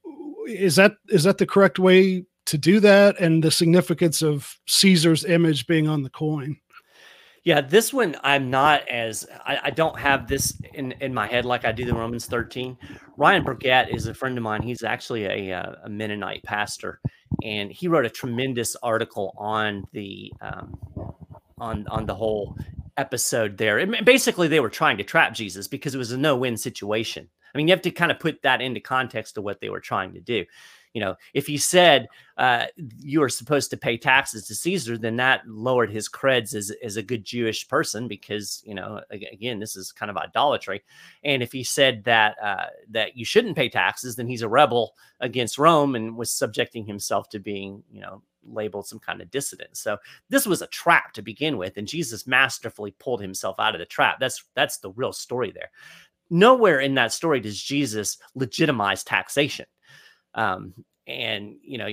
is 0.46 0.76
that 0.76 0.96
is 1.08 1.24
that 1.24 1.38
the 1.38 1.46
correct 1.46 1.78
way 1.78 2.24
to 2.46 2.58
do 2.58 2.78
that 2.80 3.18
and 3.18 3.42
the 3.42 3.50
significance 3.50 4.20
of 4.20 4.58
Caesar's 4.66 5.24
image 5.24 5.66
being 5.66 5.88
on 5.88 6.02
the 6.02 6.10
coin? 6.10 6.58
Yeah, 7.44 7.60
this 7.60 7.92
one 7.92 8.16
I'm 8.24 8.50
not 8.50 8.88
as 8.88 9.26
I, 9.44 9.60
I, 9.64 9.70
don't 9.70 9.98
have 9.98 10.26
this 10.26 10.58
in 10.72 10.92
in 10.92 11.12
my 11.12 11.26
head 11.26 11.44
like 11.44 11.66
I 11.66 11.72
do 11.72 11.84
the 11.84 11.94
Romans 11.94 12.24
13. 12.24 12.78
Ryan 13.18 13.44
Burgett 13.44 13.94
is 13.94 14.06
a 14.06 14.14
friend 14.14 14.38
of 14.38 14.42
mine. 14.42 14.62
He's 14.62 14.82
actually 14.82 15.26
a, 15.26 15.52
uh, 15.52 15.74
a 15.84 15.90
Mennonite 15.90 16.42
pastor, 16.42 17.00
and 17.42 17.70
he 17.70 17.86
wrote 17.86 18.06
a 18.06 18.10
tremendous 18.10 18.76
article 18.82 19.34
on 19.36 19.84
the 19.92 20.32
um, 20.40 20.78
on 21.58 21.86
on 21.88 22.06
the 22.06 22.14
whole 22.14 22.56
episode 22.96 23.58
there. 23.58 23.78
And 23.78 24.02
basically, 24.06 24.48
they 24.48 24.60
were 24.60 24.70
trying 24.70 24.96
to 24.96 25.04
trap 25.04 25.34
Jesus 25.34 25.68
because 25.68 25.94
it 25.94 25.98
was 25.98 26.12
a 26.12 26.18
no 26.18 26.36
win 26.36 26.56
situation. 26.56 27.28
I 27.54 27.58
mean, 27.58 27.68
you 27.68 27.72
have 27.72 27.82
to 27.82 27.90
kind 27.90 28.10
of 28.10 28.18
put 28.18 28.40
that 28.40 28.62
into 28.62 28.80
context 28.80 29.36
of 29.36 29.44
what 29.44 29.60
they 29.60 29.68
were 29.68 29.80
trying 29.80 30.14
to 30.14 30.20
do 30.20 30.46
you 30.94 31.00
know, 31.00 31.16
if 31.34 31.46
he 31.46 31.58
said 31.58 32.06
uh, 32.38 32.66
you 33.00 33.22
are 33.22 33.28
supposed 33.28 33.68
to 33.70 33.76
pay 33.76 33.98
taxes 33.98 34.46
to 34.46 34.54
Caesar, 34.54 34.96
then 34.96 35.16
that 35.16 35.46
lowered 35.46 35.90
his 35.90 36.08
creds 36.08 36.54
as, 36.54 36.72
as 36.82 36.96
a 36.96 37.02
good 37.02 37.24
Jewish 37.24 37.68
person 37.68 38.06
because, 38.06 38.62
you 38.64 38.74
know, 38.74 39.00
again, 39.10 39.58
this 39.58 39.74
is 39.74 39.92
kind 39.92 40.08
of 40.08 40.16
idolatry. 40.16 40.82
And 41.24 41.42
if 41.42 41.50
he 41.50 41.64
said 41.64 42.04
that 42.04 42.36
uh, 42.42 42.66
that 42.90 43.16
you 43.16 43.24
shouldn't 43.24 43.56
pay 43.56 43.68
taxes, 43.68 44.14
then 44.14 44.28
he's 44.28 44.42
a 44.42 44.48
rebel 44.48 44.94
against 45.20 45.58
Rome 45.58 45.96
and 45.96 46.16
was 46.16 46.30
subjecting 46.30 46.86
himself 46.86 47.28
to 47.30 47.40
being, 47.40 47.82
you 47.92 48.00
know, 48.00 48.22
labeled 48.46 48.86
some 48.86 49.00
kind 49.00 49.20
of 49.20 49.30
dissident. 49.30 49.76
So 49.76 49.98
this 50.28 50.46
was 50.46 50.62
a 50.62 50.68
trap 50.68 51.12
to 51.14 51.22
begin 51.22 51.56
with, 51.56 51.76
and 51.76 51.88
Jesus 51.88 52.26
masterfully 52.26 52.94
pulled 53.00 53.20
himself 53.20 53.58
out 53.58 53.74
of 53.74 53.80
the 53.80 53.86
trap. 53.86 54.18
That's 54.20 54.44
that's 54.54 54.78
the 54.78 54.90
real 54.90 55.12
story 55.12 55.50
there. 55.50 55.70
Nowhere 56.30 56.80
in 56.80 56.94
that 56.94 57.12
story 57.12 57.40
does 57.40 57.60
Jesus 57.60 58.18
legitimize 58.34 59.04
taxation. 59.04 59.66
Um, 60.34 60.74
and 61.06 61.56
you 61.62 61.78
know, 61.78 61.88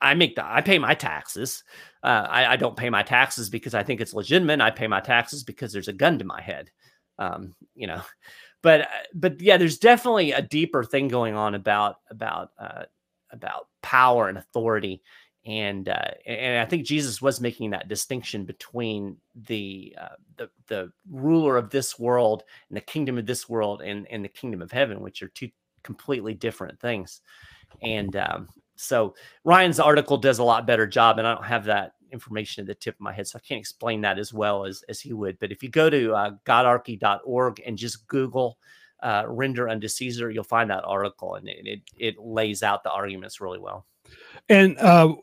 I 0.00 0.14
make 0.14 0.36
the 0.36 0.44
I 0.44 0.60
pay 0.60 0.78
my 0.78 0.94
taxes. 0.94 1.64
Uh, 2.02 2.26
I, 2.28 2.52
I, 2.52 2.56
don't 2.56 2.76
pay 2.76 2.90
my 2.90 3.02
taxes 3.02 3.50
because 3.50 3.74
I 3.74 3.82
think 3.82 4.00
it's 4.00 4.14
legitimate. 4.14 4.60
I 4.60 4.70
pay 4.70 4.86
my 4.86 5.00
taxes 5.00 5.42
because 5.42 5.72
there's 5.72 5.88
a 5.88 5.92
gun 5.92 6.18
to 6.18 6.24
my 6.24 6.40
head. 6.40 6.70
Um, 7.18 7.54
you 7.74 7.86
know, 7.86 8.02
but 8.62 8.82
uh, 8.82 9.04
but 9.14 9.40
yeah, 9.40 9.56
there's 9.56 9.78
definitely 9.78 10.32
a 10.32 10.42
deeper 10.42 10.84
thing 10.84 11.08
going 11.08 11.34
on 11.34 11.54
about 11.54 11.96
about 12.10 12.50
uh, 12.58 12.84
about 13.30 13.68
power 13.82 14.28
and 14.28 14.38
authority. 14.38 15.02
And 15.46 15.88
uh, 15.88 16.10
and 16.26 16.58
I 16.58 16.64
think 16.68 16.86
Jesus 16.86 17.22
was 17.22 17.40
making 17.40 17.70
that 17.70 17.88
distinction 17.88 18.44
between 18.44 19.16
the 19.34 19.96
uh, 19.98 20.16
the 20.36 20.50
the 20.66 20.92
ruler 21.10 21.56
of 21.56 21.70
this 21.70 21.98
world 21.98 22.42
and 22.68 22.76
the 22.76 22.80
kingdom 22.80 23.16
of 23.16 23.26
this 23.26 23.48
world 23.48 23.80
and 23.80 24.06
and 24.10 24.24
the 24.24 24.28
kingdom 24.28 24.60
of 24.60 24.72
heaven, 24.72 25.00
which 25.00 25.22
are 25.22 25.28
two 25.28 25.48
completely 25.84 26.34
different 26.34 26.80
things. 26.80 27.20
And 27.82 28.16
um, 28.16 28.48
so 28.76 29.14
Ryan's 29.44 29.80
article 29.80 30.16
does 30.16 30.38
a 30.38 30.44
lot 30.44 30.66
better 30.66 30.86
job, 30.86 31.18
and 31.18 31.26
I 31.26 31.34
don't 31.34 31.44
have 31.44 31.64
that 31.64 31.92
information 32.12 32.62
at 32.62 32.66
the 32.66 32.74
tip 32.74 32.94
of 32.94 33.00
my 33.00 33.12
head, 33.12 33.26
so 33.26 33.38
I 33.38 33.46
can't 33.46 33.60
explain 33.60 34.00
that 34.02 34.18
as 34.18 34.32
well 34.32 34.64
as, 34.64 34.82
as 34.88 35.00
he 35.00 35.12
would. 35.12 35.38
But 35.38 35.52
if 35.52 35.62
you 35.62 35.68
go 35.68 35.90
to 35.90 36.14
uh, 36.14 36.30
godarchy.org 36.44 37.62
and 37.66 37.76
just 37.76 38.06
Google 38.06 38.58
uh, 39.02 39.24
render 39.26 39.68
unto 39.68 39.88
Caesar, 39.88 40.30
you'll 40.30 40.44
find 40.44 40.70
that 40.70 40.84
article, 40.84 41.34
and 41.34 41.48
it, 41.48 41.66
it, 41.66 41.80
it 41.98 42.18
lays 42.18 42.62
out 42.62 42.82
the 42.82 42.90
arguments 42.90 43.40
really 43.40 43.58
well. 43.58 43.86
And 44.48 44.78
uh, 44.78 45.14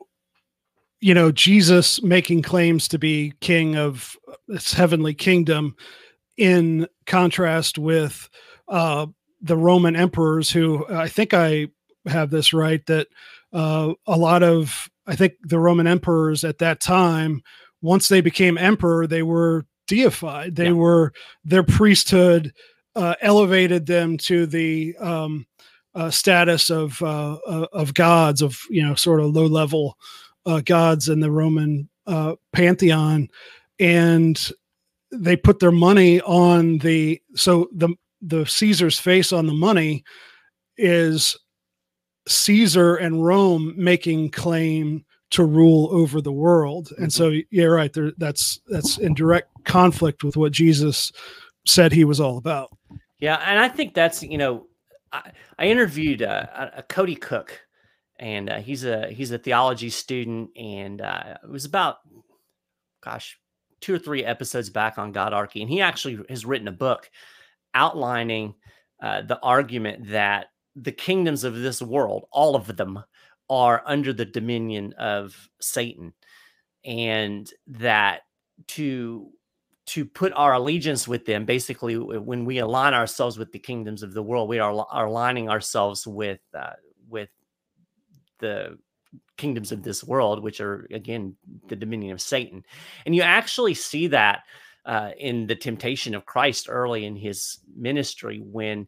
you 1.00 1.14
know, 1.14 1.32
Jesus 1.32 2.02
making 2.02 2.44
claims 2.44 2.88
to 2.88 2.98
be 2.98 3.34
king 3.42 3.76
of 3.76 4.18
this 4.48 4.74
heavenly 4.74 5.14
kingdom, 5.14 5.76
in 6.38 6.88
contrast 7.06 7.78
with 7.78 8.30
uh, 8.68 9.06
the 9.42 9.58
Roman 9.58 9.96
emperors, 9.96 10.50
who 10.50 10.86
I 10.90 11.08
think 11.08 11.34
I 11.34 11.68
have 12.08 12.30
this 12.30 12.54
right 12.54 12.86
that 12.88 13.08
uh, 13.52 13.94
a 14.08 14.18
lot 14.18 14.44
of 14.44 14.90
I 15.06 15.16
think 15.16 15.34
the 15.42 15.60
Roman 15.60 15.88
emperors 15.88 16.44
at 16.44 16.60
that 16.60 16.80
time, 16.80 17.44
once 17.82 18.08
they 18.08 18.22
became 18.22 18.58
emperor, 18.58 19.06
they 19.06 19.24
were 19.24 19.66
deified. 19.88 20.56
They 20.56 20.68
yeah. 20.68 20.72
were 20.72 21.14
their 21.44 21.64
priesthood 21.64 22.54
uh, 22.96 23.16
elevated 23.22 23.86
them 23.86 24.18
to 24.18 24.46
the 24.46 24.96
um, 24.98 25.46
uh, 25.96 26.10
status 26.10 26.70
of 26.70 27.02
uh, 27.02 27.34
uh 27.48 27.68
of 27.74 27.94
gods, 27.94 28.42
of 28.42 28.60
you 28.70 28.86
know, 28.86 28.96
sort 28.96 29.20
of 29.20 29.36
low 29.36 29.46
level 29.46 29.98
uh, 30.46 30.62
gods 30.62 31.10
in 31.10 31.20
the 31.20 31.32
Roman 31.32 31.90
uh, 32.08 32.36
pantheon, 32.52 33.30
and 33.80 34.52
they 35.12 35.36
put 35.36 35.60
their 35.60 35.72
money 35.72 36.22
on 36.22 36.80
the 36.80 37.22
so 37.36 37.70
the 37.74 37.90
the 38.22 38.46
Caesar's 38.46 38.98
face 38.98 39.34
on 39.34 39.48
the 39.48 39.54
money 39.54 40.04
is 40.78 41.38
Caesar 42.28 42.96
and 42.96 43.26
Rome 43.26 43.74
making 43.76 44.32
claim 44.32 45.06
to 45.32 45.44
rule 45.44 45.90
over 45.92 46.22
the 46.22 46.32
world. 46.32 46.90
And 46.98 47.12
so, 47.12 47.32
mm-hmm. 47.32 47.48
yeah, 47.50 47.66
right 47.66 47.92
there, 47.92 48.12
that's 48.18 48.60
that's 48.68 48.98
in 48.98 49.14
direct 49.14 49.50
conflict 49.66 50.24
with 50.24 50.38
what 50.38 50.52
Jesus 50.52 51.12
said 51.66 51.92
he 51.92 52.06
was 52.06 52.20
all 52.20 52.38
about. 52.38 52.70
Yeah, 53.20 53.42
and 53.46 53.60
I 53.60 53.68
think 53.68 53.94
that's 53.94 54.22
you 54.22 54.38
know, 54.38 54.68
I, 55.12 55.32
I 55.58 55.66
interviewed 55.66 56.22
uh, 56.22 56.70
a 56.78 56.84
Cody 56.84 57.16
Cook, 57.16 57.60
and 58.20 58.50
uh, 58.50 58.60
he's 58.60 58.86
a 58.86 59.10
he's 59.10 59.32
a 59.32 59.38
theology 59.40 59.90
student, 59.90 60.52
and 60.56 61.02
uh, 61.02 61.38
it 61.44 61.50
was 61.50 61.66
about, 61.66 61.98
gosh, 63.04 63.40
two 63.82 63.96
or 63.96 64.00
three 64.00 64.24
episodes 64.24 64.70
back 64.70 64.98
on 64.98 65.14
Godarchy, 65.14 65.62
and 65.62 65.70
he 65.70 65.82
actually 65.82 66.20
has 66.30 66.46
written 66.46 66.68
a 66.68 66.72
book 66.72 67.10
outlining 67.74 68.54
uh, 69.02 69.24
the 69.24 69.40
argument 69.42 70.10
that 70.10 70.48
the 70.76 70.92
kingdoms 70.92 71.44
of 71.44 71.56
this 71.56 71.82
world, 71.82 72.26
all 72.32 72.56
of 72.56 72.76
them, 72.78 73.04
are 73.50 73.84
under 73.86 74.14
the 74.14 74.26
dominion 74.26 74.94
of 74.94 75.50
Satan, 75.60 76.14
and 76.84 77.52
that 77.68 78.22
to 78.68 79.30
to 79.86 80.06
put 80.06 80.32
our 80.34 80.54
allegiance 80.54 81.08
with 81.08 81.26
them, 81.26 81.46
basically, 81.46 81.98
when 81.98 82.46
we 82.46 82.60
align 82.60 82.94
ourselves 82.94 83.38
with 83.38 83.52
the 83.52 83.60
kingdoms 83.60 84.02
of 84.02 84.14
the 84.14 84.24
world, 84.24 84.48
we 84.48 84.60
are, 84.60 84.86
are 84.90 85.08
aligning 85.08 85.50
ourselves 85.50 86.08
with 86.08 86.40
uh, 86.58 86.74
with 87.10 87.30
the 88.40 88.78
kingdoms 89.38 89.72
of 89.72 89.84
this 89.84 90.04
world, 90.04 90.42
which 90.42 90.62
are 90.62 90.88
again 90.92 91.36
the 91.68 91.76
dominion 91.76 92.14
of 92.14 92.22
Satan, 92.22 92.64
and 93.06 93.16
you 93.16 93.22
actually 93.22 93.74
see 93.74 94.08
that 94.08 94.44
uh, 94.86 95.12
in 95.18 95.48
the 95.48 95.56
temptation 95.56 96.16
of 96.16 96.26
Christ 96.26 96.68
early 96.70 97.06
in 97.06 97.16
his 97.16 97.60
ministry 97.76 98.42
when 98.44 98.88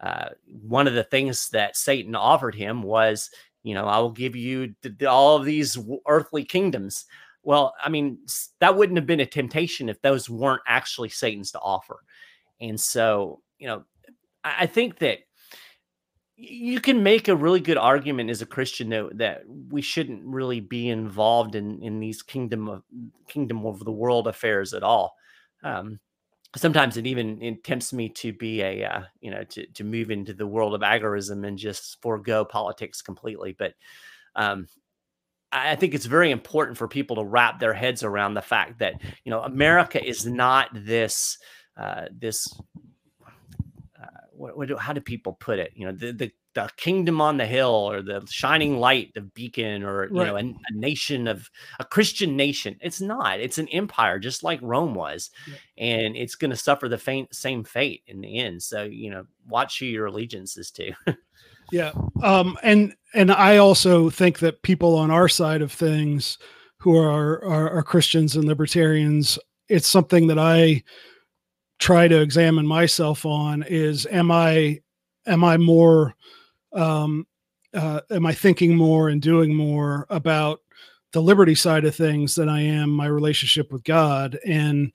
uh, 0.00 0.30
one 0.46 0.86
of 0.86 0.94
the 0.94 1.04
things 1.04 1.48
that 1.50 1.76
Satan 1.76 2.14
offered 2.14 2.54
him 2.54 2.82
was, 2.82 3.30
you 3.62 3.74
know, 3.74 3.86
I 3.86 3.98
will 3.98 4.10
give 4.10 4.36
you 4.36 4.74
all 5.08 5.36
of 5.36 5.44
these 5.44 5.78
earthly 6.06 6.44
kingdoms. 6.44 7.06
Well, 7.42 7.74
I 7.82 7.88
mean, 7.88 8.18
that 8.60 8.76
wouldn't 8.76 8.98
have 8.98 9.06
been 9.06 9.20
a 9.20 9.26
temptation 9.26 9.88
if 9.88 10.00
those 10.02 10.28
weren't 10.28 10.62
actually 10.66 11.08
Satan's 11.08 11.52
to 11.52 11.60
offer. 11.60 12.02
And 12.60 12.78
so, 12.80 13.40
you 13.58 13.68
know, 13.68 13.84
I 14.44 14.66
think 14.66 14.98
that 14.98 15.20
you 16.36 16.80
can 16.80 17.02
make 17.02 17.28
a 17.28 17.36
really 17.36 17.60
good 17.60 17.78
argument 17.78 18.30
as 18.30 18.42
a 18.42 18.46
Christian 18.46 18.90
that, 18.90 19.18
that 19.18 19.42
we 19.70 19.80
shouldn't 19.80 20.22
really 20.24 20.60
be 20.60 20.90
involved 20.90 21.54
in 21.54 21.82
in 21.82 21.98
these 21.98 22.22
kingdom 22.22 22.68
of 22.68 22.82
kingdom 23.26 23.64
of 23.64 23.84
the 23.84 23.92
world 23.92 24.28
affairs 24.28 24.74
at 24.74 24.82
all. 24.82 25.14
Um, 25.64 25.98
sometimes 26.56 26.96
it 26.96 27.06
even 27.06 27.40
it 27.42 27.62
tempts 27.62 27.92
me 27.92 28.08
to 28.08 28.32
be 28.32 28.62
a 28.62 28.84
uh, 28.84 29.02
you 29.20 29.30
know 29.30 29.44
to 29.44 29.66
to 29.68 29.84
move 29.84 30.10
into 30.10 30.34
the 30.34 30.46
world 30.46 30.74
of 30.74 30.80
agorism 30.80 31.46
and 31.46 31.58
just 31.58 32.00
forego 32.02 32.44
politics 32.44 33.00
completely 33.02 33.54
but 33.58 33.74
um 34.34 34.66
I 35.52 35.76
think 35.76 35.94
it's 35.94 36.06
very 36.06 36.32
important 36.32 36.76
for 36.76 36.88
people 36.88 37.16
to 37.16 37.24
wrap 37.24 37.60
their 37.60 37.72
heads 37.72 38.02
around 38.02 38.34
the 38.34 38.42
fact 38.42 38.78
that 38.80 39.00
you 39.24 39.30
know 39.30 39.40
America 39.42 40.04
is 40.04 40.26
not 40.26 40.68
this 40.72 41.38
uh, 41.76 42.06
this 42.10 42.52
uh, 44.00 44.06
what, 44.32 44.56
what, 44.56 44.78
how 44.78 44.92
do 44.92 45.00
people 45.00 45.34
put 45.34 45.58
it? 45.58 45.72
You 45.74 45.86
know 45.86 45.92
the, 45.92 46.12
the 46.12 46.32
the 46.56 46.70
kingdom 46.76 47.20
on 47.20 47.36
the 47.36 47.46
hill 47.46 47.70
or 47.70 48.02
the 48.02 48.26
shining 48.28 48.78
light 48.78 49.12
of 49.16 49.32
beacon 49.34 49.84
or 49.84 50.06
you 50.06 50.16
Right. 50.16 50.26
know 50.26 50.36
a, 50.36 50.40
a 50.40 50.74
nation 50.74 51.28
of 51.28 51.48
a 51.78 51.84
christian 51.84 52.36
nation. 52.36 52.76
It's 52.80 53.00
not. 53.00 53.38
It's 53.40 53.58
an 53.58 53.68
empire 53.68 54.18
just 54.18 54.42
like 54.42 54.58
rome 54.62 54.94
was 54.94 55.30
and 55.78 56.16
it's 56.16 56.34
going 56.34 56.50
to 56.50 56.56
suffer 56.56 56.88
the 56.88 56.98
faint, 56.98 57.34
same 57.34 57.62
fate 57.62 58.02
in 58.06 58.20
the 58.20 58.38
end. 58.38 58.62
So 58.62 58.82
you 58.82 59.10
know 59.10 59.26
watch 59.46 59.78
who 59.78 59.86
your 59.86 60.06
allegiance 60.06 60.56
is 60.56 60.70
to. 60.72 60.92
Yeah. 61.72 61.92
Um, 62.22 62.56
and 62.62 62.94
and 63.14 63.30
I 63.30 63.56
also 63.56 64.08
think 64.10 64.38
that 64.38 64.62
people 64.62 64.96
on 64.96 65.10
our 65.10 65.28
side 65.28 65.62
of 65.62 65.72
things 65.72 66.38
who 66.78 66.96
are, 66.96 67.44
are 67.44 67.70
are 67.70 67.82
Christians 67.82 68.36
and 68.36 68.44
libertarians, 68.44 69.38
it's 69.68 69.88
something 69.88 70.28
that 70.28 70.38
I 70.38 70.82
try 71.78 72.08
to 72.08 72.20
examine 72.20 72.66
myself 72.66 73.26
on 73.26 73.64
is 73.68 74.06
am 74.06 74.30
I 74.30 74.80
am 75.26 75.44
I 75.44 75.56
more 75.56 76.14
um 76.72 77.26
uh, 77.74 78.00
am 78.10 78.24
I 78.24 78.32
thinking 78.32 78.74
more 78.74 79.08
and 79.08 79.20
doing 79.20 79.54
more 79.54 80.06
about 80.08 80.60
the 81.12 81.20
liberty 81.20 81.54
side 81.54 81.84
of 81.84 81.94
things 81.94 82.34
than 82.34 82.48
I 82.48 82.62
am 82.62 82.90
my 82.90 83.06
relationship 83.06 83.70
with 83.70 83.84
God 83.84 84.38
and 84.46 84.94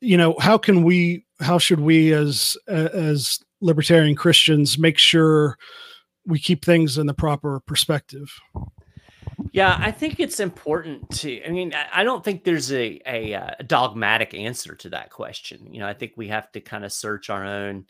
you 0.00 0.16
know 0.16 0.36
how 0.38 0.58
can 0.58 0.82
we 0.82 1.24
how 1.40 1.58
should 1.58 1.80
we 1.80 2.12
as 2.12 2.56
as 2.66 3.38
libertarian 3.60 4.16
Christians 4.16 4.78
make 4.78 4.98
sure 4.98 5.56
we 6.26 6.38
keep 6.38 6.64
things 6.64 6.98
in 6.98 7.06
the 7.06 7.14
proper 7.14 7.60
perspective. 7.60 8.32
Yeah, 9.52 9.76
I 9.80 9.90
think 9.90 10.20
it's 10.20 10.40
important 10.40 11.10
to. 11.18 11.44
I 11.44 11.50
mean, 11.50 11.72
I 11.92 12.04
don't 12.04 12.24
think 12.24 12.44
there's 12.44 12.72
a, 12.72 13.00
a 13.06 13.34
uh, 13.34 13.50
dogmatic 13.66 14.34
answer 14.34 14.74
to 14.76 14.90
that 14.90 15.10
question. 15.10 15.72
You 15.72 15.80
know, 15.80 15.88
I 15.88 15.94
think 15.94 16.12
we 16.16 16.28
have 16.28 16.50
to 16.52 16.60
kind 16.60 16.84
of 16.84 16.92
search 16.92 17.28
our 17.30 17.44
own 17.44 17.86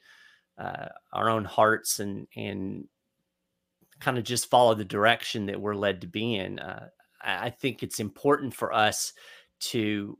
uh, 0.58 0.88
our 1.12 1.28
own 1.28 1.44
hearts 1.44 1.98
and 1.98 2.26
and 2.36 2.86
kind 4.02 4.18
of 4.18 4.24
just 4.24 4.50
follow 4.50 4.74
the 4.74 4.84
direction 4.84 5.46
that 5.46 5.60
we're 5.60 5.74
led 5.74 6.00
to 6.00 6.06
be 6.06 6.34
in. 6.34 6.58
Uh, 6.58 6.88
I 7.24 7.50
think 7.50 7.82
it's 7.82 8.00
important 8.00 8.52
for 8.52 8.72
us 8.72 9.12
to, 9.60 10.18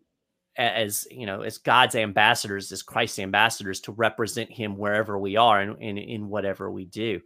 as 0.57 1.07
you 1.11 1.27
know, 1.27 1.43
as 1.43 1.59
God's 1.59 1.97
ambassadors, 1.97 2.71
as 2.71 2.83
Christ's 2.83 3.19
ambassadors, 3.19 3.81
to 3.81 3.93
represent 3.93 4.53
Him 4.53 4.77
wherever 4.77 5.19
we 5.19 5.37
are 5.37 5.61
and 5.61 5.83
in, 5.83 5.99
in 5.99 6.29
whatever 6.29 6.71
we 6.71 6.85
do. 6.85 7.21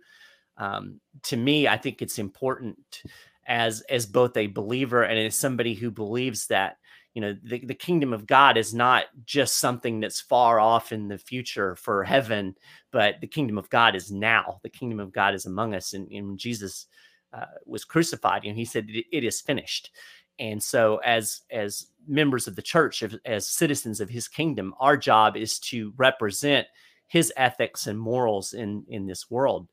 Um, 0.56 1.00
to 1.24 1.36
me, 1.36 1.68
I 1.68 1.76
think 1.76 2.00
it's 2.00 2.18
important 2.18 3.02
as 3.46 3.82
as 3.82 4.06
both 4.06 4.36
a 4.36 4.46
believer 4.46 5.02
and 5.02 5.18
as 5.18 5.38
somebody 5.38 5.74
who 5.74 5.90
believes 5.90 6.46
that 6.46 6.78
you 7.16 7.22
know 7.22 7.34
the, 7.44 7.64
the 7.64 7.74
kingdom 7.74 8.12
of 8.12 8.26
god 8.26 8.58
is 8.58 8.74
not 8.74 9.06
just 9.24 9.58
something 9.58 10.00
that's 10.00 10.20
far 10.20 10.60
off 10.60 10.92
in 10.92 11.08
the 11.08 11.16
future 11.16 11.74
for 11.74 12.04
heaven 12.04 12.54
but 12.92 13.14
the 13.22 13.26
kingdom 13.26 13.56
of 13.56 13.70
god 13.70 13.96
is 13.96 14.12
now. 14.12 14.60
The 14.62 14.68
kingdom 14.68 15.00
of 15.00 15.12
god 15.12 15.34
is 15.34 15.46
among 15.46 15.74
us. 15.74 15.94
And, 15.94 16.06
and 16.12 16.28
when 16.28 16.36
jesus 16.36 16.86
uh, 17.32 17.46
was 17.64 17.86
crucified 17.86 18.44
know 18.44 18.54
he 18.54 18.66
said 18.66 18.84
it, 18.88 19.06
it 19.10 19.24
is 19.24 19.40
finished. 19.40 19.90
And 20.38 20.62
so 20.62 20.98
as 20.98 21.40
as 21.50 21.86
members 22.06 22.46
of 22.46 22.54
the 22.54 22.62
church 22.62 23.02
as 23.24 23.48
citizens 23.48 24.02
of 24.02 24.10
his 24.10 24.28
kingdom 24.28 24.74
our 24.78 24.98
job 24.98 25.38
is 25.38 25.58
to 25.60 25.94
represent 25.96 26.66
his 27.06 27.32
ethics 27.38 27.86
and 27.86 27.98
morals 27.98 28.52
in 28.52 28.84
in 28.88 29.06
this 29.06 29.30
world 29.30 29.68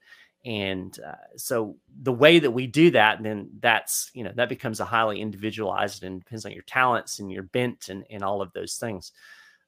and 0.45 0.99
uh, 1.05 1.15
so 1.37 1.77
the 2.01 2.11
way 2.11 2.39
that 2.39 2.51
we 2.51 2.67
do 2.67 2.91
that 2.91 3.23
then 3.23 3.49
that's 3.59 4.11
you 4.13 4.23
know 4.23 4.31
that 4.35 4.49
becomes 4.49 4.79
a 4.79 4.85
highly 4.85 5.21
individualized 5.21 6.03
and 6.03 6.19
depends 6.19 6.45
on 6.45 6.51
your 6.51 6.63
talents 6.63 7.19
and 7.19 7.31
your 7.31 7.43
bent 7.43 7.89
and, 7.89 8.03
and 8.09 8.23
all 8.23 8.41
of 8.41 8.51
those 8.53 8.75
things. 8.75 9.11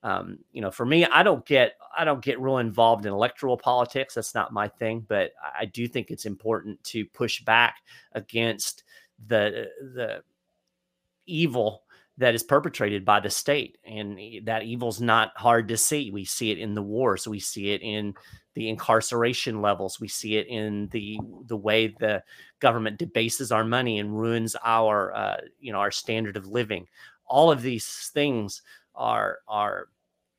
Um, 0.03 0.39
you 0.51 0.61
know 0.61 0.69
for 0.69 0.86
me 0.86 1.03
i 1.05 1.23
don't 1.23 1.43
get 1.45 1.78
i 1.97 2.03
don't 2.03 2.23
get 2.23 2.39
real 2.39 2.59
involved 2.59 3.05
in 3.05 3.13
electoral 3.13 3.57
politics. 3.57 4.13
That's 4.13 4.36
not 4.36 4.53
my 4.53 4.67
thing 4.67 5.05
but 5.07 5.32
i 5.57 5.65
do 5.65 5.88
think 5.88 6.11
it's 6.11 6.26
important 6.26 6.84
to 6.86 7.05
push 7.05 7.43
back 7.43 7.78
against 8.11 8.84
the 9.28 9.69
the 9.95 10.21
evil 11.26 11.84
that 12.17 12.36
is 12.36 12.43
perpetrated 12.43 13.03
by 13.03 13.19
the 13.19 13.30
state. 13.30 13.78
And 13.86 14.19
e- 14.19 14.41
that 14.45 14.63
evil's 14.63 15.01
not 15.01 15.32
hard 15.36 15.67
to 15.69 15.78
see. 15.78 16.11
We 16.11 16.26
see 16.26 16.51
it 16.51 16.59
in 16.59 16.73
the 16.73 16.82
wars. 16.82 17.28
We 17.28 17.39
see 17.39 17.71
it 17.71 17.82
in 17.82 18.13
the 18.56 18.70
incarceration 18.70 19.62
levels. 19.62 19.99
We 19.99 20.08
see 20.08 20.38
it 20.38 20.47
in 20.47 20.88
the 20.91 21.20
the 21.45 21.58
way 21.58 21.88
the 21.88 22.24
government 22.60 22.97
debases 22.97 23.51
our 23.51 23.64
money 23.64 23.99
and 23.99 24.18
ruins 24.18 24.56
our 24.64 25.14
uh, 25.14 25.38
you 25.60 25.72
know 25.72 25.80
our 25.80 25.91
standard 25.91 26.38
of 26.38 26.47
living. 26.47 26.88
All 27.28 27.51
of 27.51 27.62
these 27.62 28.12
things 28.14 28.62
are 28.95 29.39
are 29.47 29.89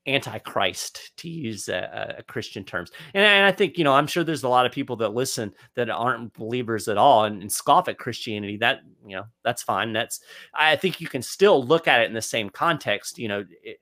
antichrist 0.08 1.16
to 1.16 1.28
use 1.28 1.68
a, 1.68 2.14
a 2.18 2.22
christian 2.22 2.62
terms. 2.62 2.92
And, 3.12 3.24
and 3.24 3.44
i 3.44 3.50
think 3.50 3.76
you 3.76 3.82
know 3.82 3.92
i'm 3.92 4.06
sure 4.06 4.22
there's 4.22 4.44
a 4.44 4.48
lot 4.48 4.64
of 4.64 4.70
people 4.70 4.94
that 4.96 5.14
listen 5.14 5.52
that 5.74 5.90
aren't 5.90 6.32
believers 6.32 6.86
at 6.86 6.96
all 6.96 7.24
and, 7.24 7.42
and 7.42 7.50
scoff 7.50 7.88
at 7.88 7.98
christianity. 7.98 8.56
That 8.56 8.82
you 9.04 9.16
know 9.16 9.24
that's 9.42 9.64
fine. 9.64 9.92
That's 9.92 10.20
i 10.54 10.76
think 10.76 11.00
you 11.00 11.08
can 11.08 11.22
still 11.22 11.62
look 11.62 11.88
at 11.88 12.00
it 12.00 12.06
in 12.06 12.14
the 12.14 12.22
same 12.22 12.50
context 12.50 13.18
you 13.18 13.26
know 13.28 13.44
it, 13.62 13.80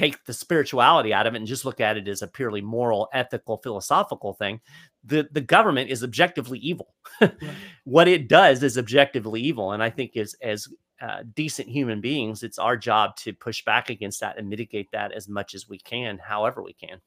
take 0.00 0.24
the 0.24 0.32
spirituality 0.32 1.12
out 1.12 1.26
of 1.26 1.34
it 1.34 1.38
and 1.38 1.46
just 1.46 1.64
look 1.64 1.80
at 1.80 1.96
it 1.96 2.08
as 2.08 2.22
a 2.22 2.26
purely 2.26 2.60
moral 2.60 3.08
ethical 3.12 3.58
philosophical 3.58 4.32
thing 4.34 4.60
the 5.04 5.28
the 5.32 5.40
government 5.40 5.90
is 5.90 6.02
objectively 6.02 6.58
evil 6.58 6.94
what 7.84 8.08
it 8.08 8.28
does 8.28 8.62
is 8.62 8.78
objectively 8.78 9.40
evil 9.40 9.72
and 9.72 9.82
i 9.82 9.90
think 9.90 10.16
as 10.16 10.34
as 10.42 10.68
uh, 11.02 11.22
decent 11.34 11.68
human 11.68 12.00
beings 12.00 12.42
it's 12.42 12.58
our 12.58 12.76
job 12.76 13.16
to 13.16 13.32
push 13.32 13.64
back 13.64 13.88
against 13.88 14.20
that 14.20 14.38
and 14.38 14.48
mitigate 14.48 14.90
that 14.92 15.12
as 15.12 15.28
much 15.28 15.54
as 15.54 15.68
we 15.68 15.78
can 15.78 16.18
however 16.18 16.62
we 16.62 16.72
can 16.74 17.00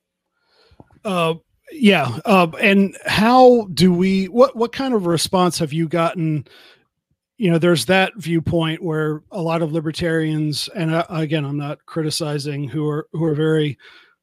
Uh, 1.06 1.36
yeah. 1.72 2.18
Uh, 2.26 2.48
and 2.62 2.96
how 3.06 3.68
do 3.74 3.94
we? 3.94 4.26
What 4.26 4.56
what 4.56 4.72
kind 4.72 4.94
of 4.94 5.06
response 5.06 5.60
have 5.60 5.74
you 5.74 5.88
gotten? 5.88 6.48
You 7.38 7.52
know, 7.52 7.58
there's 7.58 7.86
that 7.86 8.14
viewpoint 8.18 8.84
where 8.84 9.24
a 9.32 9.42
lot 9.42 9.62
of 9.62 9.72
libertarians, 9.72 10.70
and 10.76 10.94
uh, 10.94 11.06
again, 11.10 11.46
I'm 11.46 11.58
not 11.58 11.86
criticizing 11.86 12.68
who 12.70 12.88
are 12.88 13.08
who 13.12 13.24
are 13.26 13.36
very 13.36 13.78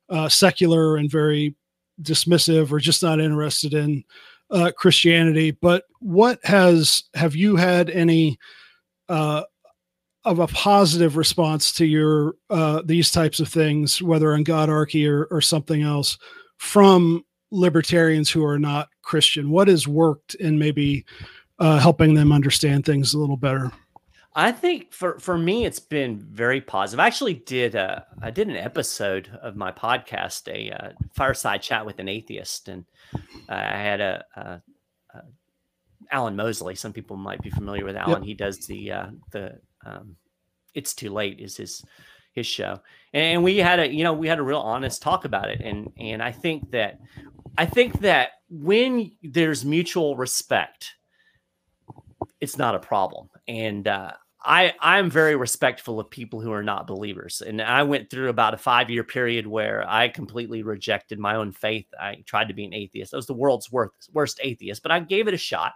uh, 0.09 0.29
secular 0.29 0.97
and 0.97 1.11
very 1.11 1.55
dismissive 2.03 2.73
or 2.73 2.79
just 2.79 3.03
not 3.03 3.21
interested 3.21 3.75
in 3.75 4.05
uh, 4.51 4.71
Christianity. 4.77 5.51
But 5.51 5.85
what 5.99 6.39
has 6.45 7.05
have 7.15 7.35
you 7.35 7.57
had 7.57 7.91
any? 7.91 8.39
Uh, 9.09 9.43
of 10.25 10.39
a 10.39 10.47
positive 10.49 11.17
response 11.17 11.73
to 11.73 11.87
your 11.87 12.35
uh, 12.51 12.83
these 12.85 13.11
types 13.11 13.41
of 13.41 13.49
things, 13.49 14.03
whether 14.03 14.35
on 14.35 14.45
Godarchy 14.45 15.09
or, 15.11 15.25
or 15.31 15.41
something 15.41 15.83
else, 15.83 16.19
from 16.59 17.25
libertarians 17.51 18.31
who 18.31 18.45
are 18.45 18.59
not 18.59 18.89
Christian? 19.03 19.51
What 19.51 19.69
has 19.69 19.89
worked 19.89 20.35
in 20.37 20.59
maybe 20.59 21.05
uh, 21.61 21.79
helping 21.79 22.15
them 22.15 22.33
understand 22.33 22.85
things 22.85 23.15
a 23.15 23.19
little 23.19 23.37
better? 23.37 23.71
I 24.35 24.53
think 24.53 24.93
for 24.93 25.19
for 25.19 25.37
me 25.37 25.65
it's 25.65 25.81
been 25.81 26.19
very 26.19 26.61
positive. 26.61 27.01
I 27.01 27.07
actually 27.07 27.35
did 27.35 27.75
uh, 27.75 28.01
I 28.23 28.31
did 28.31 28.49
an 28.49 28.57
episode 28.57 29.29
of 29.43 29.57
my 29.57 29.73
podcast, 29.73 30.49
a 30.49 30.71
uh, 30.71 30.93
fireside 31.15 31.63
chat 31.63 31.85
with 31.85 31.99
an 31.99 32.09
atheist, 32.09 32.69
and 32.69 32.85
uh, 33.15 33.19
I 33.49 33.77
had 33.77 34.01
a, 34.01 34.25
a, 34.37 34.63
a 35.15 35.23
Alan 36.13 36.37
Mosley. 36.37 36.77
Some 36.77 36.93
people 36.93 37.17
might 37.17 37.43
be 37.43 37.51
familiar 37.51 37.85
with 37.85 37.97
Alan. 37.97 38.23
He 38.23 38.35
does 38.35 38.67
the 38.67 38.93
uh, 38.93 39.07
the 39.33 39.59
um, 39.85 40.17
it's 40.75 40.95
too 40.95 41.11
late 41.11 41.41
is 41.41 41.57
his 41.57 41.85
his 42.33 42.47
show, 42.47 42.81
and 43.13 43.43
we 43.43 43.57
had 43.57 43.81
a 43.81 43.93
you 43.93 44.05
know 44.05 44.13
we 44.13 44.29
had 44.29 44.39
a 44.39 44.45
real 44.45 44.61
honest 44.61 45.03
talk 45.03 45.25
about 45.25 45.51
it, 45.51 45.61
and 45.61 45.93
and 45.99 46.23
I 46.23 46.31
think 46.31 46.71
that 46.71 47.01
I 47.59 47.67
think 47.67 48.01
that 48.03 48.31
when 48.49 49.11
there's 49.25 49.65
mutual 49.65 50.17
respect 50.17 50.95
it's 52.41 52.59
not 52.59 52.75
a 52.75 52.81
problem. 52.81 53.29
And 53.49 53.87
uh, 53.87 54.13
I 54.43 54.75
I'm 54.81 55.11
very 55.11 55.37
respectful 55.37 56.01
of 56.01 56.11
people 56.11 56.41
who 56.41 56.53
are 56.53 56.63
not 56.63 56.87
believers. 56.87 57.43
And 57.47 57.61
I 57.61 57.83
went 57.83 58.11
through 58.11 58.29
about 58.29 58.55
a 58.55 58.59
five 58.59 58.91
year 58.91 59.05
period 59.05 59.47
where 59.47 59.85
I 59.89 60.09
completely 60.09 60.63
rejected 60.63 61.19
my 61.19 61.37
own 61.37 61.53
faith. 61.53 61.87
I 62.01 62.23
tried 62.25 62.49
to 62.49 62.55
be 62.55 62.65
an 62.65 62.75
atheist. 62.75 63.13
I 63.13 63.19
was 63.19 63.27
the 63.27 63.35
world's 63.35 63.71
worst 63.71 64.11
worst 64.13 64.41
atheist, 64.43 64.83
but 64.83 64.93
I 64.93 65.01
gave 65.01 65.29
it 65.29 65.35
a 65.35 65.39
shot. 65.39 65.73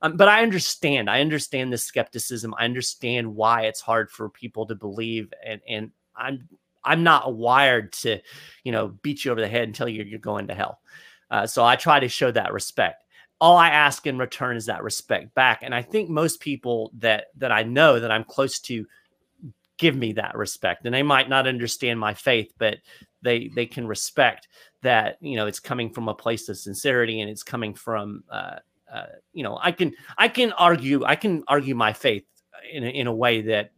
Um, 0.00 0.16
but 0.16 0.28
I 0.28 0.44
understand. 0.44 1.10
I 1.10 1.20
understand 1.20 1.72
the 1.72 1.78
skepticism. 1.78 2.54
I 2.56 2.64
understand 2.64 3.34
why 3.34 3.62
it's 3.62 3.80
hard 3.80 4.10
for 4.10 4.28
people 4.28 4.66
to 4.66 4.76
believe. 4.76 5.32
And 5.44 5.60
and 5.68 5.90
I'm 6.16 6.48
I'm 6.84 7.02
not 7.02 7.34
wired 7.34 7.92
to, 7.94 8.20
you 8.62 8.70
know, 8.70 8.88
beat 9.02 9.24
you 9.24 9.32
over 9.32 9.40
the 9.40 9.48
head 9.48 9.64
and 9.64 9.74
tell 9.74 9.88
you 9.88 10.04
you're 10.04 10.20
going 10.20 10.46
to 10.48 10.54
hell. 10.54 10.80
Uh, 11.30 11.46
so 11.46 11.64
I 11.64 11.76
try 11.76 12.00
to 12.00 12.08
show 12.08 12.30
that 12.30 12.52
respect 12.52 13.04
all 13.40 13.56
I 13.56 13.68
ask 13.68 14.06
in 14.06 14.18
return 14.18 14.56
is 14.56 14.66
that 14.66 14.82
respect 14.82 15.34
back. 15.34 15.60
And 15.62 15.74
I 15.74 15.82
think 15.82 16.10
most 16.10 16.40
people 16.40 16.90
that 16.98 17.26
that 17.36 17.52
I 17.52 17.62
know 17.62 18.00
that 18.00 18.10
I'm 18.10 18.24
close 18.24 18.58
to 18.60 18.86
give 19.78 19.96
me 19.96 20.12
that 20.14 20.36
respect. 20.36 20.84
And 20.84 20.94
they 20.94 21.04
might 21.04 21.28
not 21.28 21.46
understand 21.46 22.00
my 22.00 22.14
faith, 22.14 22.52
but 22.58 22.78
they 23.22 23.48
they 23.48 23.66
can 23.66 23.86
respect 23.86 24.48
that 24.82 25.16
you 25.20 25.36
know 25.36 25.46
it's 25.46 25.60
coming 25.60 25.90
from 25.90 26.08
a 26.08 26.14
place 26.14 26.48
of 26.48 26.56
sincerity 26.56 27.20
and 27.20 27.30
it's 27.30 27.42
coming 27.42 27.74
from 27.74 28.22
uh, 28.30 28.56
uh, 28.92 29.06
you 29.32 29.42
know 29.42 29.58
I 29.60 29.72
can 29.72 29.94
I 30.16 30.28
can 30.28 30.52
argue 30.52 31.04
I 31.04 31.16
can 31.16 31.44
argue 31.48 31.74
my 31.74 31.92
faith 31.92 32.24
in 32.72 32.84
a, 32.84 32.88
in 32.88 33.06
a 33.06 33.14
way 33.14 33.42
that 33.42 33.70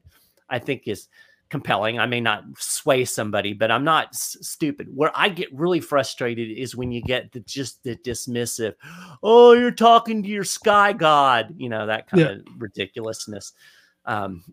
I 0.49 0.59
think 0.59 0.89
is 0.89 1.09
compelling. 1.51 1.99
I 1.99 2.07
may 2.07 2.21
not 2.21 2.45
sway 2.59 3.05
somebody, 3.05 3.53
but 3.53 3.71
I'm 3.71 3.85
not 3.85 4.09
s- 4.09 4.37
stupid. 4.41 4.89
Where 4.95 5.11
I 5.15 5.29
get 5.29 5.53
really 5.53 5.81
frustrated 5.81 6.51
is 6.57 6.77
when 6.77 6.93
you 6.93 7.03
get 7.03 7.33
the 7.33 7.41
just 7.41 7.83
the 7.83 7.97
dismissive, 7.97 8.75
oh, 9.23 9.53
you're 9.53 9.71
talking 9.73 10.23
to 10.23 10.29
your 10.29 10.45
sky 10.45 10.93
god, 10.93 11.55
you 11.59 11.69
know, 11.69 11.87
that 11.87 12.07
kind 12.09 12.21
Yeah. 12.21 12.29
of 12.31 12.43
ridiculousness. 12.59 13.53
Um, 14.05 14.45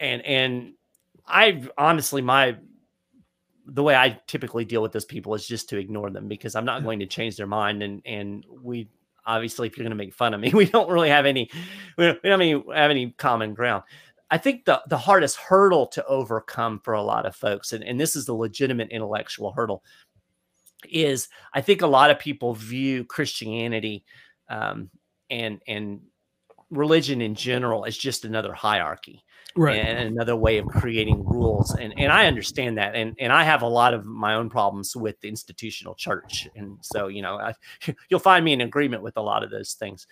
and 0.00 0.22
and 0.22 0.74
I 1.26 1.62
honestly 1.78 2.20
my 2.22 2.56
the 3.66 3.82
way 3.82 3.94
I 3.96 4.20
typically 4.26 4.66
deal 4.66 4.82
with 4.82 4.92
those 4.92 5.06
people 5.06 5.34
is 5.34 5.46
just 5.46 5.70
to 5.70 5.78
ignore 5.78 6.10
them 6.10 6.28
because 6.28 6.54
I'm 6.54 6.66
not 6.66 6.84
going 6.84 6.98
to 6.98 7.06
change 7.06 7.36
their 7.36 7.46
mind 7.46 7.82
and 7.82 8.02
and 8.04 8.44
we 8.62 8.88
obviously 9.24 9.66
if 9.66 9.78
you're 9.78 9.84
going 9.84 9.96
to 9.96 10.04
make 10.04 10.12
fun 10.12 10.34
of 10.34 10.40
me 10.40 10.50
we 10.54 10.66
don't 10.66 10.90
really 10.90 11.08
have 11.08 11.24
any 11.24 11.48
we 11.96 12.04
don't, 12.04 12.22
we 12.22 12.28
don't 12.28 12.40
have 12.40 12.46
any, 12.46 12.78
have 12.78 12.90
any 12.90 13.10
common 13.12 13.54
ground 13.54 13.82
i 14.34 14.38
think 14.38 14.64
the 14.64 14.82
the 14.88 14.98
hardest 14.98 15.36
hurdle 15.36 15.86
to 15.86 16.04
overcome 16.06 16.80
for 16.80 16.94
a 16.94 17.02
lot 17.02 17.24
of 17.24 17.36
folks 17.36 17.72
and, 17.72 17.84
and 17.84 18.00
this 18.00 18.16
is 18.16 18.26
the 18.26 18.34
legitimate 18.34 18.90
intellectual 18.90 19.52
hurdle 19.52 19.84
is 20.90 21.28
i 21.54 21.60
think 21.60 21.82
a 21.82 21.86
lot 21.86 22.10
of 22.10 22.18
people 22.18 22.52
view 22.52 23.04
christianity 23.04 24.04
um, 24.48 24.90
and 25.30 25.62
and 25.68 26.00
religion 26.70 27.20
in 27.20 27.36
general 27.36 27.84
as 27.84 27.96
just 27.96 28.24
another 28.24 28.52
hierarchy 28.52 29.22
Right. 29.56 29.76
and 29.76 30.08
another 30.08 30.34
way 30.34 30.58
of 30.58 30.66
creating 30.66 31.24
rules 31.24 31.72
and 31.76 31.94
and 31.96 32.10
i 32.10 32.26
understand 32.26 32.76
that 32.78 32.96
and 32.96 33.14
and 33.20 33.32
i 33.32 33.44
have 33.44 33.62
a 33.62 33.68
lot 33.68 33.94
of 33.94 34.04
my 34.04 34.34
own 34.34 34.50
problems 34.50 34.96
with 34.96 35.20
the 35.20 35.28
institutional 35.28 35.94
church 35.94 36.48
and 36.56 36.76
so 36.80 37.06
you 37.06 37.22
know 37.22 37.36
I, 37.38 37.54
you'll 38.08 38.18
find 38.18 38.44
me 38.44 38.52
in 38.52 38.62
agreement 38.62 39.04
with 39.04 39.16
a 39.16 39.22
lot 39.22 39.44
of 39.44 39.52
those 39.52 39.74
things 39.74 40.08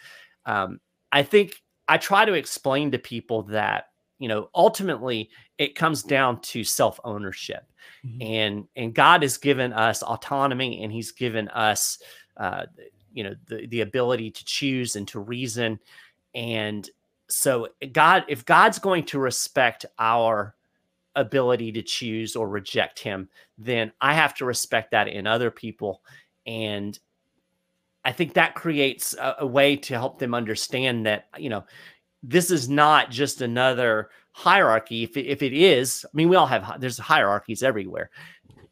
um, 0.46 0.78
i 1.10 1.24
think 1.24 1.60
i 1.88 1.98
try 1.98 2.24
to 2.24 2.34
explain 2.34 2.92
to 2.92 3.00
people 3.00 3.42
that 3.44 3.86
you 4.22 4.28
know 4.28 4.48
ultimately 4.54 5.28
it 5.58 5.74
comes 5.74 6.02
down 6.02 6.40
to 6.40 6.62
self-ownership. 6.64 7.64
Mhm. 8.06 8.22
and 8.22 8.68
and 8.76 8.94
god 8.94 9.22
has 9.22 9.36
given 9.38 9.72
us 9.72 10.02
autonomy 10.02 10.82
and 10.82 10.92
he's 10.92 11.12
given 11.12 11.48
us 11.48 11.98
uh, 12.36 12.64
you 13.12 13.24
know 13.24 13.34
the, 13.48 13.66
the 13.66 13.80
ability 13.82 14.30
to 14.30 14.44
choose 14.44 14.96
and 14.96 15.06
to 15.08 15.20
reason. 15.20 15.78
And 16.34 16.88
so 17.28 17.68
god 17.92 18.24
if 18.28 18.44
god's 18.44 18.78
going 18.78 19.04
to 19.06 19.18
respect 19.18 19.84
our 19.98 20.54
ability 21.16 21.72
to 21.72 21.82
choose 21.82 22.36
or 22.36 22.48
reject 22.48 22.98
him 22.98 23.28
then 23.58 23.92
i 24.00 24.14
have 24.14 24.34
to 24.34 24.44
respect 24.44 24.90
that 24.92 25.08
in 25.08 25.26
other 25.26 25.50
people. 25.50 26.02
And 26.46 26.98
i 28.04 28.12
think 28.12 28.32
that 28.34 28.54
creates 28.54 29.14
a, 29.14 29.36
a 29.40 29.46
way 29.46 29.76
to 29.76 29.94
help 29.94 30.18
them 30.18 30.34
understand 30.34 31.06
that 31.06 31.26
you 31.36 31.50
know 31.50 31.64
this 32.22 32.50
is 32.50 32.68
not 32.68 33.10
just 33.10 33.40
another 33.40 34.10
hierarchy. 34.32 35.02
If 35.02 35.16
it, 35.16 35.26
if 35.26 35.42
it 35.42 35.52
is 35.52 36.04
i 36.06 36.10
mean 36.14 36.28
we 36.28 36.36
all 36.36 36.46
have 36.46 36.80
there's 36.80 36.98
hierarchies 36.98 37.62
everywhere. 37.62 38.10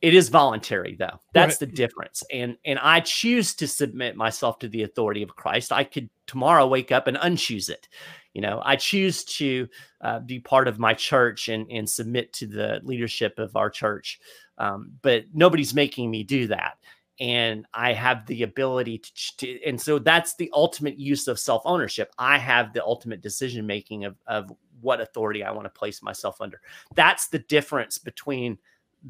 It 0.01 0.15
is 0.15 0.31
voluntary 0.31 0.97
though. 0.99 1.21
That's 1.35 1.59
the 1.59 1.67
difference. 1.67 2.23
And 2.33 2.57
and 2.65 2.79
i 2.79 3.01
choose 3.01 3.55
to 3.57 3.69
submit 3.69 4.17
myself 4.17 4.59
to 4.61 4.69
the 4.69 4.83
authority 4.83 5.23
of 5.23 5.37
christ. 5.37 5.73
I 5.73 5.85
could 5.85 6.09
tomorrow 6.27 6.67
wake 6.67 6.93
up 6.93 7.07
and 7.07 7.17
unchoose 7.19 7.69
it. 7.69 7.89
You 8.33 8.41
know 8.41 8.63
i 8.65 8.77
choose 8.77 9.25
to 9.25 9.69
uh, 10.01 10.21
be 10.21 10.39
part 10.39 10.69
of 10.69 10.79
my 10.79 10.95
church 10.95 11.49
and 11.49 11.71
and 11.71 11.89
submit 11.89 12.33
to 12.35 12.47
the 12.47 12.81
leadership 12.85 13.39
of 13.39 13.57
our 13.57 13.71
church. 13.71 14.21
Um, 14.57 14.93
but 15.03 15.25
nobody's 15.33 15.75
making 15.75 16.11
me 16.11 16.23
do 16.23 16.47
that 16.49 16.77
and 17.21 17.67
i 17.75 17.93
have 17.93 18.27
the 18.27 18.43
ability 18.43 18.99
to, 18.99 19.37
to 19.37 19.63
and 19.65 19.81
so 19.81 19.99
that's 19.99 20.35
the 20.37 20.51
ultimate 20.55 20.99
use 20.99 21.29
of 21.29 21.39
self-ownership. 21.39 22.13
I 22.19 22.39
have 22.39 22.73
the 22.73 22.85
ultimate 22.85 23.21
decision 23.21 23.67
making 23.67 24.05
of 24.05 24.17
of 24.27 24.51
what 24.81 25.01
authority 25.01 25.45
i 25.45 25.51
want 25.51 25.67
to 25.67 25.79
place 25.79 26.03
myself 26.03 26.41
under. 26.41 26.61
That's 26.95 27.29
the 27.29 27.41
difference 27.41 27.99
between 27.99 28.59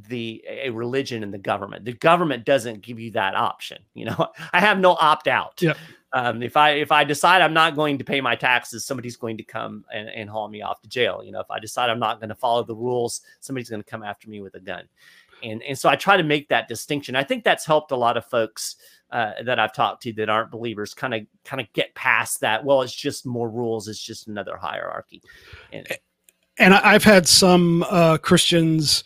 the 0.09 0.45
a 0.49 0.71
religion 0.71 1.23
and 1.23 1.33
the 1.35 1.39
government. 1.39 1.85
The 1.85 1.95
government 1.95 2.45
doesn't 2.45 2.83
give 2.83 3.01
you 3.01 3.11
that 3.13 3.35
option 3.35 3.79
you 3.95 4.05
know? 4.07 4.29
I 4.53 4.61
have 4.61 4.79
no 4.79 4.93
opt 5.01 5.29
out 5.29 5.63
um, 6.13 6.43
if 6.43 6.57
I 6.57 6.71
if 6.71 6.91
I 6.91 7.05
decide 7.05 7.41
I'm 7.41 7.55
not 7.55 7.77
going 7.77 7.99
to 7.99 8.05
pay 8.05 8.21
my 8.21 8.35
taxes, 8.35 8.85
somebody's 8.85 9.17
going 9.17 9.37
to 9.37 9.45
come 9.45 9.85
and, 9.93 10.09
and 10.09 10.29
haul 10.29 10.49
me 10.49 10.61
off 10.61 10.81
to 10.83 10.89
jail. 10.89 11.23
You 11.25 11.33
know, 11.33 11.41
if 11.41 11.51
I 11.51 11.61
decide 11.61 11.89
I'm 11.89 12.01
not 12.01 12.21
going 12.21 12.31
to 12.31 12.35
follow 12.35 12.65
the 12.65 12.75
rules, 12.75 13.21
somebody's 13.39 13.71
going 13.71 13.83
to 13.83 13.89
come 13.89 14.03
after 14.03 14.29
me 14.29 14.41
with 14.41 14.55
a 14.55 14.61
gun. 14.61 14.89
And 15.43 15.63
and 15.63 15.79
so 15.79 15.89
I 15.89 15.97
try 15.97 16.17
to 16.17 16.23
make 16.23 16.49
that 16.49 16.69
distinction. 16.69 17.17
I 17.17 17.25
think 17.25 17.45
that's 17.45 17.65
helped 17.67 17.91
a 17.93 17.97
lot 17.97 18.17
of 18.17 18.25
folks 18.27 18.77
uh, 19.11 19.33
that 19.45 19.59
I've 19.59 19.73
talked 19.73 20.03
to 20.05 20.13
that 20.15 20.29
aren't 20.29 20.51
believers 20.51 20.95
kind 20.95 21.15
of 21.15 21.23
kind 21.45 21.61
of 21.61 21.73
get 21.73 21.95
past 21.95 22.41
that. 22.41 22.65
Well, 22.65 22.83
it's 22.83 22.95
just 22.95 23.27
more 23.27 23.51
rules. 23.51 23.89
It's 23.89 24.03
just 24.03 24.29
another 24.29 24.57
hierarchy. 24.57 25.23
And 25.73 25.87
and 26.59 26.75
I've 26.75 27.05
had 27.05 27.27
some 27.27 27.85
uh, 27.91 28.19
Christians 28.19 29.03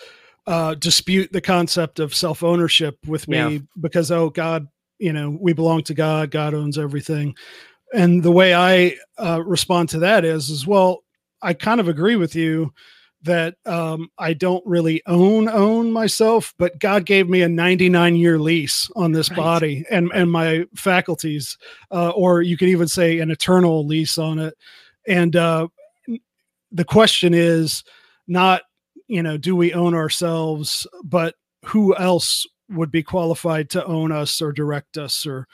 uh, 0.47 0.74
dispute 0.74 1.32
the 1.32 1.41
concept 1.41 2.01
of 2.01 2.14
self 2.14 2.43
ownership 2.43 2.99
with 3.07 3.28
me 3.28 3.37
Yeah. 3.37 3.59
because 3.80 4.11
oh 4.11 4.30
God, 4.30 4.68
you 4.99 5.12
know 5.12 5.39
we 5.41 5.53
belong 5.53 5.82
to 5.85 5.95
God. 5.95 6.30
God 6.30 6.55
owns 6.55 6.78
everything. 6.78 7.35
And 7.95 8.22
the 8.22 8.32
way 8.32 8.55
I 8.55 8.97
uh, 9.18 9.41
respond 9.45 9.89
to 9.91 10.01
that 10.01 10.24
is, 10.24 10.51
is 10.51 10.66
well, 10.66 11.05
I 11.43 11.55
kind 11.55 11.78
of 11.78 11.87
agree 11.89 12.16
with 12.16 12.35
you 12.35 12.72
that 13.25 13.57
um, 13.66 14.11
I 14.18 14.35
don't 14.35 14.64
really 14.66 15.03
own 15.07 15.49
own 15.49 15.91
myself, 15.91 16.55
but 16.59 16.79
God 16.79 17.07
gave 17.07 17.29
me 17.29 17.43
a 17.43 17.49
99 17.49 18.16
year 18.16 18.39
lease 18.39 18.91
on 18.97 19.12
this 19.12 19.31
Right. 19.31 19.37
body 19.37 19.85
and 19.91 20.11
and 20.14 20.31
my 20.31 20.66
faculties, 20.77 21.59
uh, 21.91 22.11
or 22.11 22.43
you 22.43 22.57
could 22.57 22.68
even 22.68 22.89
say 22.89 23.18
an 23.18 23.31
eternal 23.31 23.87
lease 23.87 24.18
on 24.18 24.39
it. 24.39 24.55
And 25.07 25.35
uh, 25.37 25.68
the 26.70 26.85
question 26.85 27.35
is 27.35 27.83
not 28.27 28.62
you 29.09 29.22
know 29.22 29.37
do 29.37 29.57
we 29.57 29.72
own 29.75 29.95
ourselves, 29.95 30.87
but 31.03 31.35
who 31.64 31.97
else 31.97 32.47
would 32.70 32.91
be 32.91 33.03
qualified 33.03 33.70
to 33.70 33.85
own 33.85 34.12
us 34.12 34.41
or 34.41 34.53
direct 34.53 34.97
us 34.99 35.27
or 35.27 35.47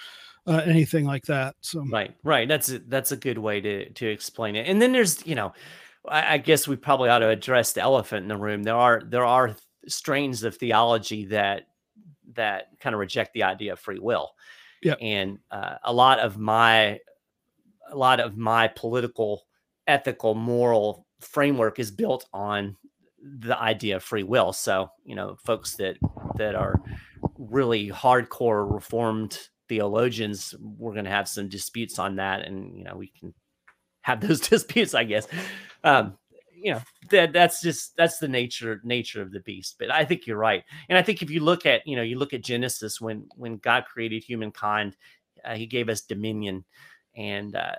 uh, 0.46 0.62
anything 0.64 1.04
like 1.04 1.24
that. 1.26 1.54
So 1.60 1.84
Right, 1.90 2.14
right. 2.24 2.48
That's 2.48 2.70
a, 2.70 2.78
that's 2.80 3.12
a 3.12 3.16
good 3.16 3.38
way 3.38 3.60
to 3.60 3.90
to 3.90 4.06
explain 4.06 4.56
it. 4.56 4.66
And 4.68 4.80
then 4.80 4.92
there's, 4.92 5.24
you 5.26 5.34
know, 5.34 5.52
I, 6.09 6.34
I 6.34 6.38
guess 6.38 6.68
we 6.68 6.76
probably 6.76 7.11
ought 7.11 7.18
to 7.20 7.28
address 7.28 7.72
the 7.72 7.80
elephant 7.80 8.22
in 8.22 8.28
the 8.28 8.36
room. 8.36 8.62
There 8.62 8.76
are 8.76 9.03
there 9.05 9.24
are 9.24 9.57
strains 9.86 10.42
of 10.42 10.57
theology 10.57 11.26
that 11.26 11.68
that 12.34 12.68
kind 12.80 12.94
of 12.94 13.01
reject 13.01 13.32
the 13.34 13.42
idea 13.42 13.72
of 13.72 13.80
free 13.80 13.98
will. 13.98 14.30
Yeah. 14.82 14.94
And 15.01 15.38
uh, 15.51 15.76
a 15.84 15.92
lot 15.92 16.18
of 16.20 16.38
my 16.38 17.01
a 17.90 17.96
lot 17.96 18.20
of 18.20 18.36
my 18.36 18.68
political, 18.68 19.46
ethical, 19.86 20.34
moral 20.34 21.07
framework 21.20 21.78
is 21.78 21.90
built 21.90 22.26
on 22.32 22.76
the 23.22 23.59
idea 23.59 23.96
of 23.96 24.05
free 24.05 24.22
will. 24.22 24.53
So, 24.53 24.90
you 25.05 25.14
know, 25.14 25.36
folks 25.44 25.76
that 25.76 25.96
that 26.36 26.55
are 26.55 26.80
really 27.36 27.90
hardcore 27.90 28.72
reformed 28.72 29.38
theologians, 29.68 30.55
we're 30.61 30.92
going 30.92 31.05
to 31.05 31.11
have 31.11 31.28
some 31.28 31.48
disputes 31.48 31.98
on 31.98 32.16
that, 32.16 32.46
and 32.46 32.76
you 32.78 32.84
know, 32.84 32.96
we 32.96 33.09
can 33.09 33.34
have 34.03 34.20
those 34.20 34.40
disputes, 34.48 34.94
I 34.94 35.05
guess. 35.05 35.26
Um, 35.84 36.16
you 36.55 36.72
know, 36.72 36.80
that 37.11 37.32
that's 37.32 37.62
just 37.62 37.96
that's 37.96 38.18
the 38.18 38.28
nature 38.28 38.80
nature 38.84 39.22
of 39.22 39.32
the 39.32 39.40
beast. 39.40 39.76
But 39.78 39.90
I 39.90 40.05
think 40.05 40.26
you're 40.26 40.36
right, 40.36 40.62
and 40.88 40.98
I 40.98 41.03
think 41.03 41.22
if 41.22 41.30
you 41.30 41.40
look 41.40 41.64
at 41.66 41.86
you 41.86 41.96
know 41.96 42.03
you 42.03 42.18
look 42.18 42.34
at 42.34 42.42
Genesis 42.42 43.01
when 43.01 43.28
when 43.36 43.57
God 43.57 43.84
created 43.86 44.22
humankind, 44.22 44.96
uh, 45.44 45.55
He 45.55 45.66
gave 45.66 45.88
us 45.88 46.03
dominion, 46.03 46.64
and 47.16 47.57
uh, 47.57 47.76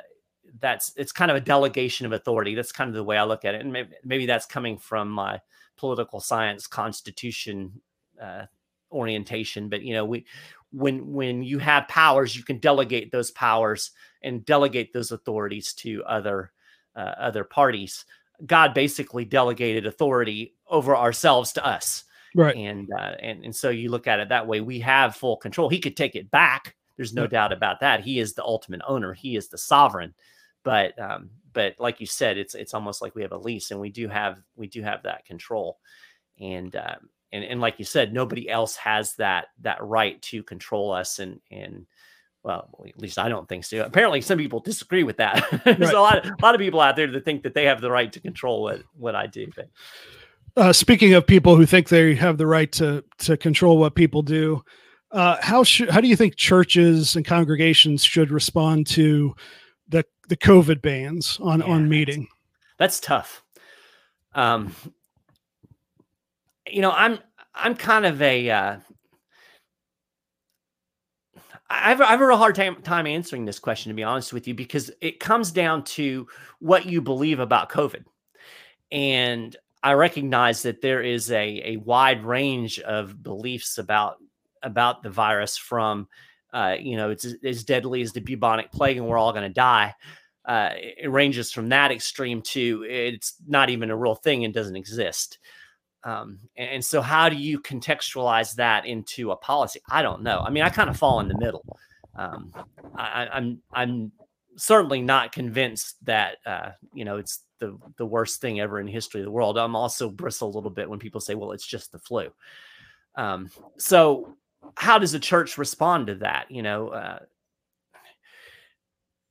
that's 0.59 0.93
it's 0.95 1.11
kind 1.11 1.29
of 1.29 1.37
a 1.37 1.41
delegation 1.41 2.05
of 2.05 2.11
authority. 2.11 2.55
That's 2.55 2.71
kind 2.71 2.89
of 2.89 2.95
the 2.95 3.03
way 3.03 3.17
I 3.17 3.23
look 3.23 3.45
at 3.45 3.55
it, 3.55 3.61
and 3.61 3.71
maybe, 3.71 3.89
maybe 4.03 4.25
that's 4.25 4.45
coming 4.45 4.77
from 4.77 5.09
my 5.09 5.39
political 5.77 6.19
science 6.19 6.67
constitution 6.67 7.81
uh, 8.21 8.45
orientation. 8.91 9.69
But 9.69 9.83
you 9.83 9.93
know, 9.93 10.05
we 10.05 10.25
when 10.71 11.13
when 11.13 11.43
you 11.43 11.59
have 11.59 11.87
powers, 11.87 12.35
you 12.35 12.43
can 12.43 12.57
delegate 12.57 13.11
those 13.11 13.31
powers 13.31 13.91
and 14.23 14.45
delegate 14.45 14.93
those 14.93 15.11
authorities 15.11 15.73
to 15.73 16.03
other 16.05 16.51
uh, 16.95 17.13
other 17.17 17.43
parties. 17.43 18.05
God 18.45 18.73
basically 18.73 19.25
delegated 19.25 19.85
authority 19.85 20.55
over 20.67 20.95
ourselves 20.95 21.53
to 21.53 21.65
us, 21.65 22.05
right. 22.35 22.55
and 22.55 22.89
uh, 22.97 23.15
and 23.19 23.43
and 23.45 23.55
so 23.55 23.69
you 23.69 23.89
look 23.89 24.07
at 24.07 24.19
it 24.19 24.29
that 24.29 24.47
way. 24.47 24.61
We 24.61 24.79
have 24.79 25.15
full 25.15 25.37
control. 25.37 25.69
He 25.69 25.79
could 25.79 25.97
take 25.97 26.15
it 26.15 26.31
back. 26.31 26.75
There's 26.97 27.13
no 27.13 27.23
Yep. 27.23 27.31
doubt 27.31 27.53
about 27.53 27.79
that. 27.81 28.01
He 28.01 28.19
is 28.19 28.33
the 28.33 28.43
ultimate 28.43 28.81
owner. 28.87 29.13
He 29.13 29.35
is 29.35 29.47
the 29.47 29.57
sovereign. 29.57 30.13
But 30.63 30.99
um, 30.99 31.31
but 31.53 31.75
like 31.79 31.99
you 31.99 32.05
said, 32.05 32.37
it's 32.37 32.55
it's 32.55 32.73
almost 32.73 33.01
like 33.01 33.15
we 33.15 33.21
have 33.23 33.31
a 33.31 33.37
lease, 33.37 33.71
and 33.71 33.79
we 33.79 33.89
do 33.89 34.07
have 34.07 34.37
we 34.55 34.67
do 34.67 34.81
have 34.81 35.03
that 35.03 35.25
control, 35.25 35.79
and 36.39 36.75
um, 36.75 37.09
and 37.31 37.43
and 37.43 37.61
like 37.61 37.79
you 37.79 37.85
said, 37.85 38.13
nobody 38.13 38.49
else 38.49 38.75
has 38.77 39.15
that 39.15 39.47
that 39.61 39.81
right 39.83 40.21
to 40.23 40.43
control 40.43 40.91
us, 40.91 41.19
and 41.19 41.39
and 41.51 41.85
well, 42.43 42.69
at 42.87 42.99
least 42.99 43.19
I 43.19 43.29
don't 43.29 43.47
think 43.47 43.63
so. 43.65 43.83
Apparently, 43.83 44.19
some 44.21 44.37
people 44.37 44.59
disagree 44.59 45.03
with 45.03 45.17
that. 45.17 45.45
There's 45.65 45.79
Right. 45.79 45.93
a 45.93 46.01
lot 46.01 46.25
a 46.25 46.35
lot 46.41 46.55
of 46.55 46.59
people 46.59 46.81
out 46.81 46.95
there 46.95 47.07
that 47.11 47.23
think 47.25 47.43
that 47.43 47.53
they 47.53 47.65
have 47.65 47.81
the 47.81 47.91
right 47.91 48.11
to 48.13 48.19
control 48.19 48.63
what 48.63 48.81
what 48.97 49.15
I 49.15 49.27
do. 49.27 49.47
But 49.55 49.69
uh, 50.57 50.73
speaking 50.73 51.13
of 51.13 51.25
people 51.27 51.55
who 51.55 51.65
think 51.65 51.89
they 51.89 52.15
have 52.15 52.37
the 52.37 52.47
right 52.47 52.71
to 52.73 53.03
to 53.19 53.37
control 53.37 53.77
what 53.77 53.95
people 53.95 54.21
do, 54.23 54.63
uh, 55.11 55.37
how 55.41 55.63
should 55.63 55.89
how 55.89 56.01
do 56.01 56.07
you 56.07 56.15
think 56.15 56.35
churches 56.35 57.15
and 57.15 57.25
congregations 57.25 58.03
should 58.03 58.31
respond 58.31 58.87
to 58.87 59.35
the 59.87 60.03
the 60.27 60.35
COVID 60.37 60.81
bans 60.81 61.37
on 61.41 61.59
Yeah, 61.59 61.65
on 61.65 61.71
that's- 61.83 61.89
meeting? 61.89 62.27
that's 62.77 62.99
tough. 62.99 63.43
Um, 64.33 64.73
you 66.71 66.81
know, 66.81 66.91
I'm 66.91 67.19
I'm 67.53 67.75
kind 67.75 68.05
of 68.05 68.21
a 68.21 68.49
uh, 68.49 68.77
I 71.71 71.89
have, 71.89 72.01
I 72.01 72.07
have 72.07 72.21
a 72.21 72.27
real 72.27 72.37
hard 72.37 72.55
time, 72.55 72.81
time 72.81 73.07
answering 73.07 73.45
this 73.45 73.59
question, 73.59 73.89
to 73.89 73.95
be 73.95 74.03
honest 74.03 74.33
with 74.33 74.45
you, 74.45 74.53
because 74.53 74.91
it 74.99 75.21
comes 75.21 75.51
down 75.51 75.85
to 75.85 76.27
what 76.59 76.85
you 76.85 77.01
believe 77.01 77.39
about 77.39 77.69
COVID. 77.69 78.03
And 78.91 79.55
I 79.81 79.93
recognize 79.93 80.63
that 80.63 80.81
there 80.81 81.01
is 81.01 81.31
a, 81.31 81.61
a 81.63 81.77
wide 81.77 82.25
range 82.25 82.79
of 82.79 83.23
beliefs 83.23 83.77
about 83.77 84.17
about 84.63 85.01
the 85.01 85.09
virus 85.09 85.57
from, 85.57 86.07
uh, 86.53 86.75
you 86.79 86.95
know, 86.95 87.09
it's 87.09 87.25
as 87.43 87.63
deadly 87.63 88.03
as 88.03 88.11
the 88.11 88.21
bubonic 88.21 88.71
plague 88.71 88.97
and 88.97 89.07
we're 89.07 89.17
all 89.17 89.31
going 89.31 89.47
to 89.47 89.49
die. 89.49 89.95
Uh, 90.45 90.69
it 90.73 91.09
ranges 91.09 91.51
from 91.51 91.69
that 91.69 91.91
extreme 91.91 92.43
to 92.43 92.85
it's 92.87 93.35
not 93.47 93.71
even 93.71 93.89
a 93.89 93.95
real 93.95 94.13
thing 94.13 94.45
and 94.45 94.53
doesn't 94.53 94.75
exist. 94.75 95.39
Um, 96.03 96.39
and 96.57 96.83
so, 96.83 97.01
how 97.01 97.29
do 97.29 97.35
you 97.35 97.59
contextualize 97.59 98.55
that 98.55 98.85
into 98.85 99.31
a 99.31 99.35
policy? 99.35 99.81
I 99.89 100.01
don't 100.01 100.23
know. 100.23 100.39
I 100.39 100.49
mean, 100.49 100.63
I 100.63 100.69
kind 100.69 100.89
of 100.89 100.97
fall 100.97 101.19
in 101.19 101.27
the 101.27 101.37
middle. 101.37 101.63
Um, 102.15 102.53
I, 102.95 103.27
I'm 103.31 103.61
I'm 103.71 104.11
certainly 104.57 105.01
not 105.01 105.31
convinced 105.31 106.03
that 106.05 106.37
uh, 106.45 106.71
you 106.93 107.05
know 107.05 107.17
it's 107.17 107.41
the 107.59 107.77
the 107.97 108.05
worst 108.05 108.41
thing 108.41 108.59
ever 108.59 108.79
in 108.79 108.87
history 108.87 109.21
of 109.21 109.25
the 109.25 109.31
world. 109.31 109.57
I'm 109.57 109.75
also 109.75 110.09
bristle 110.09 110.49
a 110.49 110.55
little 110.55 110.71
bit 110.71 110.89
when 110.89 110.99
people 110.99 111.21
say, 111.21 111.35
"Well, 111.35 111.51
it's 111.51 111.67
just 111.67 111.91
the 111.91 111.99
flu." 111.99 112.29
Um, 113.15 113.49
so, 113.77 114.35
how 114.75 114.97
does 114.97 115.11
the 115.11 115.19
church 115.19 115.57
respond 115.57 116.07
to 116.07 116.15
that? 116.15 116.49
You 116.49 116.63
know, 116.63 116.89
uh, 116.89 117.19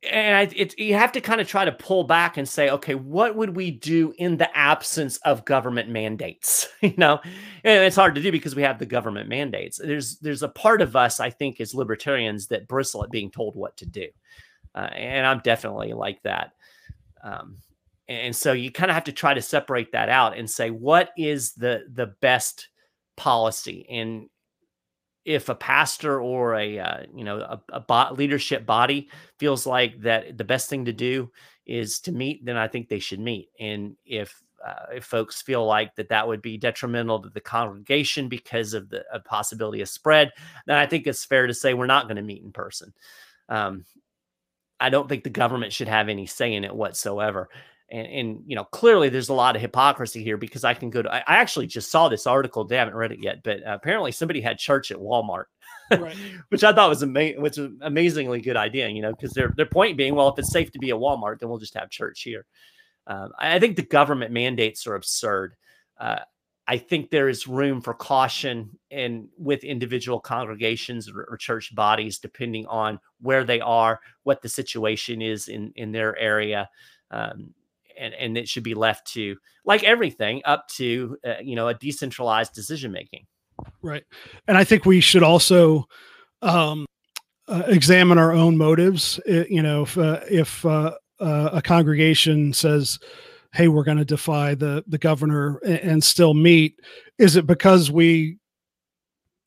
and 0.03 0.53
it, 0.57 0.79
you 0.79 0.95
have 0.95 1.13
to 1.13 1.21
kind 1.21 1.41
of 1.41 1.49
try 1.49 1.65
to 1.65 1.73
pull 1.73 2.05
back 2.05 2.39
and 2.39 2.49
say, 2.49 2.71
okay, 2.71 2.95
what 2.95 3.37
would 3.37 3.55
we 3.55 3.71
do 3.71 4.15
in 4.17 4.39
the 4.39 4.57
absence 4.57 5.19
of 5.19 5.45
government 5.45 5.91
mandates? 5.91 6.69
you 6.81 6.95
know, 6.97 7.21
and 7.65 7.85
it's 7.85 7.97
hard 7.97 8.15
to 8.15 8.23
do 8.23 8.33
because 8.33 8.57
we 8.57 8.63
have 8.63 8.79
the 8.79 8.87
government 8.87 9.29
mandates. 9.29 9.79
There's 9.79 10.19
there's 10.19 10.43
a 10.43 10.49
part 10.49 10.81
of 10.81 10.97
us, 10.97 11.21
I 11.21 11.31
think, 11.31 11.61
as 11.61 11.75
libertarians 11.75 12.47
that 12.47 12.67
bristle 12.67 13.05
at 13.05 13.11
being 13.11 13.31
told 13.31 13.57
what 13.57 13.77
to 13.79 13.87
do, 13.87 14.09
uh, 14.75 14.89
and 14.95 15.27
I'm 15.27 15.41
definitely 15.41 15.93
like 15.93 16.23
that. 16.23 16.53
Um, 17.23 17.59
and 18.09 18.35
so 18.35 18.53
you 18.53 18.73
kind 18.73 18.91
of 18.91 18.95
have 18.95 19.05
to 19.05 19.13
try 19.13 19.35
to 19.35 19.43
separate 19.43 19.93
that 19.93 20.09
out 20.09 20.37
and 20.37 20.51
say 20.51 20.71
what 20.71 21.11
is 21.19 21.53
the 21.53 21.85
the 21.93 22.07
best 22.21 22.69
policy 23.17 23.87
and 23.91 24.31
if 25.25 25.49
a 25.49 25.55
pastor 25.55 26.21
or 26.21 26.55
a 26.55 26.79
uh, 26.79 27.03
you 27.15 27.25
know 27.25 27.39
a, 27.39 27.61
a 27.89 28.13
leadership 28.15 28.65
body 28.65 29.09
feels 29.39 29.67
like 29.67 30.01
that 30.01 30.39
the 30.39 30.45
best 30.45 30.71
thing 30.71 30.85
to 30.87 30.93
do 30.93 31.31
is 31.67 32.01
to 32.01 32.13
meet 32.13 32.45
then 32.45 32.57
i 32.57 32.67
think 32.67 32.89
they 32.89 32.99
should 32.99 33.21
meet. 33.21 33.49
And 33.59 33.97
if 34.05 34.41
uh, 34.67 34.95
if 34.97 35.05
folks 35.05 35.41
feel 35.41 35.65
like 35.65 35.95
that 35.97 36.11
that 36.11 36.29
would 36.29 36.43
be 36.43 36.59
detrimental 36.59 37.23
to 37.23 37.31
the 37.31 37.41
congregation 37.41 38.29
because 38.29 38.75
of 38.75 38.91
the 38.91 39.05
possibility 39.25 39.81
of 39.81 39.89
spread 39.89 40.31
then 40.67 40.77
i 40.77 40.87
think 40.87 41.07
it's 41.07 41.25
fair 41.25 41.47
to 41.47 41.55
say 41.55 41.75
we're 41.75 41.87
not 41.87 42.05
going 42.05 42.17
to 42.17 42.23
meet 42.23 42.43
in 42.43 42.53
person. 42.53 42.93
Um, 43.49 43.85
i 44.79 44.89
don't 44.89 45.09
think 45.09 45.25
the 45.25 45.31
government 45.31 45.73
should 45.73 45.89
have 45.89 46.09
any 46.09 46.27
say 46.27 46.55
in 46.55 46.65
it 46.65 46.75
whatsoever 46.75 47.49
and, 47.91 48.07
and, 48.07 48.43
you 48.47 48.57
know 48.57 48.65
clearly 48.65 49.09
there's 49.09 49.29
a 49.29 49.35
lot 49.35 49.57
of 49.57 49.63
hypocrisy 49.63 50.23
here 50.23 50.37
because 50.37 50.65
i 50.65 50.75
can 50.75 50.91
go 50.91 51.03
to 51.03 51.13
i, 51.13 51.19
I 51.19 51.37
actually 51.37 51.67
just 51.67 51.91
saw 51.91 52.09
this 52.09 52.27
article 52.27 52.65
they 52.65 52.77
haven't 52.77 52.95
read 52.95 53.13
it 53.13 53.23
yet 53.23 53.43
but 53.43 53.67
uh, 53.67 53.75
apparently 53.75 54.13
somebody 54.13 54.41
had 54.41 54.59
church 54.59 54.91
at 54.91 54.99
walmart 54.99 55.45
right. 55.91 56.17
which 56.49 56.65
i 56.65 56.73
thought 56.73 56.89
was 56.89 57.03
amazing 57.03 57.43
which 57.43 57.59
is 57.59 57.67
an 57.67 57.79
amazingly 57.83 58.41
good 58.41 58.57
idea 58.57 58.89
you 58.89 59.03
know 59.03 59.13
because 59.13 59.33
their, 59.33 59.53
their 59.57 59.67
point 59.67 59.97
being 59.97 60.15
well 60.15 60.29
if 60.29 60.39
it's 60.39 60.53
safe 60.53 60.71
to 60.73 60.79
be 60.79 60.91
at 60.91 60.97
walmart 60.97 61.39
then 61.39 61.49
we'll 61.49 61.59
just 61.59 61.75
have 61.75 61.91
church 61.91 62.23
here 62.23 62.47
um, 63.07 63.33
I, 63.39 63.57
I, 63.57 63.59
think 63.59 63.77
the 63.77 63.83
government 63.83 64.33
mandates 64.33 64.87
are 64.87 64.95
absurd 64.95 65.57
uh, 65.99 66.21
I 66.71 66.79
think 66.79 67.11
there 67.11 67.29
is 67.29 67.49
room 67.49 67.81
for 67.81 67.95
caution 67.95 68.79
and 68.93 69.29
with 69.37 69.65
individual 69.65 70.21
congregations 70.21 71.11
or, 71.11 71.27
or, 71.29 71.37
church 71.37 71.75
bodies, 71.75 72.21
depending 72.21 72.65
on 72.67 73.01
where 73.21 73.43
they 73.43 73.59
are, 73.59 73.99
what 74.23 74.41
the 74.41 74.49
situation 74.49 75.21
is 75.21 75.49
in 75.49 75.73
in 75.75 75.91
their 75.91 76.17
area. 76.17 76.71
Um, 77.11 77.53
and 77.99 78.15
and 78.15 78.37
it 78.37 78.49
should 78.49 78.63
be 78.63 78.75
left 78.75 79.07
to 79.13 79.37
like 79.65 79.85
everything 79.85 80.43
up 80.45 80.67
to 80.69 81.17
uh, 81.25 81.35
you 81.43 81.57
know 81.57 81.69
a 81.69 81.75
decentralized 81.75 82.53
decision 82.55 82.91
making 82.93 83.27
right 83.83 84.05
and 84.49 84.57
i 84.57 84.65
think 84.65 84.85
we 84.85 85.01
should 85.01 85.23
also 85.23 85.85
um, 86.43 86.87
uh, 87.49 87.65
examine 87.67 88.19
our 88.19 88.33
own 88.33 88.57
motives 88.57 89.21
it, 89.27 89.51
you 89.51 89.63
know 89.63 89.83
if 89.83 89.99
uh, 89.99 90.21
if 90.31 90.65
uh, 90.65 90.93
uh, 91.21 91.51
a 91.53 91.63
congregation 91.63 92.53
says 92.53 92.99
hey 93.53 93.69
we're 93.69 93.85
going 93.85 93.99
to 93.99 94.05
defy 94.05 94.55
the 94.55 94.83
the 94.87 94.99
governor 94.99 95.59
and, 95.65 95.79
and 95.81 96.05
still 96.05 96.35
meet 96.35 96.79
is 97.19 97.37
it 97.37 97.47
because 97.47 97.91
we 97.91 98.39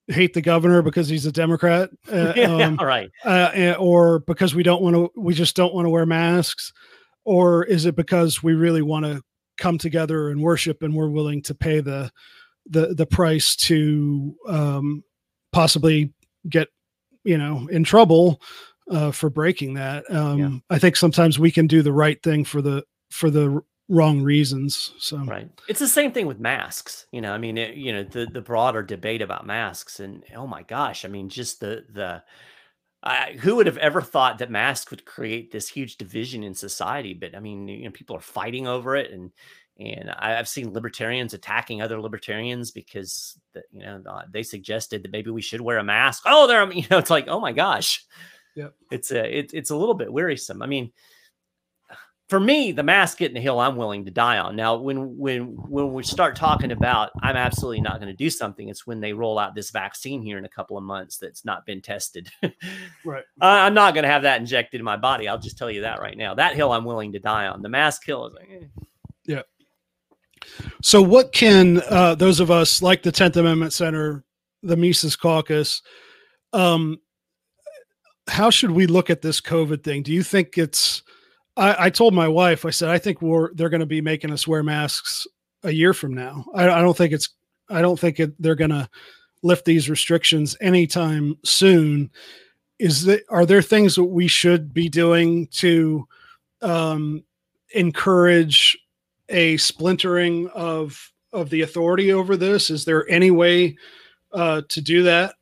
hate 0.07 0.33
the 0.33 0.41
governor 0.41 0.81
because 0.81 1.07
he's 1.07 1.25
a 1.25 1.31
Democrat, 1.31 1.89
uh, 2.11 2.33
yeah, 2.35 2.65
um, 2.65 2.75
right? 2.75 3.09
Uh, 3.23 3.75
or 3.79 4.19
because 4.19 4.53
we 4.53 4.63
don't 4.63 4.81
want 4.81 4.95
to, 4.95 5.11
we 5.15 5.33
just 5.33 5.55
don't 5.55 5.73
want 5.73 5.85
to 5.85 5.89
wear 5.89 6.05
masks 6.05 6.73
or 7.25 7.63
is 7.65 7.85
it 7.85 7.95
because 7.95 8.43
we 8.43 8.53
really 8.53 8.81
want 8.81 9.05
to 9.05 9.21
come 9.57 9.77
together 9.77 10.29
and 10.29 10.41
worship 10.41 10.81
and 10.81 10.93
we're 10.93 11.09
willing 11.09 11.41
to 11.43 11.55
pay 11.55 11.79
the 11.79 12.11
the 12.65 12.93
the 12.93 13.05
price 13.05 13.55
to 13.55 14.35
um, 14.47 15.03
possibly 15.51 16.13
get 16.49 16.69
you 17.23 17.37
know 17.37 17.67
in 17.71 17.83
trouble 17.83 18.41
uh, 18.89 19.11
for 19.11 19.29
breaking 19.29 19.75
that? 19.75 20.03
Um, 20.09 20.39
yeah. 20.39 20.75
i 20.75 20.79
think 20.79 20.95
sometimes 20.95 21.39
we 21.39 21.51
can 21.51 21.67
do 21.67 21.81
the 21.81 21.93
right 21.93 22.21
thing 22.23 22.43
for 22.43 22.61
the 22.61 22.83
for 23.11 23.29
the 23.29 23.61
wrong 23.89 24.21
reasons 24.21 24.93
so. 24.97 25.17
Right. 25.17 25.49
It's 25.67 25.79
the 25.79 25.89
same 25.89 26.13
thing 26.13 26.25
with 26.25 26.39
masks 26.39 27.05
you 27.11 27.21
know 27.21 27.33
i 27.33 27.37
mean 27.37 27.57
it, 27.57 27.75
you 27.75 27.91
know 27.91 28.03
the 28.03 28.25
the 28.25 28.41
broader 28.41 28.81
debate 28.81 29.21
about 29.21 29.45
masks 29.45 29.99
and 29.99 30.23
oh 30.35 30.47
my 30.47 30.63
gosh 30.63 31.03
i 31.03 31.09
mean 31.09 31.29
just 31.29 31.59
the 31.59 31.83
the 31.93 32.23
I, 33.03 33.35
who 33.39 33.57
would 33.57 33.67
have 33.67 33.77
ever 33.77 34.01
thought 34.01 34.37
that 34.37 34.49
masks 34.49 34.89
would 34.89 35.03
create 35.03 35.51
this 35.51 35.67
huge 35.67 35.97
division 35.97 36.43
in 36.43 36.55
society? 36.55 37.13
But 37.13 37.35
I 37.35 37.39
mean, 37.39 37.67
you 37.67 37.85
know, 37.85 37.91
people 37.91 38.15
are 38.15 38.21
fighting 38.21 38.65
over 38.65 38.95
it, 38.95 39.11
and 39.11 39.31
and 39.79 40.11
I, 40.17 40.31
have 40.31 40.47
seen 40.47 40.71
libertarians 40.71 41.33
attacking 41.33 41.81
other 41.81 41.99
libertarians 41.99 42.71
because 42.71 43.37
that 43.53 43.63
you 43.71 43.81
know 43.81 44.01
they 44.31 44.43
suggested 44.43 45.03
that 45.03 45.11
maybe 45.11 45.31
we 45.31 45.41
should 45.41 45.61
wear 45.61 45.79
a 45.79 45.83
mask. 45.83 46.23
Oh, 46.25 46.47
they're 46.47 46.71
you 46.71 46.85
know, 46.89 46.97
it's 46.97 47.09
like 47.09 47.27
oh 47.27 47.39
my 47.39 47.51
gosh, 47.51 48.05
yeah, 48.55 48.69
it's 48.89 49.11
a 49.11 49.39
it, 49.39 49.51
it's 49.53 49.71
a 49.71 49.75
little 49.75 49.95
bit 49.95 50.11
wearisome. 50.11 50.61
I 50.61 50.67
mean, 50.67 50.91
for 52.29 52.39
me, 52.39 52.71
the 52.71 52.83
mask 52.83 53.17
getting 53.17 53.35
the 53.35 53.41
hill 53.41 53.59
I'm 53.59 53.75
willing 53.75 54.05
to 54.05 54.11
die 54.11 54.37
on. 54.37 54.55
Now, 54.55 54.77
when 54.77 55.17
when 55.17 55.43
when 55.69 55.93
we 55.93 56.03
start 56.03 56.35
talking 56.35 56.71
about 56.71 57.11
I'm 57.21 57.35
absolutely 57.35 57.81
not 57.81 57.99
going 57.99 58.07
to 58.07 58.15
do 58.15 58.29
something, 58.29 58.69
it's 58.69 58.87
when 58.87 59.01
they 59.01 59.13
roll 59.13 59.37
out 59.37 59.55
this 59.55 59.71
vaccine 59.71 60.21
here 60.21 60.37
in 60.37 60.45
a 60.45 60.49
couple 60.49 60.77
of 60.77 60.83
months 60.83 61.17
that's 61.17 61.43
not 61.43 61.65
been 61.65 61.81
tested. 61.81 62.29
right. 63.05 63.23
I'm 63.41 63.73
not 63.73 63.93
going 63.93 64.03
to 64.03 64.09
have 64.09 64.21
that 64.23 64.39
injected 64.39 64.79
in 64.79 64.85
my 64.85 64.97
body. 64.97 65.27
I'll 65.27 65.39
just 65.39 65.57
tell 65.57 65.69
you 65.69 65.81
that 65.81 65.99
right 65.99 66.17
now. 66.17 66.33
That 66.33 66.55
hill 66.55 66.71
I'm 66.71 66.85
willing 66.85 67.11
to 67.11 67.19
die 67.19 67.47
on. 67.47 67.61
The 67.61 67.69
mask 67.69 68.05
hill 68.05 68.25
is 68.27 68.33
like, 68.33 68.49
eh. 68.49 68.83
yeah. 69.25 69.41
So, 70.81 71.01
what 71.01 71.33
can 71.33 71.81
uh, 71.89 72.15
those 72.15 72.39
of 72.39 72.49
us 72.49 72.81
like 72.81 73.03
the 73.03 73.11
Tenth 73.11 73.35
Amendment 73.35 73.73
Center, 73.73 74.23
the 74.61 74.77
Mises 74.77 75.15
Caucus, 75.15 75.81
um, 76.53 76.99
how 78.27 78.49
should 78.49 78.71
we 78.71 78.87
look 78.87 79.09
at 79.09 79.21
this 79.21 79.41
COVID 79.41 79.83
thing? 79.83 80.03
Do 80.03 80.13
you 80.13 80.23
think 80.23 80.57
it's 80.57 81.03
I, 81.55 81.85
I 81.85 81.89
told 81.89 82.13
my 82.13 82.27
wife, 82.27 82.65
I 82.65 82.69
said, 82.71 82.89
I 82.89 82.97
think 82.97 83.21
we're 83.21 83.53
they're 83.53 83.69
going 83.69 83.79
to 83.79 83.85
be 83.85 84.01
making 84.01 84.31
us 84.31 84.47
wear 84.47 84.63
masks 84.63 85.27
a 85.63 85.71
year 85.71 85.93
from 85.93 86.13
now. 86.13 86.45
I, 86.53 86.69
I 86.69 86.81
don't 86.81 86.97
think 86.97 87.13
it's 87.13 87.29
I 87.69 87.81
don't 87.81 87.99
think 87.99 88.19
it, 88.19 88.33
they're 88.41 88.55
going 88.55 88.71
to 88.71 88.89
lift 89.41 89.65
these 89.65 89.89
restrictions 89.89 90.55
anytime 90.61 91.37
soon. 91.43 92.09
Is 92.79 93.05
that 93.05 93.23
are 93.29 93.45
there 93.45 93.61
things 93.61 93.95
that 93.95 94.05
we 94.05 94.27
should 94.27 94.73
be 94.73 94.89
doing 94.89 95.47
to 95.47 96.07
um, 96.61 97.23
encourage 97.73 98.77
a 99.29 99.57
splintering 99.57 100.49
of 100.49 101.11
of 101.31 101.49
the 101.49 101.61
authority 101.61 102.11
over 102.11 102.35
this? 102.35 102.69
Is 102.69 102.85
there 102.85 103.09
any 103.09 103.31
way 103.31 103.77
uh, 104.31 104.63
to 104.69 104.81
do 104.81 105.03
that? 105.03 105.35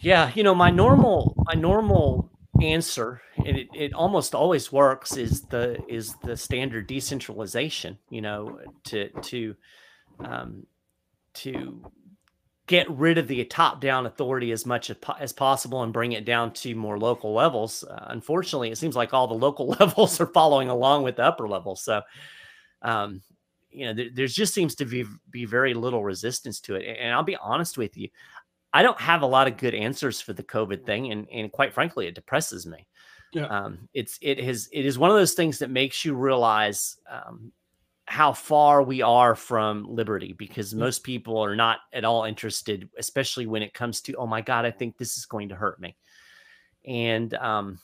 Yeah, 0.00 0.30
you 0.34 0.42
know, 0.42 0.54
my 0.54 0.70
normal 0.70 1.34
my 1.46 1.54
normal 1.54 2.30
answer 2.62 3.20
and 3.44 3.56
it, 3.56 3.68
it 3.74 3.92
almost 3.92 4.34
always 4.34 4.72
works 4.72 5.16
is 5.16 5.42
the 5.42 5.78
is 5.88 6.14
the 6.24 6.36
standard 6.36 6.86
decentralization 6.86 7.98
you 8.10 8.20
know 8.20 8.58
to 8.84 9.08
to 9.22 9.54
um, 10.20 10.66
to 11.34 11.84
get 12.66 12.90
rid 12.90 13.18
of 13.18 13.28
the 13.28 13.44
top 13.44 13.80
down 13.80 14.06
authority 14.06 14.50
as 14.50 14.66
much 14.66 14.90
as, 14.90 14.96
as 15.20 15.32
possible 15.32 15.82
and 15.82 15.92
bring 15.92 16.12
it 16.12 16.24
down 16.24 16.52
to 16.52 16.74
more 16.74 16.98
local 16.98 17.32
levels. 17.32 17.84
Uh, 17.84 18.06
unfortunately 18.08 18.70
it 18.70 18.78
seems 18.78 18.96
like 18.96 19.14
all 19.14 19.28
the 19.28 19.34
local 19.34 19.68
levels 19.80 20.20
are 20.20 20.26
following 20.26 20.68
along 20.68 21.02
with 21.02 21.16
the 21.16 21.24
upper 21.24 21.48
levels 21.48 21.82
so 21.82 22.00
um, 22.82 23.22
you 23.70 23.84
know 23.84 23.92
there, 23.92 24.08
there 24.12 24.26
just 24.26 24.54
seems 24.54 24.74
to 24.74 24.84
be 24.84 25.04
be 25.30 25.44
very 25.44 25.74
little 25.74 26.02
resistance 26.02 26.60
to 26.60 26.76
it. 26.76 26.96
And 26.98 27.12
i'll 27.12 27.22
be 27.22 27.36
honest 27.36 27.76
with 27.76 27.96
you 27.96 28.08
I 28.76 28.82
don't 28.82 29.00
have 29.00 29.22
a 29.22 29.26
lot 29.26 29.48
of 29.48 29.56
good 29.56 29.74
answers 29.74 30.20
for 30.20 30.34
the 30.34 30.42
COVID 30.42 30.84
thing, 30.84 31.10
and 31.10 31.26
and 31.32 31.50
quite 31.50 31.72
frankly, 31.72 32.08
it 32.08 32.14
depresses 32.14 32.66
me. 32.66 32.86
Yeah. 33.32 33.46
Um, 33.46 33.88
it's 33.94 34.18
it 34.20 34.38
has 34.38 34.68
it 34.70 34.84
is 34.84 34.98
one 34.98 35.08
of 35.08 35.16
those 35.16 35.32
things 35.32 35.60
that 35.60 35.70
makes 35.70 36.04
you 36.04 36.14
realize 36.14 36.98
um, 37.10 37.52
how 38.04 38.34
far 38.34 38.82
we 38.82 39.00
are 39.00 39.34
from 39.34 39.86
liberty 39.88 40.34
because 40.34 40.74
most 40.74 41.04
people 41.04 41.38
are 41.38 41.56
not 41.56 41.78
at 41.90 42.04
all 42.04 42.24
interested, 42.24 42.90
especially 42.98 43.46
when 43.46 43.62
it 43.62 43.72
comes 43.72 44.02
to, 44.02 44.14
oh 44.16 44.26
my 44.26 44.42
God, 44.42 44.66
I 44.66 44.72
think 44.72 44.98
this 44.98 45.16
is 45.16 45.24
going 45.24 45.48
to 45.48 45.56
hurt 45.56 45.80
me. 45.80 45.96
And 46.84 47.32
um, 47.32 47.78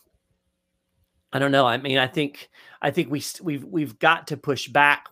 I 1.32 1.38
don't 1.38 1.52
know. 1.52 1.66
I 1.66 1.78
mean, 1.78 1.96
I 1.96 2.06
think 2.06 2.50
I 2.82 2.90
think 2.90 3.10
we 3.10 3.22
we've 3.40 3.64
we've 3.64 3.98
got 3.98 4.26
to 4.26 4.36
push 4.36 4.68
back. 4.68 5.08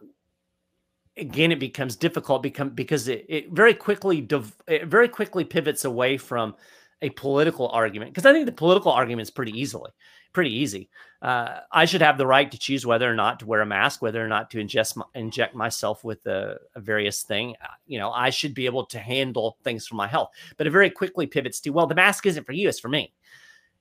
Again, 1.20 1.52
it 1.52 1.60
becomes 1.60 1.96
difficult 1.96 2.42
become 2.42 2.70
because 2.70 3.08
it, 3.08 3.26
it 3.28 3.52
very 3.52 3.74
quickly 3.74 4.26
it 4.66 4.86
very 4.86 5.08
quickly 5.08 5.44
pivots 5.44 5.84
away 5.84 6.16
from 6.16 6.54
a 7.02 7.10
political 7.10 7.68
argument 7.68 8.12
because 8.12 8.26
I 8.26 8.32
think 8.32 8.46
the 8.46 8.52
political 8.52 8.90
argument 8.92 9.22
is 9.22 9.30
pretty 9.30 9.58
easily 9.58 9.90
pretty 10.32 10.54
easy. 10.54 10.88
Uh, 11.22 11.60
I 11.70 11.84
should 11.84 12.02
have 12.02 12.16
the 12.18 12.26
right 12.26 12.50
to 12.50 12.58
choose 12.58 12.86
whether 12.86 13.10
or 13.10 13.14
not 13.14 13.40
to 13.40 13.46
wear 13.46 13.60
a 13.60 13.66
mask, 13.66 14.00
whether 14.00 14.24
or 14.24 14.28
not 14.28 14.50
to 14.50 14.58
ingest 14.58 14.96
my, 14.96 15.04
inject 15.14 15.54
myself 15.54 16.02
with 16.02 16.24
a, 16.26 16.56
a, 16.74 16.80
various 16.80 17.22
thing. 17.22 17.54
Uh, 17.62 17.68
you 17.86 17.98
know, 17.98 18.10
I 18.10 18.30
should 18.30 18.54
be 18.54 18.66
able 18.66 18.86
to 18.86 18.98
handle 18.98 19.58
things 19.62 19.86
for 19.86 19.96
my 19.96 20.06
health. 20.06 20.30
But 20.56 20.66
it 20.66 20.70
very 20.70 20.88
quickly 20.88 21.26
pivots 21.26 21.60
to, 21.60 21.70
well, 21.70 21.86
the 21.86 21.94
mask 21.94 22.26
isn't 22.26 22.44
for 22.44 22.52
you; 22.52 22.68
it's 22.68 22.80
for 22.80 22.88
me. 22.88 23.12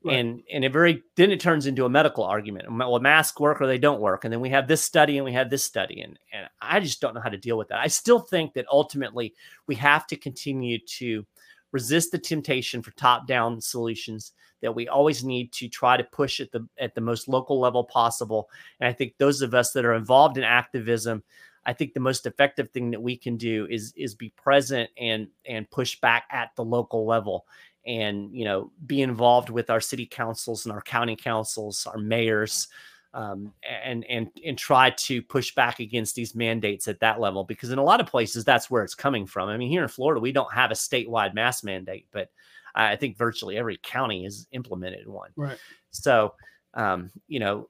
Right. 0.01 0.17
And 0.17 0.43
and 0.51 0.63
it 0.63 0.71
very 0.71 1.03
then 1.17 1.29
it 1.29 1.41
turns 1.41 1.65
into 1.65 1.83
a 1.83 1.89
medical 1.89 2.23
argument. 2.23 2.71
Well, 2.71 2.99
masks 2.99 3.37
work 3.37 3.59
or 3.59 3.67
they 3.67 3.77
don't 3.77 3.99
work. 3.99 4.23
And 4.23 4.31
then 4.31 4.39
we 4.39 4.49
have 4.49 4.65
this 4.65 4.81
study 4.81 5.17
and 5.17 5.25
we 5.25 5.33
have 5.33 5.49
this 5.49 5.63
study, 5.63 6.01
and 6.01 6.17
and 6.31 6.47
I 6.61 6.79
just 6.79 7.01
don't 7.01 7.13
know 7.13 7.19
how 7.21 7.29
to 7.29 7.37
deal 7.37 7.57
with 7.57 7.67
that. 7.67 7.79
I 7.79 7.87
still 7.87 8.19
think 8.19 8.53
that 8.53 8.65
ultimately 8.71 9.33
we 9.67 9.75
have 9.75 10.07
to 10.07 10.15
continue 10.15 10.79
to 10.79 11.25
resist 11.73 12.11
the 12.11 12.17
temptation 12.17 12.81
for 12.81 12.91
top-down 12.91 13.61
solutions 13.61 14.31
that 14.61 14.73
we 14.73 14.87
always 14.87 15.23
need 15.23 15.51
to 15.53 15.67
try 15.67 15.97
to 15.97 16.03
push 16.05 16.39
at 16.39 16.51
the 16.51 16.65
at 16.79 16.95
the 16.95 17.01
most 17.01 17.27
local 17.27 17.59
level 17.59 17.83
possible. 17.83 18.49
And 18.79 18.87
I 18.87 18.93
think 18.93 19.15
those 19.17 19.41
of 19.41 19.53
us 19.53 19.73
that 19.73 19.85
are 19.85 19.95
involved 19.95 20.37
in 20.37 20.43
activism, 20.45 21.23
I 21.65 21.73
think 21.73 21.93
the 21.93 21.99
most 21.99 22.25
effective 22.25 22.69
thing 22.69 22.91
that 22.91 23.01
we 23.01 23.17
can 23.17 23.35
do 23.35 23.67
is 23.69 23.93
is 23.97 24.15
be 24.15 24.29
present 24.37 24.89
and 24.97 25.27
and 25.45 25.69
push 25.69 25.99
back 25.99 26.23
at 26.31 26.51
the 26.55 26.63
local 26.63 27.05
level 27.05 27.45
and 27.89 28.31
you 28.31 28.45
know 28.45 28.71
be 28.85 29.01
involved 29.01 29.49
with 29.49 29.71
our 29.71 29.81
city 29.81 30.05
councils 30.05 30.65
and 30.65 30.71
our 30.71 30.81
county 30.81 31.15
councils, 31.15 31.87
our 31.87 31.97
mayors, 31.97 32.67
um, 33.15 33.51
and 33.83 34.05
and 34.05 34.29
and 34.45 34.57
try 34.57 34.91
to 34.91 35.23
push 35.23 35.55
back 35.55 35.79
against 35.79 36.13
these 36.13 36.35
mandates 36.35 36.87
at 36.87 36.99
that 36.99 37.19
level 37.19 37.43
because 37.43 37.71
in 37.71 37.79
a 37.79 37.83
lot 37.83 37.99
of 37.99 38.05
places 38.05 38.45
that's 38.45 38.69
where 38.69 38.83
it's 38.83 38.93
coming 38.93 39.25
from. 39.25 39.49
I 39.49 39.57
mean, 39.57 39.71
here 39.71 39.81
in 39.81 39.89
Florida, 39.89 40.21
we 40.21 40.31
don't 40.31 40.53
have 40.53 40.69
a 40.69 40.75
statewide 40.75 41.33
mask 41.33 41.63
mandate, 41.63 42.05
but 42.11 42.29
I 42.75 42.95
think 42.95 43.17
virtually 43.17 43.57
every 43.57 43.79
county 43.81 44.23
has 44.23 44.47
implemented 44.51 45.07
one. 45.07 45.31
Right. 45.35 45.57
So, 45.89 46.35
um, 46.75 47.09
you 47.27 47.39
know, 47.39 47.67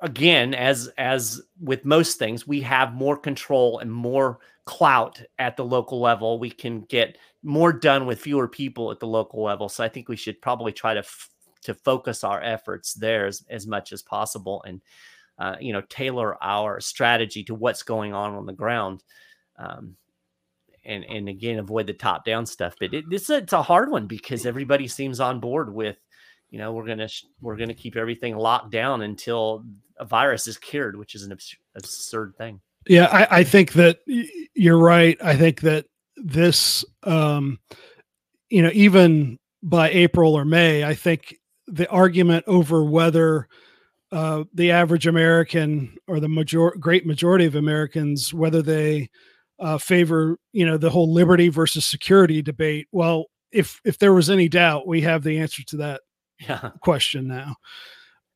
again, 0.00 0.54
as 0.54 0.88
as 0.98 1.40
with 1.60 1.84
most 1.84 2.18
things, 2.18 2.46
we 2.46 2.60
have 2.62 2.94
more 2.94 3.16
control 3.16 3.78
and 3.78 3.92
more 3.92 4.38
clout 4.64 5.22
at 5.38 5.56
the 5.56 5.64
local 5.64 6.00
level. 6.00 6.38
We 6.38 6.50
can 6.50 6.82
get 6.82 7.18
more 7.42 7.72
done 7.72 8.06
with 8.06 8.20
fewer 8.20 8.48
people 8.48 8.90
at 8.90 9.00
the 9.00 9.06
local 9.06 9.42
level. 9.42 9.68
So 9.68 9.82
I 9.82 9.88
think 9.88 10.08
we 10.08 10.16
should 10.16 10.40
probably 10.40 10.72
try 10.72 10.94
to 10.94 11.04
to 11.62 11.74
focus 11.74 12.24
our 12.24 12.40
efforts 12.42 12.94
there 12.94 13.26
as, 13.26 13.44
as 13.50 13.66
much 13.66 13.92
as 13.92 14.02
possible 14.02 14.62
and 14.66 14.80
uh, 15.38 15.56
you 15.60 15.72
know 15.72 15.82
tailor 15.88 16.42
our 16.42 16.80
strategy 16.80 17.44
to 17.44 17.54
what's 17.54 17.82
going 17.82 18.12
on 18.12 18.34
on 18.34 18.46
the 18.46 18.52
ground 18.52 19.02
um, 19.58 19.94
and 20.84 21.04
and 21.04 21.28
again 21.28 21.58
avoid 21.58 21.86
the 21.86 21.92
top 21.92 22.24
down 22.24 22.46
stuff 22.46 22.74
but 22.80 22.94
it, 22.94 23.04
it's 23.10 23.52
a 23.52 23.62
hard 23.62 23.90
one 23.90 24.06
because 24.06 24.46
everybody 24.46 24.88
seems 24.88 25.20
on 25.20 25.40
board 25.40 25.72
with 25.72 25.98
you 26.50 26.58
know 26.58 26.72
we're 26.72 26.86
gonna 26.86 27.08
we're 27.40 27.56
gonna 27.56 27.74
keep 27.74 27.96
everything 27.96 28.36
locked 28.36 28.70
down 28.70 29.02
until 29.02 29.64
a 29.98 30.04
virus 30.04 30.46
is 30.46 30.56
cured 30.58 30.96
which 30.96 31.14
is 31.14 31.22
an 31.22 31.32
abs- 31.32 31.56
absurd 31.76 32.34
thing 32.36 32.60
yeah 32.86 33.06
I, 33.06 33.38
I 33.40 33.44
think 33.44 33.72
that 33.74 33.98
you're 34.54 34.78
right 34.78 35.16
i 35.22 35.36
think 35.36 35.60
that 35.62 35.86
this 36.16 36.84
um 37.04 37.58
you 38.48 38.62
know 38.62 38.70
even 38.72 39.38
by 39.62 39.90
april 39.90 40.34
or 40.34 40.44
may 40.44 40.84
i 40.84 40.94
think 40.94 41.36
the 41.66 41.88
argument 41.88 42.44
over 42.46 42.84
whether 42.84 43.48
uh, 44.12 44.42
the 44.54 44.72
average 44.72 45.06
American 45.06 45.96
or 46.08 46.18
the 46.18 46.28
major 46.28 46.72
great 46.80 47.06
majority 47.06 47.44
of 47.44 47.54
Americans 47.54 48.34
whether 48.34 48.60
they 48.60 49.08
uh, 49.60 49.78
favor 49.78 50.38
you 50.52 50.66
know 50.66 50.76
the 50.76 50.90
whole 50.90 51.12
liberty 51.12 51.48
versus 51.48 51.86
security 51.86 52.42
debate. 52.42 52.88
Well, 52.90 53.26
if 53.52 53.80
if 53.84 53.98
there 53.98 54.12
was 54.12 54.30
any 54.30 54.48
doubt, 54.48 54.86
we 54.86 55.00
have 55.02 55.22
the 55.22 55.38
answer 55.38 55.62
to 55.64 55.76
that 55.78 56.00
yeah. 56.40 56.70
question 56.80 57.28
now. 57.28 57.56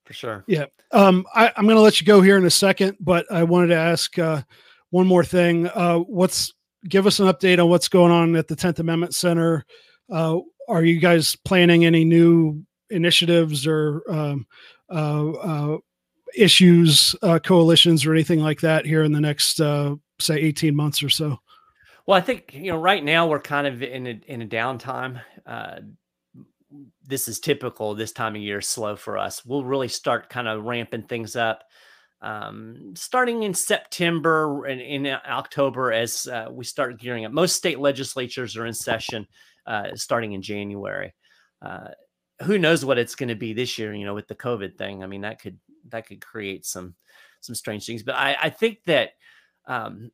For 0.05 0.13
sure. 0.13 0.45
Yeah. 0.47 0.67
Um, 0.93 1.27
I, 1.35 1.51
am 1.57 1.65
going 1.65 1.77
to 1.77 1.83
let 1.83 2.01
you 2.01 2.07
go 2.07 2.21
here 2.21 2.37
in 2.37 2.45
a 2.45 2.51
second, 2.51 2.97
but 3.01 3.31
I 3.33 3.43
wanted 3.45 3.69
to 3.69 3.77
ask 3.77 4.19
uh, 4.19 4.43
one 4.91 5.07
more 5.07 5.25
thing. 5.25 5.67
Uh, 5.69 5.99
what's 5.99 6.53
give 6.89 7.07
us 7.07 7.21
an 7.21 7.27
update 7.27 7.63
on 7.63 7.71
what's 7.71 7.89
going 7.89 8.13
on 8.13 8.37
at 8.37 8.49
the 8.49 8.57
Tenth 8.57 8.79
Amendment 8.79 9.15
Center? 9.15 9.65
Uh, 10.11 10.41
are 10.69 10.85
you 10.85 11.01
guys 11.01 11.37
planning 11.45 11.85
any 11.85 12.05
new 12.05 12.65
initiatives 12.91 13.67
or 13.67 14.03
um, 14.09 14.47
uh, 14.91 15.31
uh, 15.31 15.79
issues, 16.37 17.15
uh, 17.23 17.39
coalitions, 17.39 18.05
or 18.05 18.13
anything 18.13 18.41
like 18.41 18.61
that 18.61 18.85
here 18.87 19.03
in 19.03 19.13
the 19.13 19.21
next, 19.21 19.61
uh, 19.61 19.95
say, 20.21 20.37
18 20.37 20.75
months 20.75 21.03
or 21.03 21.09
so? 21.09 21.39
Well, 22.07 22.19
I 22.19 22.21
think 22.21 22.53
you 22.53 22.71
know 22.71 22.79
right 22.79 23.03
now 23.03 23.27
we're 23.27 23.41
kind 23.41 23.67
of 23.67 23.83
in 23.83 24.07
a 24.07 24.21
in 24.27 24.43
a 24.43 24.47
downtime. 24.47 25.23
Uh, 26.75 26.79
this 27.07 27.29
is 27.29 27.39
typical 27.39 27.95
this 27.95 28.13
time 28.13 28.35
of 28.35 28.43
year, 28.43 28.61
slow 28.61 28.97
for 28.97 29.19
us. 29.19 29.45
We'll 29.45 29.65
really 29.65 29.89
start 29.89 30.31
kind 30.31 30.49
of 30.49 30.65
ramping 30.65 31.05
things 31.05 31.37
up 31.37 31.65
um, 32.25 32.95
starting 32.97 33.43
in 33.43 33.53
September 33.53 34.65
and 34.65 34.81
in 34.81 35.07
October 35.07 35.93
as 35.93 36.27
uh, 36.27 36.49
we 36.51 36.65
start 36.65 36.99
gearing 36.99 37.27
up. 37.27 37.33
Most 37.33 37.55
state 37.55 37.79
legislatures 37.79 38.57
are 38.57 38.65
in 38.65 38.73
session 38.73 39.27
uh, 39.67 39.95
starting 39.95 40.33
in 40.33 40.41
January. 40.41 41.15
Uh, 41.61 41.89
who 42.43 42.59
knows 42.59 42.83
what 42.83 42.97
it's 42.97 43.15
going 43.15 43.29
to 43.29 43.35
be 43.35 43.53
this 43.53 43.79
year? 43.79 43.93
You 43.93 44.07
know, 44.07 44.15
with 44.15 44.27
the 44.27 44.35
COVID 44.35 44.79
thing. 44.79 45.03
I 45.03 45.07
mean, 45.07 45.21
that 45.21 45.39
could 45.39 45.59
that 45.91 46.07
could 46.07 46.25
create 46.25 46.65
some 46.65 46.95
some 47.43 47.55
strange 47.55 47.85
things. 47.85 48.03
But 48.03 48.15
I, 48.15 48.37
I 48.45 48.51
think 48.51 48.79
that 48.87 49.11
um, 49.67 50.11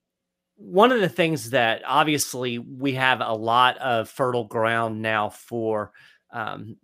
one 0.57 0.91
of 0.91 1.01
the 1.01 1.09
things 1.09 1.51
that 1.51 1.83
obviously 1.87 2.59
we 2.59 2.95
have 2.95 3.21
a 3.21 3.33
lot 3.33 3.79
of 3.79 4.09
fertile 4.09 4.47
ground 4.47 5.01
now 5.01 5.31
for 5.31 5.93
um, 6.33 6.77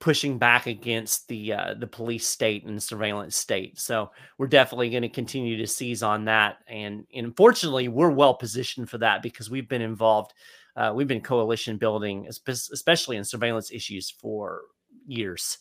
pushing 0.00 0.38
back 0.38 0.66
against 0.66 1.28
the 1.28 1.52
uh, 1.52 1.74
the 1.78 1.86
police 1.86 2.26
state 2.26 2.64
and 2.64 2.82
surveillance 2.82 3.36
state. 3.36 3.78
So 3.78 4.10
we're 4.38 4.48
definitely 4.48 4.90
going 4.90 5.02
to 5.02 5.08
continue 5.08 5.56
to 5.58 5.66
seize 5.66 6.02
on 6.02 6.24
that, 6.26 6.58
and, 6.66 7.06
and 7.14 7.26
unfortunately, 7.26 7.88
we're 7.88 8.10
well 8.10 8.34
positioned 8.34 8.90
for 8.90 8.98
that 8.98 9.22
because 9.22 9.50
we've 9.50 9.68
been 9.68 9.82
involved 9.82 10.32
uh, 10.76 10.92
we've 10.94 11.08
been 11.08 11.20
coalition 11.20 11.76
building, 11.76 12.26
especially 12.48 13.16
in 13.16 13.24
surveillance 13.24 13.70
issues, 13.70 14.10
for 14.10 14.62
years. 15.06 15.58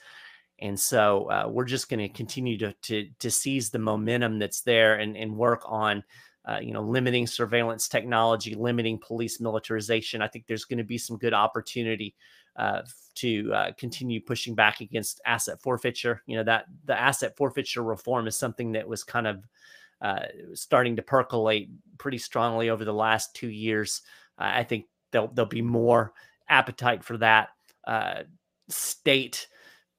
And 0.60 0.80
so 0.80 1.26
uh, 1.26 1.49
we're 1.49 1.66
just 1.66 1.89
going 1.89 1.99
to 1.99 2.10
continue 2.10 2.58
to, 2.60 3.06
to, 3.20 3.32
seize 3.32 3.72
the 3.72 3.80
momentum 3.80 4.38
that's 4.38 4.62
there 4.62 4.95
and, 4.95 5.18
and 5.18 5.36
work 5.36 5.64
on, 5.66 6.04
uh, 6.47 6.60
you 6.62 6.72
know, 6.72 6.84
limiting 6.84 7.26
surveillance 7.26 7.89
technology, 7.89 8.54
limiting 8.54 8.99
police 8.99 9.41
militarization. 9.41 10.22
I 10.22 10.28
think 10.28 10.45
there's 10.47 10.66
going 10.66 10.78
to 10.78 10.84
be 10.84 10.99
some 10.99 11.18
good 11.18 11.34
opportunity 11.34 12.16
uh, 12.56 12.82
to 13.16 13.54
uh, 13.54 13.72
continue 13.78 14.22
pushing 14.22 14.56
back 14.56 14.82
against 14.82 15.22
asset 15.26 15.62
forfeiture. 15.62 16.22
You 16.26 16.38
know 16.38 16.43
that 16.43 16.66
the 16.86 16.99
asset 16.99 17.36
forfeiture 17.38 17.84
reform 17.84 18.28
is 18.28 18.38
something 18.38 18.74
that 18.74 18.88
was 18.88 19.04
kind 19.04 19.28
of 19.28 19.43
uh, 20.02 20.26
starting 20.54 20.95
to 20.95 21.02
percolate 21.02 21.70
pretty 21.97 22.18
strongly 22.18 22.70
over 22.70 22.86
the 22.86 22.93
last 22.93 23.36
two 23.36 23.49
years. 23.49 24.02
I 24.38 24.64
think 24.64 24.86
there'll 25.12 25.28
there'll 25.28 25.49
be 25.49 25.62
more 25.62 26.14
appetite 26.49 27.04
for 27.04 27.18
that. 27.18 27.49
Uh, 27.86 28.24
state 28.70 29.47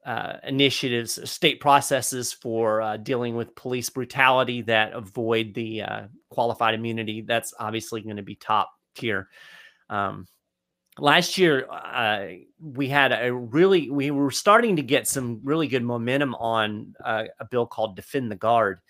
uh, 0.05 0.35
initiatives, 0.43 1.19
state 1.31 1.61
processes 1.61 2.33
for 2.33 2.83
uh, 2.83 2.97
dealing 2.97 3.37
with 3.37 3.55
police 3.55 3.89
brutality 3.89 4.63
that 4.63 4.93
avoid 4.93 5.55
the 5.55 5.83
uh, 5.83 6.03
qualified 6.29 6.75
immunity. 6.75 7.23
That's 7.23 7.55
obviously 7.59 8.01
going 8.03 8.17
to 8.17 8.23
be 8.23 8.35
top 8.35 8.73
tier. 8.97 9.29
Um, 9.89 10.27
last 10.99 11.39
year, 11.39 11.67
uh, 11.71 12.27
we 12.61 12.89
had 12.89 13.13
a 13.13 13.33
really, 13.33 13.91
we 13.91 14.11
were 14.11 14.31
starting 14.31 14.77
to 14.77 14.83
get 14.83 15.09
some 15.09 15.41
really 15.43 15.69
good 15.69 15.85
momentum 15.85 16.35
on 16.37 16.95
uh, 17.05 17.25
a 17.41 17.45
bill 17.45 17.67
called 17.67 17.97
Defend 17.97 18.31
the 18.31 18.37
Guard, 18.37 18.81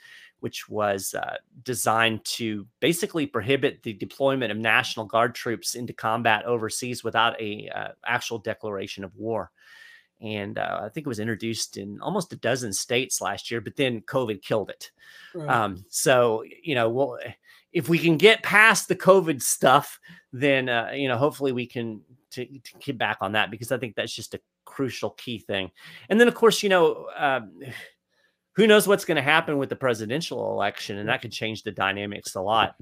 which 0.41 0.69
was 0.69 1.15
uh, 1.15 1.37
designed 1.63 2.25
to 2.25 2.67
basically 2.81 3.27
prohibit 3.27 3.83
the 3.83 3.93
deployment 3.93 4.51
of 4.51 4.59
National 4.59 5.07
Guard 5.07 5.35
troops 5.35 5.75
into 5.75 5.93
combat 5.93 6.45
overseas 6.45 7.05
without 7.05 7.41
a 7.41 7.69
uh, 7.75 7.89
actual 8.05 8.39
declaration 8.39 9.05
of 9.05 9.15
war. 9.15 9.51
And 10.21 10.57
uh, 10.57 10.81
I 10.83 10.89
think 10.89 11.07
it 11.07 11.09
was 11.09 11.19
introduced 11.19 11.77
in 11.77 12.01
almost 12.01 12.33
a 12.33 12.37
dozen 12.37 12.73
states 12.73 13.21
last 13.21 13.51
year, 13.51 13.61
but 13.61 13.75
then 13.75 14.03
COVID 14.03 14.41
killed 14.43 14.71
it. 14.71 14.91
Right. 15.35 15.49
Um, 15.49 15.85
so 15.89 16.45
you 16.63 16.77
know, 16.77 16.89
well, 16.89 17.19
if 17.73 17.89
we 17.89 17.99
can 17.99 18.17
get 18.17 18.43
past 18.43 18.89
the 18.89 18.97
COVID 18.97 19.43
stuff, 19.43 19.99
then 20.33 20.69
uh, 20.69 20.91
you 20.95 21.09
know, 21.09 21.17
hopefully 21.17 21.53
we 21.53 21.67
can 21.67 22.03
to, 22.33 22.47
to 22.47 22.79
get 22.81 22.99
back 22.99 23.19
on 23.21 23.33
that 23.33 23.51
because 23.51 23.73
I 23.73 23.79
think 23.79 23.95
that's 23.95 24.15
just 24.15 24.35
a 24.35 24.41
crucial 24.65 25.11
key 25.11 25.39
thing. 25.39 25.71
And 26.09 26.21
then, 26.21 26.29
of 26.29 26.35
course, 26.35 26.63
you 26.63 26.69
know. 26.69 27.09
Um, 27.17 27.61
who 28.55 28.67
knows 28.67 28.87
what's 28.87 29.07
going 29.07 29.17
to 29.17 29.23
happen 29.23 29.57
with 29.57 29.71
the 29.71 29.77
presidential 29.77 30.53
election, 30.53 30.99
and 30.99 31.09
that 31.09 31.23
could 31.23 31.33
change 31.33 31.63
the 31.63 31.71
dynamics 31.71 32.35
a 32.35 32.41
lot. 32.43 32.75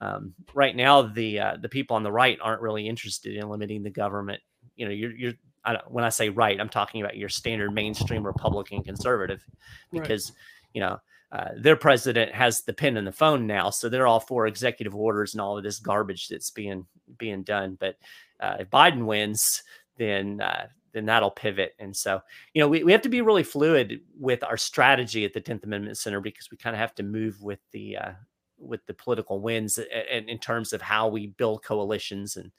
Um, 0.00 0.34
right 0.54 0.76
now, 0.76 1.02
the 1.02 1.40
uh, 1.40 1.56
the 1.60 1.68
people 1.68 1.96
on 1.96 2.04
the 2.04 2.12
right 2.12 2.38
aren't 2.40 2.62
really 2.62 2.86
interested 2.86 3.34
in 3.34 3.48
limiting 3.48 3.82
the 3.82 3.90
government. 3.90 4.40
You 4.76 4.86
know, 4.86 4.92
you're, 4.92 5.10
you're 5.10 5.32
I 5.64 5.78
when 5.88 6.04
I 6.04 6.10
say 6.10 6.28
right, 6.28 6.60
I'm 6.60 6.68
talking 6.68 7.02
about 7.02 7.16
your 7.16 7.28
standard 7.28 7.74
mainstream 7.74 8.24
Republican 8.24 8.82
conservative, 8.84 9.44
because 9.90 10.30
right. 10.30 10.38
you 10.74 10.80
know 10.80 11.00
uh, 11.32 11.50
their 11.56 11.76
president 11.76 12.32
has 12.32 12.62
the 12.62 12.72
pen 12.72 12.96
and 12.96 13.06
the 13.06 13.12
phone 13.12 13.46
now, 13.46 13.70
so 13.70 13.88
they're 13.88 14.06
all 14.06 14.20
for 14.20 14.46
executive 14.46 14.94
orders 14.94 15.34
and 15.34 15.40
all 15.40 15.58
of 15.58 15.64
this 15.64 15.80
garbage 15.80 16.28
that's 16.28 16.50
being 16.50 16.86
being 17.18 17.42
done. 17.42 17.76
But 17.78 17.96
uh, 18.40 18.56
if 18.60 18.70
Biden 18.70 19.06
wins, 19.06 19.62
then 19.96 20.40
uh, 20.40 20.66
then 20.92 21.04
that'll 21.04 21.30
pivot. 21.30 21.74
And 21.78 21.94
so, 21.94 22.22
you 22.54 22.62
know, 22.62 22.68
we, 22.68 22.82
we 22.82 22.92
have 22.92 23.02
to 23.02 23.10
be 23.10 23.20
really 23.20 23.42
fluid 23.42 24.00
with 24.18 24.42
our 24.42 24.56
strategy 24.56 25.26
at 25.26 25.34
the 25.34 25.42
10th 25.42 25.64
Amendment 25.64 25.98
Center 25.98 26.20
because 26.20 26.50
we 26.50 26.56
kind 26.56 26.74
of 26.74 26.80
have 26.80 26.94
to 26.94 27.02
move 27.02 27.42
with 27.42 27.58
the 27.72 27.98
uh, 27.98 28.12
with 28.58 28.86
the 28.86 28.94
political 28.94 29.40
winds 29.40 29.78
and 29.78 30.30
in 30.30 30.38
terms 30.38 30.72
of 30.72 30.80
how 30.80 31.08
we 31.08 31.26
build 31.26 31.62
coalitions 31.62 32.36
and 32.36 32.50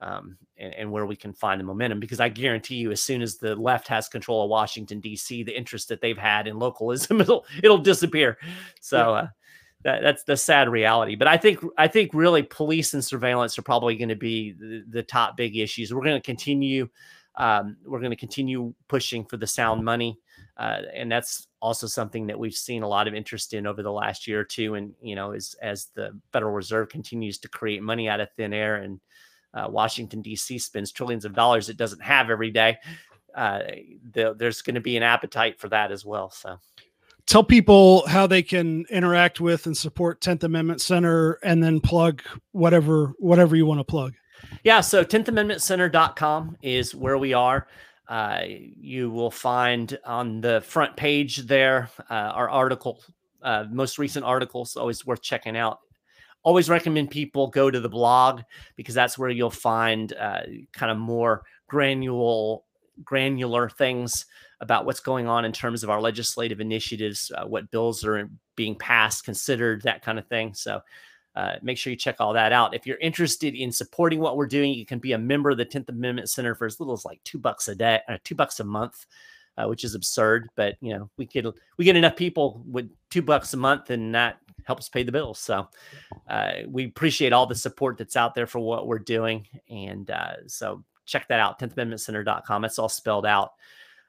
um, 0.00 0.36
and, 0.58 0.74
and, 0.74 0.92
where 0.92 1.06
we 1.06 1.16
can 1.16 1.32
find 1.32 1.60
the 1.60 1.64
momentum. 1.64 2.00
Because 2.00 2.20
I 2.20 2.28
guarantee 2.28 2.76
you, 2.76 2.92
as 2.92 3.02
soon 3.02 3.22
as 3.22 3.36
the 3.38 3.56
left 3.56 3.88
has 3.88 4.08
control 4.08 4.44
of 4.44 4.50
Washington 4.50 5.00
D.C., 5.00 5.42
the 5.42 5.56
interest 5.56 5.88
that 5.88 6.00
they've 6.00 6.18
had 6.18 6.46
in 6.46 6.58
localism 6.58 7.20
it'll 7.20 7.46
it'll 7.62 7.78
disappear. 7.78 8.38
So 8.80 9.14
uh, 9.14 9.28
that, 9.84 10.02
that's 10.02 10.24
the 10.24 10.36
sad 10.36 10.68
reality. 10.68 11.14
But 11.14 11.28
I 11.28 11.36
think 11.36 11.60
I 11.78 11.88
think 11.88 12.12
really 12.12 12.42
police 12.42 12.94
and 12.94 13.04
surveillance 13.04 13.58
are 13.58 13.62
probably 13.62 13.96
going 13.96 14.08
to 14.08 14.16
be 14.16 14.52
the, 14.52 14.84
the, 14.88 15.02
top 15.02 15.36
big 15.36 15.56
issues. 15.56 15.94
We're 15.94 16.04
going 16.04 16.20
to 16.20 16.26
continue. 16.26 16.88
Um, 17.36 17.76
we're 17.84 18.00
going 18.00 18.10
to 18.10 18.16
continue 18.16 18.74
pushing 18.88 19.24
for 19.24 19.36
the 19.36 19.46
sound 19.46 19.84
money. 19.84 20.18
Uh, 20.56 20.80
and 20.94 21.12
that's 21.12 21.48
also 21.60 21.86
something 21.86 22.26
that 22.26 22.38
we've 22.38 22.54
seen 22.54 22.82
a 22.82 22.88
lot 22.88 23.06
of 23.06 23.14
interest 23.14 23.52
in 23.52 23.66
over 23.66 23.82
the 23.82 23.92
last 23.92 24.26
year 24.26 24.40
or 24.40 24.44
two. 24.44 24.74
And 24.74 24.94
you 25.00 25.14
know, 25.14 25.32
as 25.32 25.54
as 25.62 25.86
the 25.94 26.18
Federal 26.32 26.52
Reserve 26.52 26.88
continues 26.88 27.38
to 27.38 27.48
create 27.48 27.82
money 27.82 28.08
out 28.08 28.20
of 28.20 28.28
thin 28.36 28.52
air, 28.52 28.76
and 28.76 29.00
uh, 29.56 29.66
Washington 29.68 30.22
D.C. 30.22 30.58
spends 30.58 30.92
trillions 30.92 31.24
of 31.24 31.34
dollars 31.34 31.68
it 31.68 31.76
doesn't 31.76 32.02
have 32.02 32.30
every 32.30 32.50
day, 32.50 32.76
uh, 33.34 33.60
the, 34.12 34.34
there's 34.38 34.62
going 34.62 34.74
to 34.74 34.80
be 34.80 34.96
an 34.96 35.02
appetite 35.02 35.58
for 35.58 35.68
that 35.70 35.90
as 35.90 36.04
well. 36.04 36.30
So, 36.30 36.58
tell 37.26 37.42
people 37.42 38.06
how 38.06 38.26
they 38.26 38.42
can 38.42 38.84
interact 38.90 39.40
with 39.40 39.66
and 39.66 39.76
support 39.76 40.20
10th 40.20 40.44
Amendment 40.44 40.80
Center, 40.80 41.38
and 41.42 41.62
then 41.62 41.80
plug 41.80 42.22
whatever 42.52 43.14
whatever 43.18 43.56
you 43.56 43.66
want 43.66 43.80
to 43.80 43.84
plug. 43.84 44.14
Yeah, 44.62 44.80
so 44.80 45.04
10th 45.04 45.28
Amendment 45.28 45.62
Center.com 45.62 46.56
is 46.62 46.94
where 46.94 47.18
we 47.18 47.32
are. 47.32 47.66
Uh, 48.08 48.42
you 48.46 49.10
will 49.10 49.30
find 49.30 49.98
on 50.04 50.40
the 50.40 50.60
front 50.60 50.96
page 50.96 51.38
there 51.38 51.90
uh, 52.08 52.14
our 52.14 52.48
article, 52.48 53.02
uh, 53.42 53.64
most 53.70 53.98
recent 53.98 54.24
articles, 54.24 54.76
always 54.76 55.04
worth 55.04 55.22
checking 55.22 55.56
out. 55.56 55.80
Always 56.46 56.70
recommend 56.70 57.10
people 57.10 57.48
go 57.48 57.72
to 57.72 57.80
the 57.80 57.88
blog 57.88 58.42
because 58.76 58.94
that's 58.94 59.18
where 59.18 59.30
you'll 59.30 59.50
find 59.50 60.12
uh, 60.12 60.42
kind 60.72 60.92
of 60.92 60.96
more 60.96 61.42
granular, 61.66 62.58
granular 63.02 63.68
things 63.68 64.26
about 64.60 64.86
what's 64.86 65.00
going 65.00 65.26
on 65.26 65.44
in 65.44 65.50
terms 65.50 65.82
of 65.82 65.90
our 65.90 66.00
legislative 66.00 66.60
initiatives, 66.60 67.32
uh, 67.36 67.44
what 67.44 67.68
bills 67.72 68.04
are 68.04 68.30
being 68.54 68.76
passed, 68.76 69.24
considered, 69.24 69.82
that 69.82 70.02
kind 70.02 70.20
of 70.20 70.26
thing. 70.28 70.54
So 70.54 70.80
uh, 71.34 71.56
make 71.62 71.78
sure 71.78 71.90
you 71.90 71.96
check 71.96 72.16
all 72.20 72.32
that 72.32 72.52
out. 72.52 72.74
If 72.74 72.86
you're 72.86 72.96
interested 72.98 73.56
in 73.56 73.72
supporting 73.72 74.20
what 74.20 74.36
we're 74.36 74.46
doing, 74.46 74.72
you 74.72 74.86
can 74.86 75.00
be 75.00 75.12
a 75.12 75.18
member 75.18 75.50
of 75.50 75.58
the 75.58 75.66
10th 75.66 75.88
Amendment 75.88 76.30
Center 76.30 76.54
for 76.54 76.64
as 76.64 76.78
little 76.78 76.94
as 76.94 77.04
like 77.04 77.22
two 77.24 77.38
bucks 77.38 77.68
a 77.68 77.74
day, 77.74 78.00
uh, 78.08 78.18
two 78.24 78.36
bucks 78.36 78.60
a 78.60 78.64
month, 78.64 79.04
uh, 79.58 79.66
which 79.66 79.84
is 79.84 79.94
absurd. 79.94 80.48
But 80.54 80.76
you 80.80 80.94
know, 80.94 81.10
we 81.18 81.26
get 81.26 81.44
we 81.76 81.84
get 81.84 81.96
enough 81.96 82.16
people 82.16 82.62
with 82.66 82.90
two 83.10 83.22
bucks 83.22 83.52
a 83.52 83.58
month, 83.58 83.90
and 83.90 84.14
that 84.14 84.38
helps 84.66 84.88
pay 84.88 85.02
the 85.02 85.12
bills. 85.12 85.38
So 85.38 85.68
uh, 86.28 86.52
we 86.66 86.86
appreciate 86.86 87.32
all 87.32 87.46
the 87.46 87.54
support 87.54 87.98
that's 87.98 88.16
out 88.16 88.34
there 88.34 88.46
for 88.46 88.58
what 88.58 88.86
we're 88.86 88.98
doing, 88.98 89.46
and 89.70 90.10
uh, 90.10 90.46
so 90.46 90.84
check 91.06 91.28
that 91.28 91.40
out, 91.40 91.58
10thamendmentcenter.com. 91.58 92.64
It's 92.64 92.78
all 92.78 92.88
spelled 92.88 93.26
out. 93.26 93.52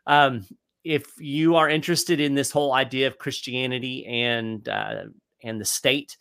Um, 0.05 0.45
if 0.83 1.05
you 1.19 1.55
are 1.55 1.69
interested 1.69 2.19
in 2.19 2.33
this 2.33 2.49
whole 2.49 2.73
idea 2.73 3.07
of 3.07 3.17
Christianity 3.17 4.05
and 4.05 4.67
uh, 4.69 5.03
and 5.43 5.59
the 5.59 5.65
state 5.65 6.17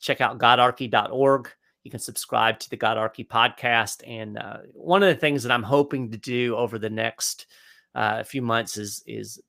check 0.00 0.20
out 0.20 0.38
godarchy.org. 0.38 1.50
You 1.84 1.90
can 1.90 2.00
subscribe 2.00 2.58
to 2.60 2.70
the 2.70 2.76
Godarchy 2.76 3.26
podcast. 3.26 4.02
And 4.06 4.38
uh, 4.38 4.58
one 4.72 5.02
of 5.02 5.08
the 5.08 5.20
things 5.20 5.42
that 5.42 5.52
I'm 5.52 5.62
hoping 5.62 6.10
to 6.10 6.18
do 6.18 6.56
over 6.56 6.78
the 6.78 6.90
next 6.90 7.46
uh, 7.94 8.22
few 8.24 8.42
months 8.42 8.76
is 8.76 9.02
is 9.06 9.40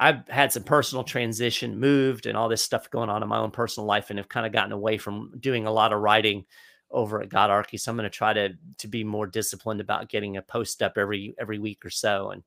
I've, 0.00 0.26
had 0.28 0.50
some 0.50 0.64
personal 0.64 1.04
transition, 1.04 1.78
moved, 1.78 2.26
and 2.26 2.36
all 2.36 2.48
this 2.48 2.62
stuff 2.62 2.90
going 2.90 3.10
on 3.10 3.22
in 3.22 3.28
my 3.28 3.38
own 3.38 3.50
personal 3.50 3.86
life, 3.86 4.10
and 4.10 4.18
have 4.18 4.28
kind 4.28 4.46
of 4.46 4.52
gotten 4.52 4.72
away 4.72 4.98
from 4.98 5.32
doing 5.38 5.66
a 5.66 5.72
lot 5.72 5.92
of 5.92 6.00
writing 6.00 6.46
over 6.90 7.22
at 7.22 7.28
Godarchy. 7.28 7.78
So 7.78 7.92
I'm 7.92 7.96
going 7.96 8.04
to 8.04 8.10
try 8.10 8.32
to 8.32 8.50
to 8.78 8.88
be 8.88 9.04
more 9.04 9.26
disciplined 9.26 9.80
about 9.80 10.08
getting 10.08 10.38
a 10.38 10.42
post 10.42 10.82
up 10.82 10.94
every 10.96 11.34
every 11.38 11.58
week 11.58 11.84
or 11.84 11.90
so, 11.90 12.30
and 12.30 12.42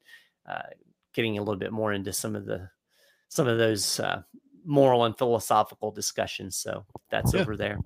uh, 0.49 0.63
getting 1.13 1.37
a 1.37 1.41
little 1.41 1.59
bit 1.59 1.71
more 1.71 1.93
into 1.93 2.11
some 2.11 2.35
of 2.35 2.45
the 2.45 2.69
some 3.29 3.47
of 3.47 3.57
those 3.57 3.99
uh, 3.99 4.23
moral 4.65 5.05
and 5.05 5.17
philosophical 5.17 5.91
discussions. 5.91 6.55
So 6.55 6.85
that's 7.09 7.33
yeah. 7.33 7.41
over 7.41 7.55
there. 7.55 7.79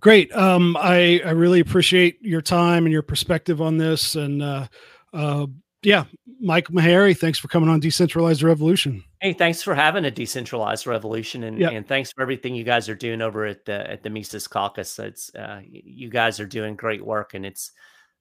Great. 0.00 0.34
Um, 0.34 0.76
I, 0.78 1.20
I 1.24 1.30
really 1.30 1.60
appreciate 1.60 2.22
your 2.22 2.42
time 2.42 2.84
and 2.84 2.92
your 2.92 3.02
perspective 3.02 3.60
on 3.60 3.78
this. 3.78 4.14
And 4.16 4.42
uh, 4.42 4.66
uh, 5.12 5.46
yeah, 5.86 6.04
Mike 6.40 6.66
Maharrey, 6.66 7.16
thanks 7.16 7.38
for 7.38 7.46
coming 7.46 7.68
on 7.68 7.78
Decentralized 7.78 8.42
Revolution. 8.42 9.04
Hey, 9.20 9.32
thanks 9.32 9.62
for 9.62 9.72
having 9.72 10.04
a 10.04 10.10
decentralized 10.10 10.84
revolution, 10.84 11.44
and, 11.44 11.60
yep. 11.60 11.72
and 11.72 11.86
thanks 11.86 12.10
for 12.10 12.22
everything 12.22 12.56
you 12.56 12.64
guys 12.64 12.88
are 12.88 12.96
doing 12.96 13.22
over 13.22 13.46
at 13.46 13.64
the 13.66 13.88
at 13.88 14.02
the 14.02 14.10
Mises 14.10 14.48
Caucus. 14.48 14.98
It's 14.98 15.32
uh, 15.36 15.60
you 15.64 16.10
guys 16.10 16.40
are 16.40 16.46
doing 16.46 16.74
great 16.74 17.06
work, 17.06 17.34
and 17.34 17.46
it's 17.46 17.70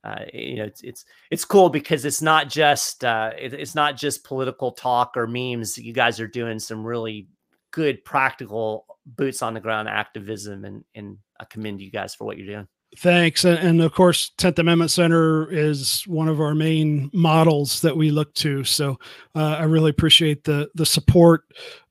uh, 0.03 0.25
you 0.31 0.57
know 0.57 0.65
it's 0.65 0.81
it's 0.83 1.05
it's 1.31 1.43
cool 1.43 1.69
because 1.69 2.05
it's 2.05 2.21
not 2.21 2.49
just 2.49 3.03
uh, 3.03 3.31
it, 3.35 3.55
it's 3.55 3.73
not 3.73 3.97
just 3.97 4.23
political 4.23 4.71
talk 4.71 5.13
or 5.17 5.25
memes. 5.25 5.75
You 5.75 5.91
guys 5.91 6.19
are 6.19 6.27
doing 6.27 6.59
some 6.59 6.85
really 6.85 7.29
good 7.71 8.05
practical 8.05 8.85
boots 9.07 9.41
on 9.41 9.55
the 9.55 9.59
ground 9.59 9.89
activism 9.89 10.65
and 10.65 10.83
and 10.93 11.17
I 11.39 11.45
commend 11.45 11.81
you 11.81 11.89
guys 11.89 12.13
for 12.13 12.25
what 12.25 12.37
you're 12.37 12.45
doing. 12.45 12.67
Thanks. 12.97 13.43
And, 13.43 13.57
and, 13.59 13.81
of 13.81 13.93
course, 13.93 14.31
10th 14.37 14.59
Amendment 14.59 14.91
Center 14.91 15.51
is 15.51 16.03
one 16.07 16.27
of 16.27 16.39
our 16.39 16.55
main 16.55 17.09
models 17.13 17.81
that 17.81 17.95
we 17.97 18.09
look 18.09 18.33
to. 18.35 18.63
So 18.63 18.97
uh, 19.35 19.57
I 19.59 19.63
really 19.63 19.89
appreciate 19.89 20.43
the 20.43 20.69
the 20.75 20.85
support, 20.85 21.43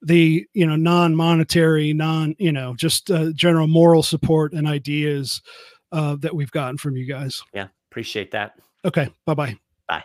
the 0.03 0.47
you 0.55 0.67
know 0.67 0.77
non-monetary, 0.77 1.93
non 1.93 2.35
you 2.39 2.53
know 2.53 2.75
just 2.75 3.11
uh, 3.11 3.33
general 3.33 3.67
moral 3.67 4.03
support 4.03 4.53
and 4.53 4.67
ideas 4.67 5.43
uh, 5.93 6.17
that 6.21 6.35
we've 6.35 6.51
gotten 6.51 6.79
from 6.79 6.97
you 6.97 7.07
guys. 7.07 7.43
Yeah, 7.53 7.69
appreciate 7.91 8.31
that. 8.33 8.59
Okay, 8.85 9.09
bye 9.27 9.35
bye. 9.35 9.59
Bye. 9.89 10.05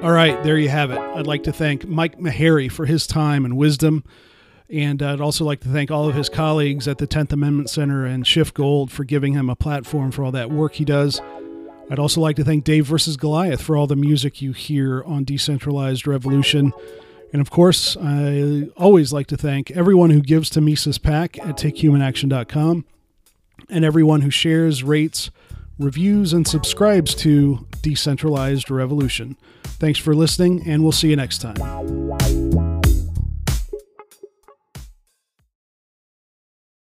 All 0.00 0.12
right, 0.12 0.40
there 0.44 0.58
you 0.58 0.68
have 0.68 0.90
it. 0.90 0.98
I'd 0.98 1.26
like 1.26 1.42
to 1.44 1.52
thank 1.52 1.86
Mike 1.86 2.18
Maharrey 2.18 2.70
for 2.70 2.86
his 2.86 3.06
time 3.06 3.44
and 3.44 3.56
wisdom. 3.56 4.04
And 4.70 5.02
I'd 5.02 5.20
also 5.20 5.44
like 5.44 5.60
to 5.60 5.68
thank 5.68 5.90
all 5.90 6.08
of 6.08 6.14
his 6.14 6.28
colleagues 6.28 6.86
at 6.86 6.98
the 6.98 7.06
10th 7.06 7.32
Amendment 7.32 7.70
Center 7.70 8.04
and 8.04 8.24
SchiffGold 8.24 8.90
for 8.90 9.04
giving 9.04 9.32
him 9.32 9.48
a 9.48 9.56
platform 9.56 10.10
for 10.10 10.24
all 10.24 10.32
that 10.32 10.50
work 10.50 10.74
he 10.74 10.84
does. 10.84 11.20
I'd 11.90 11.98
also 11.98 12.20
like 12.20 12.36
to 12.36 12.44
thank 12.44 12.64
Dave 12.64 12.86
versus 12.86 13.16
Goliath 13.16 13.62
for 13.62 13.76
all 13.76 13.86
the 13.86 13.96
music 13.96 14.42
you 14.42 14.52
hear 14.52 15.02
on 15.04 15.24
Decentralized 15.24 16.06
Revolution. 16.06 16.72
And 17.32 17.40
of 17.40 17.50
course, 17.50 17.96
I 18.00 18.68
always 18.76 19.12
like 19.12 19.26
to 19.28 19.36
thank 19.38 19.70
everyone 19.70 20.10
who 20.10 20.20
gives 20.20 20.50
to 20.50 20.60
Mises 20.60 20.98
PAC 20.98 21.38
at 21.38 21.56
takehumanaction.com 21.56 22.84
and 23.70 23.84
everyone 23.84 24.20
who 24.20 24.30
shares, 24.30 24.82
rates, 24.82 25.30
reviews, 25.78 26.32
and 26.32 26.46
subscribes 26.46 27.14
to 27.16 27.66
Decentralized 27.82 28.70
Revolution. 28.70 29.36
Thanks 29.64 29.98
for 29.98 30.14
listening, 30.14 30.66
and 30.66 30.82
we'll 30.82 30.92
see 30.92 31.08
you 31.08 31.16
next 31.16 31.38
time. 31.38 32.77